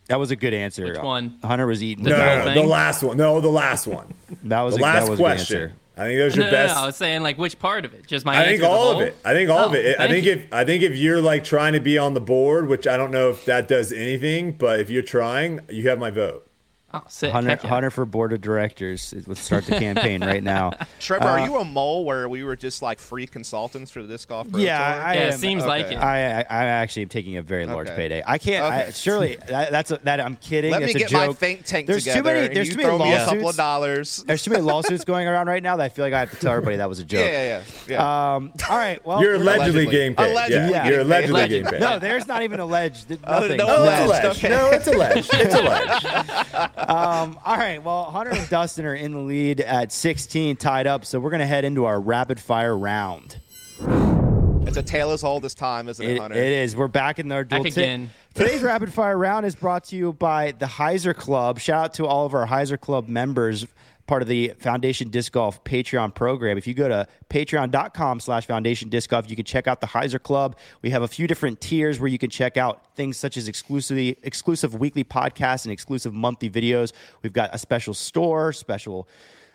that 0.09 0.19
was 0.21 0.31
a 0.31 0.37
good 0.37 0.55
answer. 0.55 0.85
Which 0.85 0.99
one? 1.03 1.39
Hunter 1.43 1.67
was 1.67 1.83
eating. 1.83 2.05
The 2.05 2.11
No, 2.11 2.17
no, 2.19 2.45
no, 2.47 2.55
the 2.63 2.67
last 2.69 3.03
one. 3.03 3.17
No, 3.17 3.41
the 3.41 3.49
last 3.49 3.87
one. 3.87 4.15
that 4.45 4.61
was 4.63 4.77
The 4.77 4.81
a, 4.81 4.83
last 4.83 5.05
that 5.05 5.11
was 5.11 5.19
question. 5.19 5.63
answer. 5.63 5.75
I 5.99 6.05
think 6.09 6.19
that 6.19 6.25
was 6.27 6.37
No, 6.37 6.43
your 6.43 6.53
no, 6.53 6.67
no. 6.67 6.73
I 6.75 6.87
was 6.87 6.97
saying 6.97 7.23
like 7.23 7.39
which 7.39 7.59
part 7.59 7.85
of 7.85 7.95
it? 7.95 8.07
Just 8.07 8.25
my 8.27 8.39
I 8.39 8.45
think 8.45 8.63
answer, 8.63 8.73
all 8.73 8.93
of 8.93 9.01
it. 9.01 9.17
I 9.25 9.33
think 9.33 9.51
all 9.51 9.65
of 9.67 9.73
Oh, 9.73 9.75
it. 9.77 9.99
I 9.99 10.07
think 10.09 10.27
you. 10.27 10.33
if 10.33 10.53
I 10.53 10.65
think 10.65 10.83
if 10.83 10.95
you're 10.97 11.21
like 11.23 11.43
trying 11.43 11.73
to 11.73 11.81
be 11.81 11.99
on 11.99 12.15
the 12.15 12.21
board, 12.21 12.69
which 12.69 12.87
I 12.87 12.97
don't 12.97 13.11
know 13.11 13.31
if 13.31 13.45
that 13.47 13.67
does 13.67 13.93
anything, 13.93 14.53
but 14.53 14.79
if 14.79 14.89
you're 14.91 15.03
trying, 15.03 15.61
you 15.71 15.89
have 15.89 15.99
my 15.99 16.11
vote. 16.11 16.46
Oh, 17.05 17.09
sick. 17.09 17.33
Hunter, 17.33 17.51
Heck 17.51 17.63
yeah. 17.63 17.69
Hunter 17.71 17.91
for 17.91 18.05
board 18.05 18.33
of 18.33 18.41
directors. 18.41 19.15
Let's 19.27 19.41
start 19.41 19.67
the 19.67 19.79
campaign 19.79 20.23
right 20.25 20.43
now. 20.43 20.73
Trevor, 21.01 21.25
Uh, 21.25 21.29
are 21.41 21.41
you 21.47 21.57
a 21.59 21.65
mole 21.65 22.05
where 22.05 22.29
we 22.29 22.45
were 22.45 22.57
just 22.57 22.83
like 22.83 22.99
free 22.99 23.27
consultants 23.27 23.91
for 23.91 24.03
the 24.03 24.09
disc 24.09 24.29
golf? 24.29 24.51
Pro 24.51 24.61
Yeah, 24.61 24.81
I 25.05 25.15
Yeah, 25.15 25.21
it 25.29 25.33
am- 25.35 25.39
seems 25.39 25.65
like 25.65 25.87
it. 25.93 25.97
I, 25.97 26.41
I 26.41 26.45
I 26.49 26.65
actually 26.67 27.03
am 27.03 27.09
taking 27.09 27.37
a 27.37 27.43
very 27.43 27.67
large 27.67 27.89
Okay. 27.89 27.97
payday. 27.97 28.23
I 28.27 28.39
can't. 28.39 28.65
I, 28.65 28.91
surely 28.91 29.37
that, 29.49 29.71
that's 29.71 29.91
a, 29.91 29.99
that. 30.05 30.21
I'm 30.21 30.37
kidding. 30.37 30.71
Let 30.73 30.83
me 30.83 30.87
It's 30.87 30.95
a 30.95 30.99
get 31.01 31.13
my 31.13 31.27
joke. 31.27 31.39
think 31.39 31.65
tank 31.65 31.87
There's 31.87 32.05
too 32.05 32.11
together. 32.11 32.35
many- 32.35 32.55
there's 32.55 32.69
too 32.71 32.77
many 32.77 32.89
throw 32.89 32.99
me 32.99 33.13
a 33.13 33.17
couple 33.19 33.35
lawsuits. 33.35 33.51
of 33.51 33.57
dollars. 33.57 34.25
There's 34.27 34.43
too 34.43 34.51
many 34.51 34.63
lawsuits 34.73 35.05
going 35.05 35.27
around 35.29 35.47
right 35.49 35.63
now 35.63 35.77
that 35.77 35.85
I 35.85 35.89
feel 35.89 36.05
like 36.05 36.15
I 36.15 36.21
have 36.21 36.31
to 36.31 36.37
tell 36.37 36.53
everybody 36.53 36.77
that 36.79 36.89
was 36.89 36.99
a 36.99 37.05
joke. 37.13 37.21
Yeah, 37.21 37.31
yeah, 37.31 37.63
yeah. 37.89 37.95
yeah. 37.95 38.35
Um. 38.37 38.53
All 38.71 38.77
right. 38.77 39.05
Well, 39.07 39.23
You're 39.23 39.35
allegedly, 39.35 39.57
Allegedly. 39.85 39.87
getting 39.87 40.15
paid. 40.15 40.31
Allegedly 40.33 40.71
yeah, 40.71 40.83
getting 40.85 40.93
you're 40.93 41.01
allegedly 41.01 41.31
Allegedly. 41.41 41.63
getting 41.63 41.81
paid. 41.81 41.81
no. 41.81 41.99
There's 41.99 42.27
not 42.27 42.43
even 42.43 42.61
alleged. 42.61 43.11
Nothing. 43.11 43.57
no, 43.59 43.67
it's 43.67 43.79
Alleged, 43.79 44.25
alleged. 44.25 44.43
No, 44.45 44.71
it's 44.71 44.87
alleged. 44.87 45.31
It's 45.35 45.55
alleged. 45.55 46.07
Um, 46.87 47.39
all 47.45 47.57
right. 47.57 47.83
Well, 47.83 48.05
Hunter 48.05 48.33
and 48.33 48.49
Dustin 48.49 48.87
are 48.87 48.95
in 48.95 49.13
the 49.13 49.19
lead 49.19 49.61
at 49.61 49.93
16, 49.93 50.57
tied 50.57 50.87
up. 50.87 51.05
So 51.05 51.19
we're 51.19 51.31
gonna 51.31 51.47
head 51.47 51.65
into 51.65 51.85
our 51.85 52.01
rapid 52.01 52.39
fire 52.41 52.77
round. 52.77 53.41
It's 54.67 54.77
a 54.77 54.83
tale 54.83 55.11
as 55.13 55.23
old 55.23 55.45
as 55.45 55.55
time, 55.55 55.89
isn't 55.89 56.05
it, 56.05 56.13
It, 56.17 56.21
Hunter? 56.21 56.37
it 56.37 56.53
is. 56.53 56.75
We're 56.75 56.89
back 56.89 57.19
in 57.19 57.31
our 57.31 57.45
duel. 57.45 57.63
Back 57.63 57.73
Ti- 57.73 57.81
again. 57.81 58.11
Today's 58.35 58.63
rapid 58.63 58.93
fire 58.93 59.17
round 59.17 59.47
is 59.47 59.55
brought 59.55 59.85
to 59.85 59.97
you 59.97 60.13
by 60.13 60.53
the 60.59 60.67
Hyzer 60.67 61.15
Club. 61.15 61.59
Shout 61.59 61.85
out 61.85 61.95
to 61.95 62.07
all 62.07 62.27
of 62.27 62.35
our 62.35 62.47
Hyzer 62.47 62.79
Club 62.81 63.09
members, 63.09 63.67
part 64.07 64.23
of 64.23 64.29
the 64.29 64.53
Foundation 64.59 65.09
Disc 65.09 65.33
Golf 65.33 65.63
Patreon 65.65 66.15
program. 66.15 66.59
If 66.59 66.67
you 66.67 66.75
go 66.75 66.89
to 66.89 67.07
patreon.com 67.29 68.21
slash 68.21 68.47
foundation 68.47 68.89
disc 68.89 69.11
golf, 69.11 69.29
you 69.29 69.37
can 69.37 69.45
check 69.45 69.67
out 69.67 69.81
the 69.81 69.87
Hyzer 69.87 70.23
Club. 70.23 70.57
We 70.83 70.91
have 70.91 71.03
a 71.03 71.09
few 71.09 71.27
different 71.27 71.61
tiers 71.61 71.99
where 71.99 72.09
you 72.09 72.19
can 72.19 72.31
check 72.31 72.57
out 72.57 72.95
things 72.95 73.17
such 73.17 73.37
as 73.37 73.49
exclusively 73.49 74.17
exclusive 74.23 74.75
weekly 74.75 75.05
podcasts 75.05 75.65
and 75.65 75.73
exclusive 75.73 76.15
monthly 76.15 76.51
videos. 76.51 76.93
We've 77.23 77.33
got 77.33 77.55
a 77.55 77.59
special 77.59 77.95
store, 77.95 78.53
special 78.53 79.09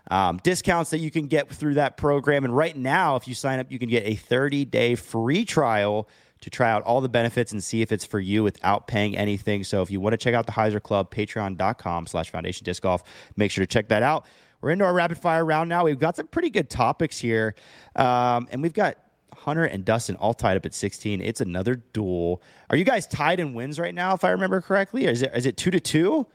um, 0.09 0.39
discounts 0.43 0.89
that 0.89 0.99
you 0.99 1.11
can 1.11 1.27
get 1.27 1.49
through 1.49 1.75
that 1.75 1.97
program. 1.97 2.43
And 2.43 2.55
right 2.55 2.75
now, 2.75 3.15
if 3.15 3.27
you 3.27 3.35
sign 3.35 3.59
up, 3.59 3.71
you 3.71 3.79
can 3.79 3.89
get 3.89 4.05
a 4.05 4.15
30 4.15 4.65
day 4.65 4.95
free 4.95 5.45
trial 5.45 6.07
to 6.41 6.49
try 6.49 6.71
out 6.71 6.81
all 6.83 7.01
the 7.01 7.09
benefits 7.09 7.51
and 7.51 7.63
see 7.63 7.81
if 7.81 7.91
it's 7.91 8.03
for 8.03 8.19
you 8.19 8.43
without 8.43 8.87
paying 8.87 9.15
anything. 9.15 9.63
So 9.63 9.81
if 9.83 9.91
you 9.91 9.99
want 10.01 10.13
to 10.13 10.17
check 10.17 10.33
out 10.33 10.47
the 10.47 10.51
Hyzer 10.51 10.81
Club, 10.81 11.13
patreon.com 11.13 12.07
slash 12.07 12.31
foundation 12.31 12.65
disc 12.65 12.81
golf, 12.81 13.03
make 13.37 13.51
sure 13.51 13.61
to 13.63 13.67
check 13.67 13.87
that 13.89 14.01
out. 14.01 14.25
We're 14.61 14.69
into 14.71 14.85
our 14.85 14.93
rapid 14.93 15.17
fire 15.17 15.43
round 15.43 15.69
now. 15.69 15.83
We've 15.85 15.99
got 15.99 16.15
some 16.15 16.27
pretty 16.27 16.49
good 16.49 16.69
topics 16.69 17.17
here. 17.17 17.55
Um, 17.95 18.47
and 18.51 18.61
we've 18.61 18.73
got 18.73 18.97
Hunter 19.35 19.63
and 19.65 19.83
Dustin 19.83 20.15
all 20.17 20.33
tied 20.33 20.55
up 20.57 20.65
at 20.65 20.73
16. 20.73 21.21
It's 21.21 21.41
another 21.41 21.75
duel. 21.93 22.41
Are 22.69 22.77
you 22.77 22.83
guys 22.85 23.07
tied 23.07 23.39
in 23.39 23.53
wins 23.53 23.79
right 23.79 23.93
now, 23.95 24.13
if 24.13 24.23
I 24.23 24.29
remember 24.31 24.61
correctly? 24.61 25.07
Or 25.07 25.11
is 25.11 25.21
it 25.23 25.31
is 25.35 25.45
it 25.45 25.57
two 25.57 25.71
to 25.71 25.79
two? 25.79 26.27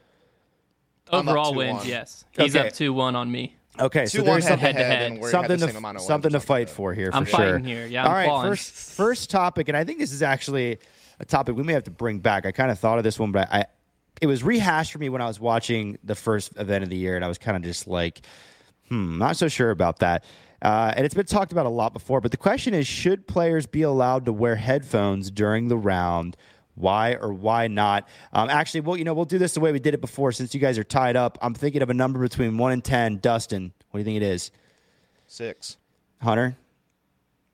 Overall 1.11 1.53
2-1. 1.53 1.55
wins, 1.57 1.85
yes. 1.87 2.25
He's 2.31 2.55
Okay. 2.55 2.67
up 2.67 2.73
two 2.73 2.91
one 2.93 3.15
on 3.15 3.31
me. 3.31 3.55
Okay, 3.79 4.07
so 4.07 4.17
Two 4.17 4.23
one 4.23 4.31
there's 4.33 4.43
head 4.45 4.49
something, 4.59 4.75
to 4.75 4.83
head, 4.83 4.91
head-to-head. 4.99 5.21
we're 5.21 5.29
something 5.31 5.59
the 5.59 5.67
to 5.67 5.71
same 5.71 5.77
amount 5.77 5.97
of 5.97 6.01
wins 6.01 6.07
something 6.07 6.31
to 6.31 6.39
fight 6.39 6.67
like 6.67 6.75
for 6.75 6.93
here 6.95 7.11
I'm 7.13 7.25
for 7.25 7.29
sure. 7.29 7.39
fighting 7.39 7.63
here. 7.63 7.85
Yeah, 7.85 8.01
I'm 8.03 8.07
All 8.09 8.13
right, 8.15 8.25
clawing. 8.25 8.51
first 8.51 8.71
first 8.73 9.29
topic, 9.29 9.67
and 9.69 9.77
I 9.77 9.83
think 9.83 9.99
this 9.99 10.11
is 10.11 10.23
actually 10.23 10.79
a 11.19 11.25
topic 11.25 11.55
we 11.55 11.61
may 11.63 11.73
have 11.73 11.83
to 11.83 11.91
bring 11.91 12.17
back. 12.19 12.45
I 12.47 12.51
kind 12.51 12.71
of 12.71 12.79
thought 12.79 12.97
of 12.97 13.03
this 13.03 13.19
one, 13.19 13.31
but 13.31 13.47
I 13.53 13.65
it 14.21 14.27
was 14.27 14.43
rehashed 14.43 14.91
for 14.91 14.99
me 14.99 15.09
when 15.09 15.21
I 15.21 15.27
was 15.27 15.39
watching 15.39 15.97
the 16.03 16.15
first 16.15 16.53
event 16.57 16.83
of 16.83 16.89
the 16.89 16.97
year, 16.97 17.15
and 17.15 17.23
I 17.23 17.27
was 17.27 17.37
kind 17.37 17.55
of 17.57 17.63
just 17.63 17.87
like, 17.87 18.21
hmm, 18.89 19.17
not 19.17 19.37
so 19.37 19.47
sure 19.47 19.69
about 19.71 19.99
that. 19.99 20.23
Uh, 20.61 20.91
and 20.95 21.05
it's 21.05 21.13
been 21.13 21.25
talked 21.25 21.51
about 21.51 21.67
a 21.67 21.69
lot 21.69 21.93
before, 21.93 22.19
but 22.19 22.31
the 22.31 22.37
question 22.37 22.73
is: 22.73 22.87
Should 22.87 23.27
players 23.27 23.67
be 23.67 23.83
allowed 23.83 24.25
to 24.25 24.33
wear 24.33 24.55
headphones 24.55 25.29
during 25.29 25.67
the 25.67 25.77
round? 25.77 26.35
Why 26.73 27.13
or 27.15 27.33
why 27.33 27.67
not? 27.67 28.07
Um, 28.33 28.49
actually, 28.49 28.81
well, 28.81 28.97
you 28.97 29.03
know, 29.03 29.13
we'll 29.13 29.25
do 29.25 29.37
this 29.39 29.53
the 29.53 29.59
way 29.59 29.71
we 29.71 29.79
did 29.79 29.93
it 29.93 30.01
before. 30.01 30.31
Since 30.31 30.53
you 30.53 30.59
guys 30.59 30.77
are 30.77 30.83
tied 30.83 31.15
up, 31.15 31.37
I'm 31.41 31.53
thinking 31.53 31.81
of 31.81 31.89
a 31.89 31.93
number 31.93 32.19
between 32.19 32.57
one 32.57 32.71
and 32.71 32.83
ten. 32.83 33.17
Dustin, 33.17 33.71
what 33.91 33.97
do 33.97 33.99
you 33.99 34.05
think 34.05 34.17
it 34.17 34.25
is? 34.25 34.51
Six. 35.27 35.77
Hunter, 36.21 36.57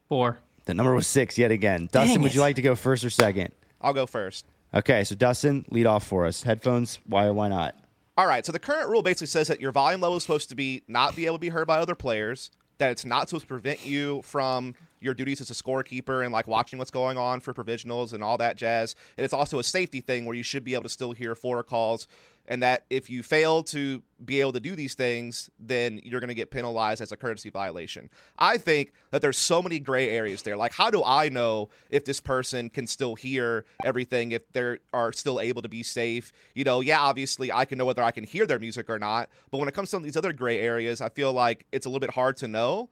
Four. 0.08 0.40
the 0.66 0.74
number 0.74 0.94
was 0.94 1.08
six 1.08 1.38
yet 1.38 1.52
again. 1.52 1.90
Dustin, 1.92 2.22
would 2.22 2.34
you 2.34 2.40
like 2.40 2.56
to 2.56 2.62
go 2.62 2.76
first 2.76 3.04
or 3.04 3.10
second? 3.10 3.52
I'll 3.82 3.94
go 3.94 4.06
first. 4.06 4.46
Okay, 4.76 5.04
so 5.04 5.14
Dustin, 5.14 5.66
lead 5.70 5.86
off 5.86 6.06
for 6.06 6.26
us. 6.26 6.44
Headphones, 6.44 7.00
why 7.06 7.26
or 7.26 7.34
why 7.34 7.48
not? 7.48 7.76
All 8.18 8.28
right. 8.28 8.46
So 8.46 8.52
the 8.52 8.60
current 8.60 8.90
rule 8.90 9.02
basically 9.02 9.28
says 9.28 9.48
that 9.48 9.60
your 9.60 9.72
volume 9.72 10.02
level 10.02 10.18
is 10.18 10.24
supposed 10.24 10.50
to 10.50 10.56
be 10.56 10.84
not 10.88 11.16
be 11.16 11.26
able 11.26 11.36
to 11.36 11.42
be 11.42 11.50
heard 11.50 11.68
by 11.68 11.80
other 11.80 11.96
players. 11.96 12.52
That 12.80 12.92
it's 12.92 13.06
not 13.06 13.30
supposed 13.30 13.44
to 13.44 13.48
prevent 13.48 13.86
you 13.86 14.22
from 14.24 14.76
your 15.00 15.14
duties 15.14 15.42
as 15.42 15.52
a 15.52 15.54
scorekeeper 15.54 16.24
and 16.24 16.34
like 16.34 16.48
watching 16.48 16.80
what's 16.80 16.92
going 16.92 17.18
on 17.18 17.40
for 17.40 17.54
provisionals 17.54 18.14
and 18.14 18.24
all 18.24 18.38
that 18.38 18.56
jazz. 18.56 18.96
And 19.18 19.26
it's 19.26 19.34
also 19.34 19.60
a 19.60 19.64
safety 19.64 20.02
thing 20.02 20.26
where 20.26 20.36
you 20.36 20.44
should 20.44 20.64
be 20.64 20.74
able 20.74 20.84
to 20.84 20.90
still 20.90 21.12
hear 21.12 21.36
fore 21.36 21.64
calls. 21.64 22.08
And 22.46 22.62
that 22.62 22.84
if 22.90 23.10
you 23.10 23.24
fail 23.24 23.64
to 23.64 24.04
be 24.26 24.42
able 24.42 24.52
to 24.52 24.60
do 24.60 24.76
these 24.76 24.96
things, 24.96 25.50
then 25.60 26.02
you're 26.04 26.20
going 26.20 26.28
to 26.28 26.34
get 26.34 26.52
penalized 26.52 27.02
as 27.02 27.14
a 27.14 27.18
courtesy 27.18 27.50
violation. 27.50 28.10
I 28.38 28.58
think 28.58 28.92
that 29.12 29.22
there's 29.22 29.38
so 29.38 29.62
many 29.62 29.80
gray 29.80 30.10
areas 30.10 30.42
there. 30.42 30.58
Like, 30.58 30.74
how 30.74 30.90
do 30.90 31.04
I 31.06 31.30
know 31.30 31.70
if 31.90 32.04
this 32.04 32.20
person 32.20 32.70
can 32.70 32.86
still 32.86 33.16
hear 33.16 33.66
everything, 33.86 34.34
if 34.34 34.42
they 34.52 34.78
are 34.94 35.14
still 35.14 35.40
able 35.40 35.62
to 35.62 35.70
be 35.70 35.84
safe? 35.84 36.34
You 36.54 36.66
know, 36.66 36.82
yeah, 36.82 37.00
obviously 37.00 37.52
I 37.52 37.64
can 37.64 37.78
know 37.78 37.86
whether 37.86 38.04
I 38.04 38.12
can 38.12 38.26
hear 38.26 38.46
their 38.46 38.60
music 38.60 38.90
or 38.90 39.00
not. 39.00 39.30
But 39.50 39.60
when 39.60 39.70
it 39.70 39.74
comes 39.74 39.92
to 39.92 40.00
these 40.00 40.18
other 40.18 40.34
gray 40.34 40.60
areas, 40.60 41.00
I 41.00 41.10
feel 41.10 41.32
like 41.32 41.66
it's 41.72 41.86
a 41.86 41.90
little 41.90 42.02
bit 42.02 42.12
hard 42.12 42.36
to 42.38 42.48
know. 42.50 42.90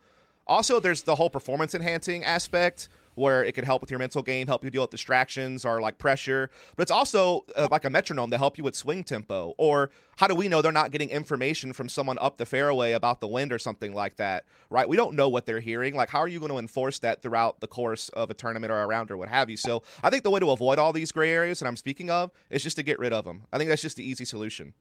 Also, 0.48 0.80
there's 0.80 1.04
the 1.04 1.16
whole 1.16 1.30
performance 1.30 1.76
enhancing 1.76 2.24
aspect 2.24 2.90
where 3.16 3.44
it 3.44 3.54
could 3.54 3.66
help 3.66 3.82
with 3.82 3.92
your 3.92 4.00
mental 4.00 4.22
game, 4.22 4.48
help 4.48 4.64
you 4.64 4.70
deal 4.70 4.84
with 4.84 4.92
distractions 4.92 5.66
or 5.66 5.82
like 5.82 5.98
pressure. 5.98 6.50
But 6.76 6.84
it's 6.84 6.92
also 6.92 7.46
uh, 7.56 7.68
like 7.72 7.86
a 7.86 7.90
metronome 7.90 8.32
to 8.32 8.38
help 8.38 8.58
you 8.58 8.64
with 8.64 8.76
swing 8.76 9.04
tempo. 9.04 9.54
Or 9.58 9.92
how 10.18 10.28
do 10.28 10.36
we 10.36 10.48
know 10.48 10.62
they're 10.62 10.72
not 10.72 10.92
getting 10.92 11.10
information 11.10 11.74
from 11.74 11.90
someone 11.90 12.18
up 12.20 12.38
the 12.38 12.46
fairway 12.46 12.94
about 12.94 13.22
the 13.22 13.28
wind 13.28 13.52
or 13.52 13.60
something 13.60 13.94
like 13.94 14.18
that, 14.18 14.46
right? 14.70 14.88
We 14.88 14.98
don't 14.98 15.16
know 15.16 15.30
what 15.30 15.46
they're 15.46 15.60
hearing. 15.60 15.96
Like, 15.96 16.10
how 16.10 16.20
are 16.20 16.28
you 16.28 16.40
going 16.40 16.52
to 16.52 16.58
enforce 16.58 17.00
that 17.00 17.22
throughout 17.22 17.60
the 17.60 17.68
course 17.68 18.10
of 18.10 18.30
a 18.30 18.34
tournament 18.34 18.72
or 18.72 18.82
a 18.82 18.88
round 18.88 19.12
or 19.12 19.18
what 19.18 19.30
have 19.30 19.50
you? 19.50 19.58
So 19.58 19.84
I 20.04 20.10
think 20.10 20.24
the 20.24 20.32
way 20.32 20.40
to 20.40 20.52
avoid 20.52 20.80
all 20.80 20.94
these 20.94 21.12
gray 21.12 21.32
areas 21.32 21.60
that 21.60 21.68
I'm 21.68 21.78
speaking 21.78 22.10
of 22.10 22.32
is 22.50 22.64
just 22.64 22.76
to 22.78 22.84
get 22.84 23.00
rid 23.00 23.14
of 23.14 23.26
them. 23.26 23.44
I 23.52 23.58
think 23.58 23.70
that's 23.70 23.82
just 23.82 23.98
the 23.98 24.08
easy 24.08 24.26
solution. 24.26 24.74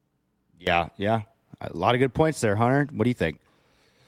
Yeah, 0.59 0.89
yeah. 0.97 1.21
A 1.59 1.75
lot 1.75 1.95
of 1.95 1.99
good 1.99 2.13
points 2.13 2.41
there, 2.41 2.55
Hunter. 2.55 2.87
What 2.93 3.03
do 3.03 3.09
you 3.09 3.15
think? 3.15 3.39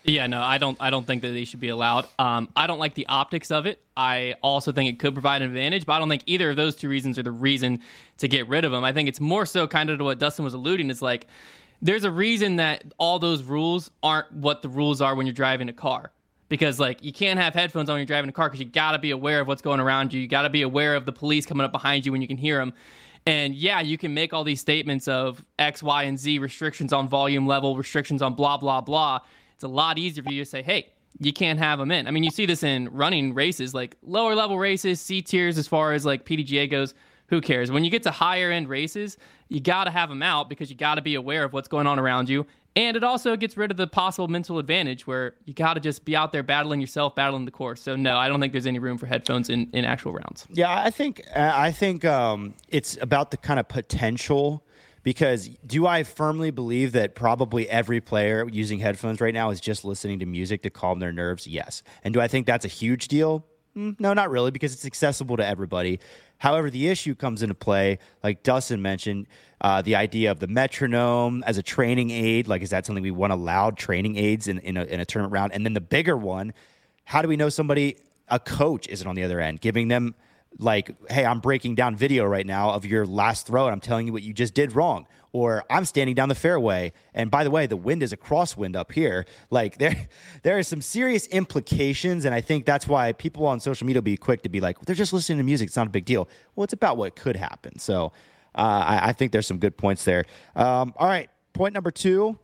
Yeah, 0.05 0.27
no, 0.27 0.41
I 0.41 0.57
don't. 0.57 0.75
I 0.81 0.89
don't 0.89 1.07
think 1.07 1.21
that 1.21 1.29
they 1.29 1.45
should 1.45 1.61
be 1.61 1.69
allowed. 1.69 2.07
Um, 2.19 2.49
I 2.57 2.67
don't 2.67 2.79
like 2.79 2.93
the 2.93 3.07
optics 3.07 3.51
of 3.51 3.65
it. 3.65 3.81
I 3.95 4.35
also 4.43 4.73
think 4.73 4.89
it 4.89 4.99
could 4.99 5.13
provide 5.13 5.41
an 5.41 5.47
advantage, 5.47 5.85
but 5.85 5.93
I 5.93 5.99
don't 5.99 6.09
think 6.09 6.23
either 6.25 6.49
of 6.49 6.57
those 6.57 6.75
two 6.75 6.89
reasons 6.89 7.17
are 7.17 7.23
the 7.23 7.31
reason 7.31 7.79
to 8.17 8.27
get 8.27 8.47
rid 8.49 8.65
of 8.65 8.71
them. 8.73 8.83
I 8.83 8.91
think 8.91 9.07
it's 9.07 9.21
more 9.21 9.45
so 9.45 9.65
kind 9.65 9.89
of 9.89 9.99
to 9.99 10.03
what 10.03 10.19
Dustin 10.19 10.43
was 10.43 10.53
alluding. 10.53 10.89
It's 10.89 11.01
like 11.01 11.27
there's 11.81 12.03
a 12.03 12.11
reason 12.11 12.57
that 12.57 12.83
all 12.97 13.17
those 13.17 13.43
rules 13.43 13.91
aren't 14.01 14.31
what 14.33 14.61
the 14.61 14.69
rules 14.69 14.99
are 14.99 15.15
when 15.15 15.25
you're 15.25 15.33
driving 15.33 15.69
a 15.69 15.73
car. 15.73 16.11
Because 16.49 16.81
like 16.81 17.01
you 17.01 17.13
can't 17.13 17.39
have 17.39 17.53
headphones 17.53 17.89
on 17.89 17.93
when 17.93 18.01
you're 18.01 18.05
driving 18.05 18.29
a 18.29 18.33
car 18.33 18.49
because 18.49 18.59
you 18.59 18.65
got 18.65 18.91
to 18.91 18.99
be 18.99 19.11
aware 19.11 19.39
of 19.39 19.47
what's 19.47 19.61
going 19.61 19.79
around 19.79 20.13
you. 20.13 20.19
You 20.19 20.27
got 20.27 20.41
to 20.41 20.49
be 20.49 20.63
aware 20.63 20.95
of 20.95 21.05
the 21.05 21.13
police 21.13 21.45
coming 21.45 21.63
up 21.63 21.71
behind 21.71 22.05
you 22.05 22.11
when 22.11 22.21
you 22.21 22.27
can 22.27 22.37
hear 22.37 22.57
them. 22.57 22.73
And 23.25 23.55
yeah, 23.55 23.79
you 23.79 23.97
can 23.97 24.13
make 24.13 24.33
all 24.33 24.43
these 24.43 24.59
statements 24.59 25.07
of 25.07 25.43
X, 25.57 25.81
Y, 25.81 26.03
and 26.03 26.19
Z 26.19 26.39
restrictions 26.39 26.91
on 26.91 27.07
volume 27.07 27.47
level, 27.47 27.77
restrictions 27.77 28.21
on 28.21 28.33
blah, 28.33 28.57
blah, 28.57 28.81
blah. 28.81 29.19
It's 29.63 29.71
a 29.71 29.73
lot 29.73 29.97
easier 29.97 30.21
for 30.21 30.33
you 30.33 30.43
to 30.43 30.49
say, 30.49 30.61
hey, 30.61 30.89
you 31.19 31.31
can't 31.31 31.57
have 31.57 31.79
them 31.79 31.89
in. 31.89 32.05
I 32.05 32.11
mean, 32.11 32.25
you 32.25 32.31
see 32.31 32.45
this 32.45 32.63
in 32.63 32.89
running 32.91 33.33
races, 33.33 33.73
like 33.73 33.95
lower 34.03 34.35
level 34.35 34.59
races, 34.59 34.99
C 34.99 35.21
tiers 35.21 35.57
as 35.57 35.69
far 35.69 35.93
as 35.93 36.05
like 36.05 36.25
PDGA 36.25 36.69
goes. 36.69 36.93
Who 37.27 37.39
cares? 37.39 37.71
When 37.71 37.85
you 37.85 37.89
get 37.89 38.03
to 38.03 38.11
higher 38.11 38.51
end 38.51 38.67
races, 38.67 39.17
you 39.47 39.61
got 39.61 39.85
to 39.85 39.91
have 39.91 40.09
them 40.09 40.21
out 40.21 40.49
because 40.49 40.69
you 40.69 40.75
got 40.75 40.95
to 40.95 41.01
be 41.01 41.15
aware 41.15 41.45
of 41.45 41.53
what's 41.53 41.69
going 41.69 41.87
on 41.87 41.97
around 41.97 42.27
you. 42.27 42.45
And 42.75 42.97
it 42.97 43.05
also 43.05 43.37
gets 43.37 43.55
rid 43.55 43.71
of 43.71 43.77
the 43.77 43.87
possible 43.87 44.27
mental 44.27 44.59
advantage 44.59 45.07
where 45.07 45.35
you 45.45 45.53
got 45.53 45.75
to 45.75 45.79
just 45.79 46.03
be 46.03 46.15
out 46.15 46.33
there 46.33 46.43
battling 46.43 46.81
yourself, 46.81 47.15
battling 47.15 47.45
the 47.45 47.51
course. 47.51 47.81
So, 47.81 47.95
no, 47.95 48.17
I 48.17 48.27
don't 48.27 48.41
think 48.41 48.51
there's 48.51 48.67
any 48.67 48.79
room 48.79 48.97
for 48.97 49.05
headphones 49.05 49.49
in, 49.49 49.69
in 49.71 49.85
actual 49.85 50.11
rounds. 50.11 50.45
Yeah, 50.49 50.83
I 50.83 50.89
think 50.89 51.21
I 51.35 51.71
think 51.71 52.03
um, 52.03 52.53
it's 52.67 52.97
about 52.99 53.31
the 53.31 53.37
kind 53.37 53.59
of 53.59 53.67
potential. 53.69 54.62
Because 55.03 55.49
do 55.65 55.85
I 55.85 56.03
firmly 56.03 56.49
believe 56.49 56.93
that 56.93 57.13
probably 57.13 57.69
every 57.69 57.99
player 57.99 58.47
using 58.49 58.79
headphones 58.79 59.19
right 59.19 59.33
now 59.33 59.49
is 59.49 59.59
just 59.59 59.83
listening 59.83 60.19
to 60.19 60.25
music 60.25 60.63
to 60.63 60.69
calm 60.69 60.99
their 60.99 61.11
nerves? 61.11 61.45
Yes. 61.45 61.83
And 62.03 62.13
do 62.13 62.21
I 62.21 62.27
think 62.27 62.47
that's 62.47 62.65
a 62.65 62.69
huge 62.69 63.09
deal? 63.09 63.45
Mm, 63.75 63.99
No, 63.99 64.13
not 64.13 64.29
really, 64.29 64.51
because 64.51 64.73
it's 64.73 64.85
accessible 64.85 65.35
to 65.37 65.45
everybody. 65.45 65.99
However, 66.37 66.69
the 66.69 66.87
issue 66.87 67.15
comes 67.15 67.41
into 67.41 67.55
play, 67.55 67.99
like 68.23 68.43
Dustin 68.43 68.81
mentioned, 68.81 69.27
uh, 69.61 69.81
the 69.81 69.95
idea 69.95 70.29
of 70.31 70.39
the 70.39 70.47
metronome 70.47 71.43
as 71.47 71.57
a 71.57 71.63
training 71.63 72.11
aid. 72.11 72.47
Like, 72.47 72.61
is 72.61 72.69
that 72.69 72.85
something 72.85 73.03
we 73.03 73.11
want 73.11 73.33
allowed 73.33 73.77
training 73.77 74.17
aids 74.17 74.47
in, 74.47 74.59
in, 74.59 74.77
a, 74.77 74.83
in 74.83 74.99
a 74.99 75.05
tournament 75.05 75.33
round? 75.33 75.53
And 75.53 75.65
then 75.65 75.73
the 75.73 75.81
bigger 75.81 76.17
one, 76.17 76.53
how 77.05 77.21
do 77.21 77.27
we 77.27 77.35
know 77.37 77.49
somebody, 77.49 77.97
a 78.29 78.39
coach, 78.39 78.87
isn't 78.87 79.07
on 79.07 79.15
the 79.15 79.23
other 79.23 79.39
end, 79.39 79.61
giving 79.61 79.87
them 79.87 80.15
like, 80.59 80.95
hey, 81.11 81.25
I'm 81.25 81.39
breaking 81.39 81.75
down 81.75 81.95
video 81.95 82.25
right 82.25 82.45
now 82.45 82.71
of 82.71 82.85
your 82.85 83.05
last 83.05 83.47
throw 83.47 83.65
and 83.65 83.73
I'm 83.73 83.79
telling 83.79 84.07
you 84.07 84.13
what 84.13 84.23
you 84.23 84.33
just 84.33 84.53
did 84.53 84.75
wrong. 84.75 85.07
Or 85.31 85.63
I'm 85.67 85.85
standing 85.85 86.13
down 86.13 86.29
the 86.29 86.35
fairway. 86.35 86.93
And 87.15 87.31
by 87.31 87.43
the 87.43 87.49
way, 87.49 87.65
the 87.65 87.77
wind 87.77 88.03
is 88.03 88.13
a 88.13 88.17
crosswind 88.17 88.75
up 88.75 88.91
here. 88.91 89.25
Like 89.49 89.77
there, 89.79 90.07
there 90.43 90.57
are 90.57 90.63
some 90.63 90.81
serious 90.81 91.25
implications. 91.27 92.25
And 92.25 92.35
I 92.35 92.41
think 92.41 92.65
that's 92.65 92.87
why 92.87 93.13
people 93.13 93.47
on 93.47 93.59
social 93.59 93.87
media 93.87 93.99
will 93.99 94.03
be 94.03 94.17
quick 94.17 94.43
to 94.43 94.49
be 94.49 94.59
like, 94.59 94.79
they're 94.81 94.95
just 94.95 95.13
listening 95.13 95.39
to 95.39 95.43
music. 95.43 95.67
It's 95.67 95.75
not 95.75 95.87
a 95.87 95.91
big 95.91 96.05
deal. 96.05 96.29
Well, 96.55 96.63
it's 96.63 96.73
about 96.73 96.97
what 96.97 97.15
could 97.15 97.35
happen. 97.35 97.79
So 97.79 98.13
uh, 98.55 98.83
I, 98.85 99.09
I, 99.09 99.13
think 99.13 99.31
there's 99.31 99.47
some 99.47 99.57
good 99.57 99.75
points 99.75 100.05
there. 100.05 100.25
Um, 100.55 100.93
all 100.97 101.07
right. 101.07 101.29
Point 101.53 101.73
number 101.73 101.89
two. 101.89 102.37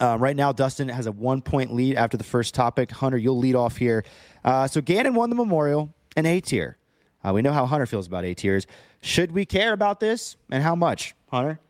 Uh, 0.00 0.16
right 0.18 0.34
now, 0.34 0.50
Dustin 0.50 0.88
has 0.88 1.06
a 1.06 1.12
one 1.12 1.42
point 1.42 1.74
lead 1.74 1.96
after 1.96 2.16
the 2.16 2.24
first 2.24 2.54
topic. 2.54 2.90
Hunter, 2.90 3.18
you'll 3.18 3.38
lead 3.38 3.54
off 3.54 3.76
here. 3.76 4.04
Uh, 4.44 4.66
so 4.66 4.80
Gannon 4.80 5.14
won 5.14 5.30
the 5.30 5.36
Memorial, 5.36 5.94
an 6.16 6.26
A 6.26 6.40
tier. 6.40 6.78
Uh, 7.24 7.32
we 7.32 7.42
know 7.42 7.52
how 7.52 7.66
Hunter 7.66 7.86
feels 7.86 8.06
about 8.06 8.24
A 8.24 8.34
tiers. 8.34 8.66
Should 9.02 9.32
we 9.32 9.44
care 9.44 9.72
about 9.72 10.00
this 10.00 10.36
and 10.50 10.62
how 10.62 10.74
much, 10.74 11.14
Hunter? 11.28 11.60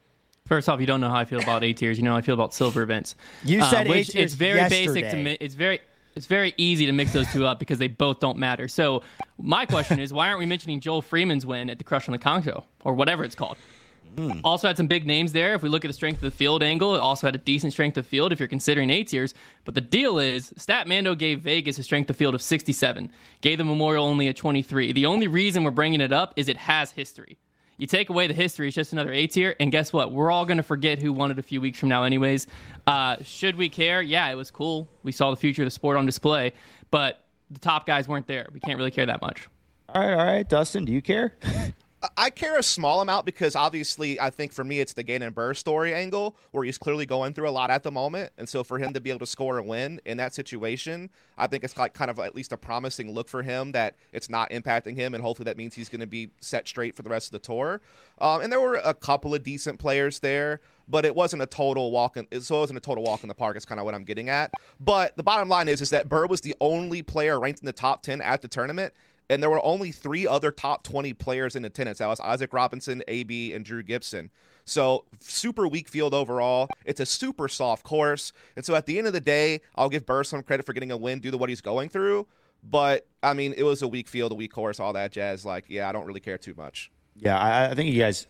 First 0.47 0.69
off, 0.69 0.81
you 0.81 0.87
don't 0.87 1.01
know 1.01 1.09
how 1.09 1.17
I 1.17 1.25
feel 1.25 1.41
about 1.41 1.63
A 1.63 1.73
tiers. 1.73 1.99
You 1.99 2.05
know 2.05 2.13
how 2.13 2.17
I 2.17 2.23
feel 2.23 2.35
about 2.35 2.55
silver 2.55 2.83
events. 2.83 3.15
You 3.45 3.63
said 3.65 3.87
uh, 3.87 3.91
which 3.91 4.15
it's 4.15 4.35
very 4.35 4.59
yesterday. 4.59 4.87
basic 4.87 5.11
to 5.11 5.17
mi- 5.17 5.39
it's 5.41 5.55
very 5.55 5.81
it's 6.17 6.27
very 6.27 6.55
easy 6.57 6.87
to 6.87 6.93
mix 6.93 7.13
those 7.13 7.31
two 7.33 7.47
up 7.47 7.59
because 7.59 7.79
they 7.79 7.87
both 7.87 8.19
don't 8.19 8.37
matter. 8.37 8.67
So 8.67 9.03
my 9.39 9.65
question 9.65 10.01
is, 10.01 10.13
why 10.13 10.27
aren't 10.29 10.41
we 10.41 10.47
mentioning 10.47 10.81
Joel 10.81 11.03
Freeman's 11.03 11.47
win 11.47 11.71
at 11.71 11.79
the 11.79 11.85
Crush 11.85 12.09
on 12.09 12.13
the 12.13 12.19
Congo 12.19 12.65
or 12.85 12.95
whatever 12.95 13.23
it's 13.23 13.37
called? 13.37 13.59
Mm. 14.17 14.41
Also 14.45 14.67
had 14.67 14.77
some 14.77 14.87
big 14.87 15.07
names 15.07 15.33
there. 15.33 15.55
If 15.55 15.63
we 15.63 15.69
look 15.69 15.85
at 15.85 15.89
the 15.89 15.95
strength 15.95 16.19
of 16.19 16.31
the 16.31 16.37
field 16.37 16.63
angle, 16.63 16.95
it 16.95 17.01
also 17.01 17.27
had 17.27 17.35
a 17.35 17.39
decent 17.39 17.73
strength 17.73 17.97
of 17.97 18.07
field 18.07 18.33
if 18.33 18.39
you're 18.39 18.49
considering 18.49 18.91
A 18.91 19.05
tiers. 19.05 19.35
But 19.65 19.75
the 19.75 19.81
deal 19.81 20.19
is, 20.19 20.53
Statmando 20.59 21.17
gave 21.17 21.41
Vegas 21.41 21.79
a 21.79 21.83
strength 21.83 22.11
of 22.11 22.17
field 22.17 22.35
of 22.35 22.43
67, 22.43 23.11
gave 23.41 23.59
the 23.59 23.65
Memorial 23.65 24.05
only 24.05 24.29
a 24.29 24.35
23. 24.35 24.93
The 24.93 25.07
only 25.07 25.29
reason 25.29 25.65
we're 25.65 25.71
bringing 25.71 26.01
it 26.01 26.13
up 26.13 26.35
is 26.37 26.49
it 26.49 26.57
has 26.57 26.91
history. 26.93 27.39
You 27.79 27.87
take 27.87 28.11
away 28.11 28.27
the 28.27 28.35
history, 28.35 28.67
it's 28.69 28.75
just 28.75 28.93
another 28.93 29.13
A 29.13 29.27
tier. 29.27 29.57
And 29.59 29.73
guess 29.73 29.93
what? 29.93 30.13
We're 30.13 30.31
all 30.31 30.45
going 30.45 30.59
to 30.59 30.63
forget 30.63 31.01
who 31.01 31.15
won 31.15 31.31
it 31.31 31.39
a 31.39 31.43
few 31.43 31.63
weeks 31.63 31.79
from 31.79 31.89
now, 31.89 32.03
anyways. 32.03 32.47
Uh, 32.87 33.17
should 33.23 33.57
we 33.57 33.71
care? 33.71 34.03
Yeah, 34.03 34.29
it 34.31 34.35
was 34.35 34.51
cool. 34.51 34.87
We 35.03 35.13
saw 35.13 35.31
the 35.31 35.37
future 35.37 35.63
of 35.63 35.67
the 35.67 35.71
sport 35.71 35.97
on 35.97 36.05
display, 36.05 36.53
but 36.91 37.25
the 37.51 37.59
top 37.59 37.87
guys 37.87 38.07
weren't 38.07 38.27
there. 38.27 38.49
We 38.53 38.61
can't 38.61 38.77
really 38.77 38.91
care 38.91 39.07
that 39.07 39.23
much. 39.23 39.49
All 39.89 40.03
right, 40.03 40.13
all 40.13 40.27
right. 40.27 40.49
Dustin, 40.49 40.85
do 40.85 40.93
you 40.93 41.01
care? 41.01 41.35
I 42.17 42.31
care 42.31 42.59
a 42.59 42.63
small 42.63 43.03
amount 43.03 43.27
because 43.27 43.55
obviously 43.55 44.19
I 44.19 44.31
think 44.31 44.53
for 44.53 44.65
me 44.65 44.81
it's 44.81 44.95
the 44.95 45.03
Gannon 45.03 45.35
Buhr 45.35 45.55
story 45.55 45.95
angle 45.95 46.35
where 46.51 46.65
he's 46.65 46.79
clearly 46.79 47.05
going 47.05 47.35
through 47.35 47.49
a 47.49 47.51
lot 47.51 47.71
at 47.71 47.83
the 47.83 47.91
moment, 47.91 48.33
and 48.39 48.49
so 48.49 48.65
for 48.65 48.79
him 48.79 48.95
to 48.95 49.01
be 49.01 49.11
able 49.11 49.19
to 49.21 49.27
score 49.27 49.59
a 49.59 49.63
win 49.63 50.01
in 50.07 50.17
that 50.17 50.35
situation, 50.35 51.11
I 51.37 51.47
think 51.47 51.63
it's 51.63 51.77
like 51.77 51.93
kind 51.93 52.11
of 52.11 52.19
at 52.19 52.35
least 52.35 52.53
a 52.53 52.57
promising 52.57 53.13
look 53.13 53.29
for 53.29 53.43
him 53.43 53.73
that 53.73 53.97
it's 54.13 54.31
not 54.31 54.51
impacting 54.51 54.97
him, 54.97 55.15
and 55.15 55.23
hopefully 55.23 55.45
that 55.45 55.59
means 55.59 55.75
he's 55.75 55.91
going 55.91 56.01
to 56.01 56.07
be 56.07 56.31
set 56.41 56.67
straight 56.67 56.97
for 56.97 57.03
the 57.03 57.11
rest 57.11 57.29
of 57.29 57.33
the 57.33 57.39
tour. 57.47 57.83
Um, 58.19 58.41
and 58.41 58.51
there 58.51 58.61
were 58.61 58.77
a 58.77 58.95
couple 58.95 59.35
of 59.35 59.43
decent 59.43 59.79
players 59.79 60.21
there, 60.21 60.61
but 60.89 61.05
it 61.05 61.15
wasn't 61.15 61.43
a 61.43 61.47
total 61.47 61.91
walk 61.91 62.17
in. 62.17 62.27
So 62.41 62.57
it 62.57 62.61
wasn't 62.61 62.79
a 62.79 62.81
total 62.81 63.05
walk 63.05 63.23
in 63.23 63.29
the 63.29 63.35
park. 63.35 63.57
Is 63.57 63.65
kind 63.65 63.79
of 63.79 63.85
what 63.85 63.95
I'm 63.95 64.05
getting 64.05 64.29
at. 64.29 64.53
But 64.81 65.17
the 65.17 65.23
bottom 65.23 65.49
line 65.49 65.69
is 65.69 65.81
is 65.81 65.91
that 65.91 66.09
Buhr 66.09 66.27
was 66.29 66.41
the 66.41 66.55
only 66.61 67.03
player 67.03 67.39
ranked 67.39 67.61
in 67.61 67.67
the 67.67 67.73
top 67.73 68.03
ten 68.03 68.21
at 68.21 68.43
the 68.43 68.49
tournament 68.49 68.93
and 69.31 69.41
there 69.41 69.49
were 69.49 69.65
only 69.65 69.93
three 69.93 70.27
other 70.27 70.51
top 70.51 70.83
20 70.83 71.15
players 71.15 71.55
in 71.55 71.65
attendance. 71.65 71.99
That 71.99 72.09
was 72.09 72.19
Isaac 72.21 72.53
Robinson, 72.53 73.03
AB, 73.07 73.55
and 73.55 73.65
Drew 73.65 73.83
Gibson. 73.83 74.31
So 74.65 75.05
super 75.21 75.69
weak 75.69 75.89
field 75.89 76.13
overall. 76.15 76.69
It's 76.85 77.01
a 77.01 77.07
super 77.07 77.49
soft 77.49 77.85
course. 77.85 78.33
And 78.57 78.65
so 78.65 78.75
at 78.75 78.87
the 78.87 78.99
end 78.99 79.07
of 79.07 79.13
the 79.13 79.21
day, 79.21 79.61
I'll 79.77 79.89
give 79.89 80.05
Buhr 80.05 80.25
some 80.25 80.43
credit 80.43 80.67
for 80.67 80.73
getting 80.73 80.91
a 80.91 80.97
win 80.97 81.21
due 81.21 81.31
to 81.31 81.39
what 81.39 81.49
he's 81.49 81.61
going 81.61 81.89
through. 81.89 82.27
But 82.63 83.07
I 83.23 83.33
mean, 83.35 83.55
it 83.57 83.63
was 83.63 83.83
a 83.83 83.89
weak 83.89 84.09
field, 84.09 84.33
a 84.33 84.35
weak 84.35 84.53
course, 84.53 84.81
all 84.81 84.93
that 84.95 85.13
jazz. 85.13 85.45
Like, 85.45 85.65
yeah, 85.69 85.89
I 85.89 85.93
don't 85.93 86.07
really 86.07 86.21
care 86.21 86.37
too 86.37 86.55
much. 86.57 86.91
Yeah, 87.17 87.39
I, 87.39 87.71
I 87.71 87.75
think 87.75 87.93
you 87.93 88.01
guys 88.01 88.27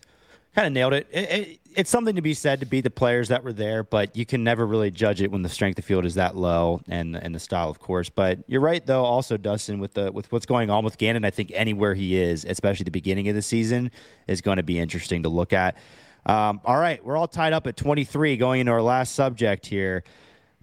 kind 0.54 0.66
of 0.66 0.72
nailed 0.72 0.92
it. 0.92 1.08
It, 1.10 1.30
it. 1.30 1.56
It's 1.76 1.90
something 1.90 2.16
to 2.16 2.22
be 2.22 2.34
said 2.34 2.58
to 2.60 2.66
be 2.66 2.80
the 2.80 2.90
players 2.90 3.28
that 3.28 3.44
were 3.44 3.52
there, 3.52 3.84
but 3.84 4.16
you 4.16 4.26
can 4.26 4.42
never 4.42 4.66
really 4.66 4.90
judge 4.90 5.22
it 5.22 5.30
when 5.30 5.42
the 5.42 5.48
strength 5.48 5.78
of 5.78 5.84
field 5.84 6.04
is 6.04 6.16
that 6.16 6.36
low 6.36 6.80
and 6.88 7.14
and 7.14 7.32
the 7.32 7.38
style, 7.38 7.70
of 7.70 7.78
course. 7.78 8.08
But 8.08 8.40
you're 8.48 8.60
right, 8.60 8.84
though. 8.84 9.04
Also, 9.04 9.36
Dustin, 9.36 9.78
with 9.78 9.94
the 9.94 10.10
with 10.10 10.30
what's 10.32 10.46
going 10.46 10.68
on 10.68 10.84
with 10.84 10.98
Gannon, 10.98 11.24
I 11.24 11.30
think 11.30 11.52
anywhere 11.54 11.94
he 11.94 12.16
is, 12.16 12.44
especially 12.44 12.84
the 12.84 12.90
beginning 12.90 13.28
of 13.28 13.36
the 13.36 13.42
season, 13.42 13.92
is 14.26 14.40
going 14.40 14.56
to 14.56 14.64
be 14.64 14.80
interesting 14.80 15.22
to 15.22 15.28
look 15.28 15.52
at. 15.52 15.76
Um, 16.26 16.60
all 16.64 16.76
right, 16.76 17.04
we're 17.04 17.16
all 17.16 17.28
tied 17.28 17.52
up 17.52 17.66
at 17.66 17.76
23, 17.76 18.36
going 18.36 18.60
into 18.60 18.72
our 18.72 18.82
last 18.82 19.14
subject 19.14 19.66
here. 19.66 20.04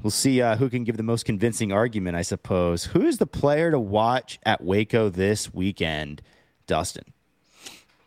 We'll 0.03 0.11
see 0.11 0.41
uh, 0.41 0.55
who 0.57 0.69
can 0.69 0.83
give 0.83 0.97
the 0.97 1.03
most 1.03 1.25
convincing 1.25 1.71
argument, 1.71 2.15
I 2.15 2.21
suppose. 2.21 2.85
Who 2.85 3.01
is 3.01 3.17
the 3.17 3.25
player 3.25 3.71
to 3.71 3.79
watch 3.79 4.39
at 4.43 4.61
Waco 4.61 5.09
this 5.09 5.51
weekend, 5.53 6.21
Dustin? 6.67 7.05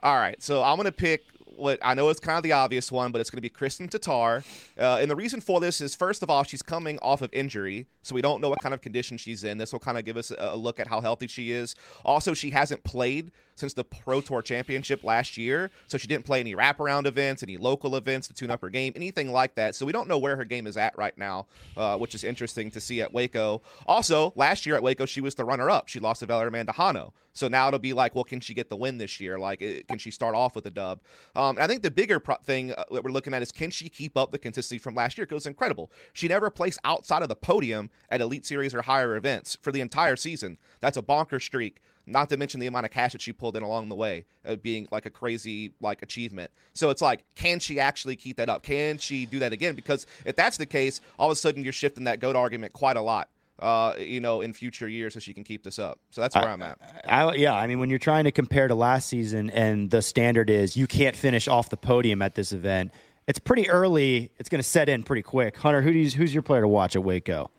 All 0.03 0.17
right, 0.17 0.41
so 0.41 0.63
I'm 0.63 0.77
going 0.77 0.87
to 0.87 0.93
pick 0.93 1.25
what 1.61 1.79
I 1.83 1.95
know 1.95 2.09
it's 2.09 2.21
kind 2.21 2.37
of 2.37 2.43
the 2.43 2.53
obvious 2.53 2.91
one, 2.91 3.13
but 3.13 3.21
it's 3.21 3.31
going 3.31 3.39
to 3.39 3.43
be 3.43 3.51
Kristin 3.51 3.91
Tattar. 3.91 4.45
Uh, 4.79 4.99
and 5.01 5.11
the 5.11 5.17
reason 5.17 5.41
for 5.41 5.61
this 5.61 5.81
is, 5.81 5.95
first 5.95 6.23
of 6.23 6.31
all, 6.31 6.43
she's 6.43 6.63
coming 6.63 6.99
off 7.01 7.23
of 7.23 7.31
injury, 7.33 7.87
so 8.03 8.15
we 8.15 8.23
don't 8.23 8.41
know 8.41 8.49
what 8.49 8.61
kind 8.61 8.75
of 8.75 8.81
condition 8.81 9.19
she's 9.19 9.45
in. 9.45 9.59
This 9.59 9.73
will 9.73 9.81
kind 9.81 9.99
of 9.99 10.05
give 10.05 10.17
us 10.17 10.33
a 10.37 10.57
look 10.57 10.81
at 10.81 10.87
how 10.87 11.01
healthy 11.01 11.27
she 11.27 11.53
is. 11.53 11.75
Also, 12.05 12.35
she 12.35 12.51
hasn't 12.51 12.83
played 12.85 13.31
since 13.61 13.75
the 13.75 13.85
Pro 13.85 14.21
Tour 14.21 14.43
Championship 14.43 15.05
last 15.05 15.37
year. 15.37 15.71
So 15.87 15.99
she 15.99 16.09
didn't 16.09 16.25
play 16.25 16.41
any 16.41 16.55
wraparound 16.55 17.07
events, 17.07 17.43
any 17.43 17.57
local 17.57 17.97
events 17.97 18.27
to 18.29 18.35
tune 18.35 18.51
up 18.51 18.61
her 18.63 18.71
game, 18.71 18.93
anything 18.97 19.31
like 19.31 19.55
that. 19.55 19.75
So 19.75 19.87
we 19.87 19.93
don't 19.93 20.09
know 20.09 20.19
where 20.19 20.37
her 20.37 20.45
game 20.45 20.67
is 20.67 20.77
at 20.77 20.97
right 20.99 21.17
now, 21.17 21.47
uh, 21.77 21.97
which 21.97 22.15
is 22.15 22.25
interesting 22.25 22.71
to 22.73 22.81
see 22.81 23.01
at 23.03 23.13
Waco. 23.13 23.63
Also, 23.87 24.33
last 24.37 24.67
year 24.67 24.75
at 24.75 24.83
Waco, 24.83 25.07
she 25.07 25.21
was 25.21 25.35
the 25.35 25.45
runner 25.45 25.71
up. 25.71 25.89
She 25.89 26.01
lost 26.01 26.21
to 26.21 26.27
Valerie 26.27 26.51
Mandujano. 26.51 27.13
So 27.33 27.47
now 27.47 27.69
it'll 27.69 27.79
be 27.79 27.93
like, 27.93 28.15
well, 28.15 28.25
can 28.25 28.41
she 28.41 28.55
get 28.55 28.69
the 28.69 28.77
win 28.77 28.99
this 28.99 29.21
year? 29.21 29.39
Like, 29.39 29.61
can 29.89 29.99
she 29.99 30.11
start 30.11 30.35
off 30.35 30.57
with 30.57 30.67
a 30.67 30.71
dub? 30.71 31.01
Um, 31.37 31.59
I 31.61 31.69
think 31.69 31.83
the 31.83 31.91
bigger 31.91 32.19
pro- 32.19 32.37
thing 32.37 32.73
uh, 32.73 32.85
that 32.91 33.05
we're 33.05 33.13
looking 33.13 33.35
at 33.35 33.41
is 33.41 33.53
can 33.53 33.71
she 33.71 33.89
keep 33.89 34.17
up 34.17 34.33
the 34.33 34.39
consistency 34.39 34.79
from 34.79 34.95
last 34.97 35.17
year? 35.17 35.27
Because 35.27 35.47
it 35.47 35.51
incredible. 35.51 35.93
She 36.13 36.27
never 36.27 36.51
placed 36.51 36.81
outside 36.85 37.23
of 37.23 37.29
the 37.29 37.37
podium 37.37 37.91
at 38.11 38.21
Elite 38.21 38.47
Series 38.47 38.75
or 38.75 38.83
higher 38.83 39.17
events 39.17 39.57
for 39.61 39.71
the 39.71 39.81
entire 39.81 40.17
season. 40.17 40.59
That's 40.81 40.97
a 40.97 41.03
bonker 41.03 41.39
streak. 41.39 41.81
Not 42.07 42.29
to 42.31 42.37
mention 42.37 42.61
the 42.61 42.67
amount 42.67 42.87
of 42.87 42.93
cash 42.93 43.13
that 43.13 43.21
she 43.21 43.33
pulled 43.33 43.57
in 43.57 43.63
along 43.63 43.89
the 43.89 43.95
way, 43.95 44.25
uh, 44.45 44.57
being 44.57 44.89
like 44.91 45.07
a 45.07 45.11
crazy 45.11 45.73
like 45.81 46.03
achievement. 46.03 46.51
So 46.75 46.91
it's 46.91 47.03
like, 47.03 47.25
can 47.35 47.61
she 47.61 47.79
actually 47.79 48.17
keep 48.17 48.37
that 48.39 48.49
up? 48.49 48.63
Can 48.63 48.99
she 48.99 49.27
do 49.27 49.39
that 49.41 49.53
again? 49.53 49.75
Because 49.75 50.07
if 50.25 50.37
that's 50.37 50.57
the 50.57 50.67
case, 50.67 51.01
all 51.19 51.31
of 51.31 51.33
a 51.33 51.37
sudden 51.37 51.63
you're 51.63 51.73
shifting 51.73 52.05
that 52.05 52.21
goat 52.21 52.37
argument 52.37 52.73
quite 52.73 52.97
a 52.97 53.03
lot. 53.03 53.29
Uh, 53.59 53.95
you 53.99 54.21
know, 54.21 54.41
in 54.41 54.55
future 54.55 54.89
years, 54.89 55.13
so 55.13 55.21
she 55.21 55.35
can 55.35 55.45
keep 55.45 55.63
this 55.63 55.79
up. 55.79 55.99
So 56.09 56.23
that's 56.23 56.35
where 56.35 56.49
I, 56.49 56.53
am 56.55 56.63
at. 56.63 56.79
I, 57.07 57.35
yeah, 57.35 57.53
I 57.53 57.67
mean, 57.67 57.79
when 57.79 57.91
you're 57.91 57.99
trying 57.99 58.25
to 58.25 58.33
compare 58.33 58.67
to 58.69 58.75
last 58.75 59.07
season, 59.07 59.51
and 59.51 59.91
the 59.91 60.01
standard 60.01 60.49
is 60.49 60.79
you 60.79 60.87
can't 60.87 61.15
finish 61.15 61.47
off 61.47 61.69
the 61.69 61.77
podium 61.77 62.23
at 62.23 62.37
this 62.37 62.53
event, 62.53 62.91
it's 63.27 63.39
pretty 63.39 63.69
early. 63.69 64.31
It's 64.39 64.49
going 64.49 64.61
to 64.61 64.67
set 64.67 64.89
in 64.89 65.03
pretty 65.03 65.21
quick. 65.21 65.59
Hunter, 65.59 65.83
who's 65.83 66.15
who's 66.15 66.33
your 66.33 66.43
player 66.43 66.63
to 66.63 66.69
watch 66.69 66.97
at 66.97 67.05
Waco? 67.05 67.51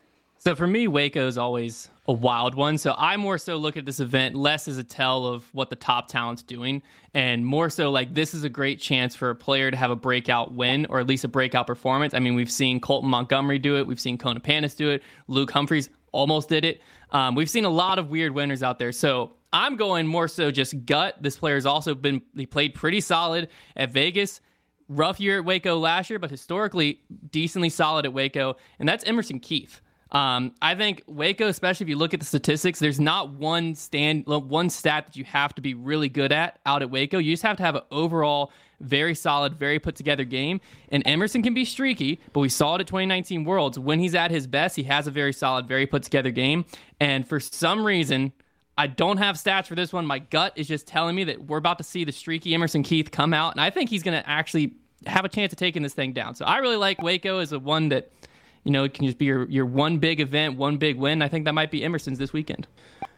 So 0.44 0.56
for 0.56 0.66
me, 0.66 0.88
Waco 0.88 1.28
is 1.28 1.38
always 1.38 1.88
a 2.08 2.12
wild 2.12 2.56
one. 2.56 2.76
So 2.76 2.96
I 2.98 3.16
more 3.16 3.38
so 3.38 3.56
look 3.58 3.76
at 3.76 3.86
this 3.86 4.00
event 4.00 4.34
less 4.34 4.66
as 4.66 4.76
a 4.76 4.82
tell 4.82 5.24
of 5.24 5.44
what 5.52 5.70
the 5.70 5.76
top 5.76 6.08
talent's 6.08 6.42
doing, 6.42 6.82
and 7.14 7.46
more 7.46 7.70
so 7.70 7.92
like 7.92 8.12
this 8.12 8.34
is 8.34 8.42
a 8.42 8.48
great 8.48 8.80
chance 8.80 9.14
for 9.14 9.30
a 9.30 9.36
player 9.36 9.70
to 9.70 9.76
have 9.76 9.92
a 9.92 9.96
breakout 9.96 10.52
win 10.52 10.84
or 10.90 10.98
at 10.98 11.06
least 11.06 11.22
a 11.22 11.28
breakout 11.28 11.68
performance. 11.68 12.12
I 12.12 12.18
mean, 12.18 12.34
we've 12.34 12.50
seen 12.50 12.80
Colton 12.80 13.08
Montgomery 13.08 13.60
do 13.60 13.76
it, 13.76 13.86
we've 13.86 14.00
seen 14.00 14.18
Kona 14.18 14.40
Panis 14.40 14.74
do 14.74 14.90
it, 14.90 15.04
Luke 15.28 15.52
Humphreys 15.52 15.88
almost 16.10 16.48
did 16.48 16.64
it. 16.64 16.82
Um, 17.12 17.36
we've 17.36 17.48
seen 17.48 17.64
a 17.64 17.70
lot 17.70 18.00
of 18.00 18.10
weird 18.10 18.34
winners 18.34 18.64
out 18.64 18.80
there. 18.80 18.90
So 18.90 19.34
I'm 19.52 19.76
going 19.76 20.08
more 20.08 20.26
so 20.26 20.50
just 20.50 20.86
gut. 20.86 21.22
This 21.22 21.36
player's 21.36 21.66
also 21.66 21.94
been 21.94 22.20
he 22.34 22.46
played 22.46 22.74
pretty 22.74 23.00
solid 23.00 23.48
at 23.76 23.92
Vegas. 23.92 24.40
Rough 24.88 25.20
year 25.20 25.38
at 25.38 25.44
Waco 25.44 25.78
last 25.78 26.10
year, 26.10 26.18
but 26.18 26.30
historically 26.30 26.98
decently 27.30 27.68
solid 27.68 28.06
at 28.06 28.12
Waco, 28.12 28.56
and 28.80 28.88
that's 28.88 29.04
Emerson 29.04 29.38
Keith. 29.38 29.80
Um, 30.12 30.52
I 30.60 30.74
think 30.74 31.02
Waco, 31.06 31.48
especially 31.48 31.84
if 31.84 31.88
you 31.88 31.96
look 31.96 32.12
at 32.12 32.20
the 32.20 32.26
statistics, 32.26 32.78
there's 32.78 33.00
not 33.00 33.30
one 33.30 33.74
stand, 33.74 34.26
one 34.26 34.68
stat 34.68 35.06
that 35.06 35.16
you 35.16 35.24
have 35.24 35.54
to 35.54 35.62
be 35.62 35.72
really 35.74 36.10
good 36.10 36.32
at 36.32 36.60
out 36.66 36.82
at 36.82 36.90
Waco. 36.90 37.18
You 37.18 37.32
just 37.32 37.42
have 37.42 37.56
to 37.56 37.62
have 37.62 37.76
an 37.76 37.82
overall 37.90 38.52
very 38.80 39.14
solid, 39.14 39.54
very 39.54 39.78
put 39.78 39.96
together 39.96 40.24
game. 40.24 40.60
And 40.90 41.02
Emerson 41.06 41.42
can 41.42 41.54
be 41.54 41.64
streaky, 41.64 42.20
but 42.32 42.40
we 42.40 42.48
saw 42.48 42.74
it 42.74 42.80
at 42.82 42.86
2019 42.88 43.44
Worlds. 43.44 43.78
When 43.78 44.00
he's 44.00 44.14
at 44.14 44.30
his 44.30 44.46
best, 44.46 44.76
he 44.76 44.82
has 44.84 45.06
a 45.06 45.10
very 45.10 45.32
solid, 45.32 45.66
very 45.66 45.86
put 45.86 46.02
together 46.02 46.30
game. 46.30 46.64
And 47.00 47.26
for 47.26 47.40
some 47.40 47.84
reason, 47.84 48.32
I 48.76 48.88
don't 48.88 49.18
have 49.18 49.36
stats 49.36 49.66
for 49.66 49.74
this 49.74 49.92
one. 49.92 50.04
My 50.04 50.18
gut 50.18 50.52
is 50.56 50.66
just 50.66 50.86
telling 50.86 51.14
me 51.14 51.24
that 51.24 51.44
we're 51.44 51.58
about 51.58 51.78
to 51.78 51.84
see 51.84 52.04
the 52.04 52.12
streaky 52.12 52.54
Emerson 52.54 52.82
Keith 52.82 53.10
come 53.10 53.32
out, 53.32 53.52
and 53.52 53.60
I 53.60 53.70
think 53.70 53.90
he's 53.90 54.02
going 54.02 54.20
to 54.20 54.28
actually 54.28 54.74
have 55.06 55.24
a 55.24 55.28
chance 55.28 55.52
of 55.52 55.58
taking 55.58 55.82
this 55.82 55.94
thing 55.94 56.12
down. 56.12 56.34
So 56.34 56.44
I 56.44 56.58
really 56.58 56.76
like 56.76 57.02
Waco 57.02 57.38
as 57.38 57.52
a 57.52 57.58
one 57.58 57.88
that 57.90 58.10
you 58.64 58.70
know, 58.70 58.84
it 58.84 58.94
can 58.94 59.06
just 59.06 59.18
be 59.18 59.24
your, 59.26 59.48
your 59.48 59.66
one 59.66 59.98
big 59.98 60.20
event, 60.20 60.56
one 60.56 60.76
big 60.76 60.96
win. 60.96 61.22
I 61.22 61.28
think 61.28 61.44
that 61.46 61.54
might 61.54 61.70
be 61.70 61.82
Emerson's 61.84 62.18
this 62.18 62.32
weekend. 62.32 62.66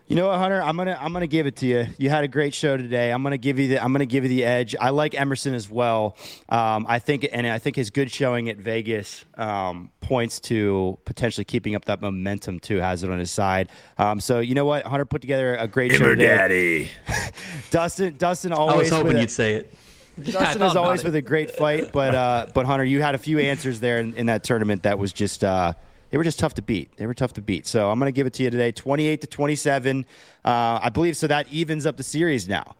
You 0.07 0.17
know 0.17 0.29
what, 0.29 0.39
Hunter? 0.39 0.63
I'm 0.63 0.77
gonna 0.77 0.99
I'm 1.01 1.15
gonna 1.15 1.27
give 1.27 1.47
it 1.47 1.57
to 1.57 1.67
you. 1.67 1.87
You 1.97 2.11
had 2.11 2.25
a 2.25 2.29
great 2.29 2.53
show 2.53 2.77
today. 2.77 3.11
I'm 3.11 3.23
gonna 3.23 3.39
give 3.39 3.59
you 3.59 3.69
the 3.69 3.83
I'm 3.83 3.91
gonna 3.91 4.05
give 4.05 4.23
you 4.23 4.29
the 4.29 4.45
edge. 4.45 4.77
I 4.79 4.91
like 4.91 5.15
Emerson 5.15 5.55
as 5.55 5.71
well. 5.71 6.19
Um, 6.51 6.85
I 6.87 6.99
think 6.99 7.27
and 7.33 7.47
I 7.47 7.59
think 7.59 7.77
his 7.77 7.89
good 7.89 8.11
showing 8.11 8.51
at 8.51 8.59
Vegas 8.59 9.25
um, 9.39 9.91
points 10.03 10.41
to 10.41 10.99
potentially 11.07 11.47
keeping 11.47 11.75
up 11.75 11.87
that 11.87 12.03
momentum 12.03 12.61
too. 12.61 12.77
Has 12.77 13.03
it 13.03 13.09
on 13.09 13.19
his 13.19 13.31
side. 13.31 13.71
Um, 13.97 14.21
so 14.21 14.41
you 14.41 14.55
know 14.55 14.67
what, 14.67 14.85
Hunter 14.85 15.07
put 15.07 15.23
together 15.23 15.57
a 15.57 15.67
great 15.67 15.93
show 15.93 15.99
Himmer 15.99 16.17
today. 16.17 16.37
daddy. 16.37 16.91
Dustin 17.71 18.15
Dustin 18.19 18.53
always. 18.53 18.71
I 18.71 18.75
always 18.75 18.91
was 18.91 19.01
hoping 19.01 19.19
you'd 19.19 19.31
say 19.31 19.55
it. 19.55 19.75
Yeah, 20.23 20.33
Dustin 20.33 20.61
thought 20.61 20.71
is 20.71 20.77
always 20.77 21.01
it. 21.01 21.07
with 21.07 21.17
a 21.17 21.23
great 21.23 21.51
fight, 21.51 21.93
but 21.93 22.15
uh, 22.15 22.47
but 22.55 22.67
Hunter, 22.67 22.85
you 22.85 23.03
had 23.03 23.15
a 23.15 23.19
few 23.19 23.41
answers 23.41 23.81
there 23.81 23.99
in, 23.99 24.15
in 24.15 24.27
that 24.27 24.45
tournament 24.45 24.85
that 24.85 24.99
was 24.99 25.13
just 25.13 25.43
uh, 25.43 25.73
they 26.11 26.19
were 26.19 26.23
just 26.25 26.39
tough 26.39 26.55
to 26.55 26.63
beat. 26.63 26.97
They 26.97 27.07
were 27.07 27.15
tough 27.15 27.33
to 27.33 27.43
beat. 27.43 27.67
So 27.67 27.91
I'm 27.91 27.99
going 27.99 28.07
to 28.07 28.15
give 28.17 28.27
it 28.29 28.35
to 28.35 28.45
you 28.45 28.51
today, 28.51 28.71
28 28.71 29.23
to 29.23 29.27
27. 29.27 30.07
Uh, 30.45 30.79
I 30.81 30.89
believe 30.91 31.17
so. 31.17 31.27
That 31.27 31.49
evens 31.53 31.87
up 31.87 31.97
the 31.97 32.05
series 32.05 32.47
now, 32.47 32.77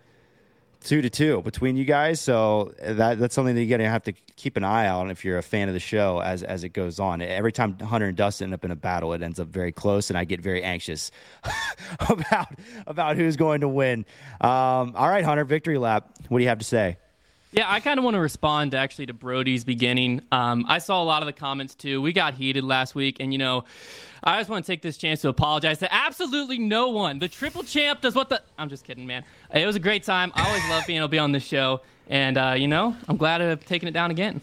two 0.81 1.03
to 1.03 1.11
two 1.11 1.43
between 1.43 1.77
you 1.77 1.85
guys. 1.85 2.21
So 2.21 2.73
that 2.81 3.19
that's 3.19 3.35
something 3.35 3.57
that 3.57 3.61
you're 3.61 3.77
going 3.77 3.85
to 3.85 3.91
have 3.91 4.05
to 4.05 4.13
keep 4.37 4.57
an 4.57 4.63
eye 4.63 4.87
on 4.89 5.11
if 5.11 5.25
you're 5.25 5.39
a 5.39 5.43
fan 5.43 5.67
of 5.67 5.75
the 5.75 5.81
show 5.81 6.21
as 6.21 6.45
as 6.45 6.63
it 6.63 6.69
goes 6.69 7.01
on. 7.01 7.21
Every 7.21 7.51
time 7.51 7.77
Hunter 7.81 8.07
and 8.07 8.17
Dustin 8.17 8.45
end 8.47 8.55
up 8.55 8.65
in 8.65 8.71
a 8.71 8.77
battle, 8.77 9.13
it 9.13 9.23
ends 9.23 9.41
up 9.41 9.49
very 9.49 9.73
close, 9.73 10.09
and 10.09 10.17
I 10.17 10.25
get 10.25 10.41
very 10.41 10.63
anxious 10.63 11.11
about 12.09 12.55
about 12.87 13.17
who's 13.17 13.37
going 13.37 13.63
to 13.63 13.69
win. 13.69 14.07
Um, 14.41 14.95
all 14.95 15.09
right, 15.09 15.25
Hunter, 15.25 15.45
victory 15.45 15.79
lap. 15.79 16.09
What 16.29 16.39
do 16.39 16.45
you 16.45 16.49
have 16.49 16.61
to 16.61 16.65
say? 16.65 16.99
Yeah, 17.55 17.71
I 17.71 17.79
kind 17.79 17.99
of 17.99 18.05
want 18.05 18.15
to 18.15 18.21
respond 18.21 18.75
actually 18.75 19.07
to 19.07 19.13
Brody's 19.15 19.63
beginning. 19.65 20.23
Um, 20.33 20.67
I 20.69 20.79
saw 20.79 21.01
a 21.01 21.05
lot 21.05 21.23
of 21.23 21.27
the 21.27 21.33
comments 21.33 21.77
too. 21.77 22.03
We 22.03 22.13
got 22.13 22.35
heated 22.35 22.65
last 22.65 22.97
week, 22.97 23.19
and 23.21 23.33
you 23.33 23.39
know, 23.39 23.65
I 24.25 24.39
just 24.41 24.51
want 24.51 24.65
to 24.65 24.73
take 24.73 24.83
this 24.83 24.97
chance 24.97 25.21
to 25.21 25.29
apologize 25.29 25.79
to 25.79 25.95
absolutely 25.95 26.59
no 26.59 26.89
one. 26.89 27.21
The 27.21 27.29
triple 27.29 27.63
champ 27.63 28.01
does 28.01 28.17
what 28.17 28.29
the. 28.29 28.43
I'm 28.59 28.69
just 28.69 28.85
kidding, 28.85 29.07
man. 29.07 29.23
It 29.55 29.67
was 29.67 29.77
a 29.77 29.81
great 29.81 30.03
time. 30.03 30.33
I 30.35 30.49
always 30.49 30.69
love 30.69 30.85
being 30.85 30.97
able 30.99 31.07
to 31.07 31.13
be 31.13 31.21
on 31.21 31.31
this 31.31 31.45
show, 31.45 31.83
and 32.09 32.37
uh, 32.37 32.55
you 32.59 32.67
know, 32.67 32.97
I'm 33.07 33.17
glad 33.17 33.39
to 33.39 33.45
have 33.45 33.65
taken 33.65 33.87
it 33.87 33.93
down 33.93 34.11
again. 34.11 34.41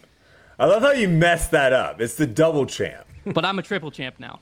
I 0.57 0.65
love 0.67 0.81
how 0.81 0.93
you 0.93 1.09
messed 1.09 1.51
that 1.51 1.73
up. 1.73 1.99
It's 1.99 2.15
the 2.15 2.27
double 2.27 2.65
champ. 2.65 3.05
But 3.25 3.43
I'm 3.43 3.59
a 3.59 3.61
triple 3.61 3.91
champ 3.91 4.15
now. 4.19 4.39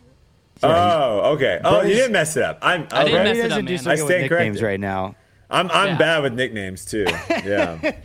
Oh, 0.62 1.34
okay. 1.34 1.60
Oh, 1.64 1.82
you 1.82 1.96
didn't 1.96 2.12
mess 2.12 2.38
it 2.38 2.44
up. 2.44 2.60
I'm 2.62 2.88
I 2.92 3.06
didn't 3.06 3.22
okay. 3.22 3.24
mess 3.24 3.38
it 3.46 3.52
up, 3.52 3.64
man. 3.64 3.74
I 3.74 3.78
good 3.78 3.88
with 3.88 4.00
stand 4.00 4.22
nicknames 4.24 4.30
corrected. 4.30 4.64
right 4.64 4.80
now. 4.80 5.16
I'm 5.50 5.72
I'm 5.72 5.88
Yeah. 5.88 5.98
bad 5.98 6.24
with 6.24 6.34
nicknames 6.34 6.86
too. 6.86 7.06
Yeah. 7.30 7.96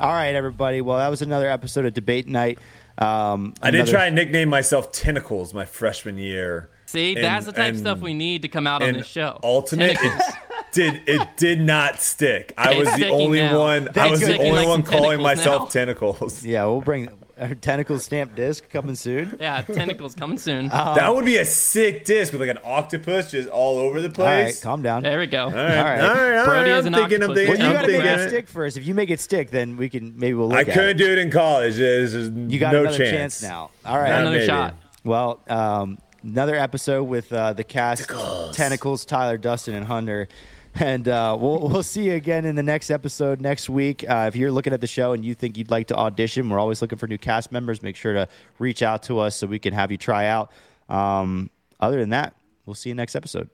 All 0.00 0.08
right, 0.12 0.34
everybody. 0.34 0.80
Well, 0.80 0.98
that 0.98 1.08
was 1.08 1.20
another 1.22 1.48
episode 1.50 1.84
of 1.84 1.92
Debate 1.94 2.26
Night. 2.26 2.58
Um, 2.98 3.54
I 3.62 3.70
did 3.70 3.80
another- 3.80 3.92
try 3.92 4.06
and 4.06 4.14
nickname 4.16 4.48
myself 4.48 4.92
Tentacles 4.92 5.52
my 5.54 5.64
freshman 5.66 6.16
year. 6.18 6.70
See, 6.86 7.14
And- 7.14 7.24
that's 7.24 7.46
the 7.46 7.52
type 7.52 7.74
of 7.74 7.78
stuff 7.80 8.00
we 8.00 8.14
need 8.14 8.42
to 8.42 8.48
come 8.48 8.66
out 8.66 8.82
on 8.82 8.94
this 8.94 9.06
show. 9.06 9.38
Ultimate, 9.44 9.96
it 10.00 10.22
did 10.72 11.02
it 11.06 11.28
did 11.36 11.60
not 11.60 12.00
stick. 12.00 12.52
I 12.58 12.72
It's 12.72 12.90
was 12.90 12.98
the 12.98 13.08
only 13.10 13.40
now. 13.40 13.58
one. 13.58 13.88
I 13.96 14.10
was 14.10 14.20
the 14.20 14.38
only 14.38 14.50
like 14.52 14.68
one 14.68 14.82
calling 14.82 15.20
myself 15.22 15.62
now. 15.62 15.66
Tentacles. 15.68 16.44
Yeah, 16.44 16.64
we'll 16.64 16.80
bring 16.80 17.08
a 17.40 17.54
tentacle 17.54 17.98
stamp 17.98 18.36
disc 18.36 18.68
coming 18.70 18.94
soon. 18.94 19.36
Yeah, 19.40 19.62
tentacles 19.62 20.14
coming 20.14 20.38
soon. 20.38 20.68
that 20.68 21.12
would 21.14 21.24
be 21.24 21.38
a 21.38 21.44
sick 21.44 22.04
disc 22.04 22.32
with 22.32 22.40
like 22.40 22.50
an 22.50 22.58
octopus 22.64 23.30
just 23.32 23.48
all 23.48 23.78
over 23.78 24.00
the 24.00 24.08
All 24.20 24.26
right, 24.28 24.42
place. 24.44 24.62
calm 24.62 24.82
down. 24.82 25.02
there 25.02 25.18
we 25.18 25.26
go. 25.26 25.44
all 25.46 25.50
right, 25.50 25.78
all 25.78 25.84
right. 25.84 26.00
all 26.00 26.14
right, 26.14 26.36
all 26.38 26.44
Brody 26.44 26.70
is 26.70 26.86
I'm 26.86 26.94
an 26.94 27.00
thinking, 27.00 27.22
I'm 27.22 27.30
octopus. 27.30 27.36
thinking, 27.36 27.48
Well, 27.48 27.58
you 27.58 27.64
I'm 27.66 27.72
got 27.72 27.80
to 27.82 27.86
make 27.88 27.96
thinking 28.02 28.20
it 28.20 28.26
it. 28.26 28.28
stick 28.28 28.48
first. 28.48 28.76
If 28.76 28.86
you 28.86 28.94
make 28.94 29.10
it 29.10 29.20
stick, 29.20 29.50
then 29.50 29.76
we 29.76 29.88
can 29.88 30.12
maybe 30.18 30.34
we'll 30.34 30.48
look 30.48 30.58
I 30.58 30.60
at 30.60 30.66
couldn't 30.66 30.90
it. 30.90 30.94
do 30.98 31.10
it 31.12 31.18
in 31.18 31.30
college. 31.30 31.76
There's, 31.76 32.12
there's 32.12 32.28
You 32.28 32.58
got 32.60 32.72
no 32.72 32.82
another 32.82 32.96
chance. 32.98 33.10
chance. 33.40 33.42
now. 33.42 33.70
All 33.84 33.98
right, 33.98 34.08
Got 34.10 34.20
another 34.20 34.36
maybe. 34.36 34.46
shot. 34.46 34.74
Well, 35.02 35.40
um, 35.48 35.98
another 36.22 36.54
episode 36.56 37.04
with 37.04 37.32
uh, 37.32 37.54
the 37.54 37.64
cast, 37.64 38.08
Tentacles, 38.52 39.04
Tyler, 39.06 39.38
Dustin, 39.38 39.74
and 39.74 39.86
Hunter. 39.86 40.28
And 40.74 41.08
uh, 41.08 41.36
we'll 41.38 41.68
we'll 41.68 41.82
see 41.82 42.04
you 42.04 42.14
again 42.14 42.44
in 42.44 42.54
the 42.54 42.62
next 42.62 42.90
episode 42.90 43.40
next 43.40 43.68
week. 43.68 44.04
Uh, 44.08 44.26
if 44.28 44.36
you're 44.36 44.52
looking 44.52 44.72
at 44.72 44.80
the 44.80 44.86
show 44.86 45.12
and 45.12 45.24
you 45.24 45.34
think 45.34 45.58
you'd 45.58 45.70
like 45.70 45.88
to 45.88 45.96
audition, 45.96 46.48
we're 46.48 46.60
always 46.60 46.80
looking 46.80 46.96
for 46.96 47.06
new 47.06 47.18
cast 47.18 47.52
members. 47.52 47.82
Make 47.82 47.96
sure 47.96 48.12
to 48.14 48.28
reach 48.58 48.82
out 48.82 49.02
to 49.04 49.18
us 49.18 49.36
so 49.36 49.46
we 49.46 49.58
can 49.58 49.74
have 49.74 49.90
you 49.90 49.98
try 49.98 50.26
out. 50.26 50.52
Um, 50.88 51.50
other 51.80 51.98
than 51.98 52.10
that, 52.10 52.34
we'll 52.66 52.74
see 52.74 52.90
you 52.90 52.94
next 52.94 53.16
episode. 53.16 53.50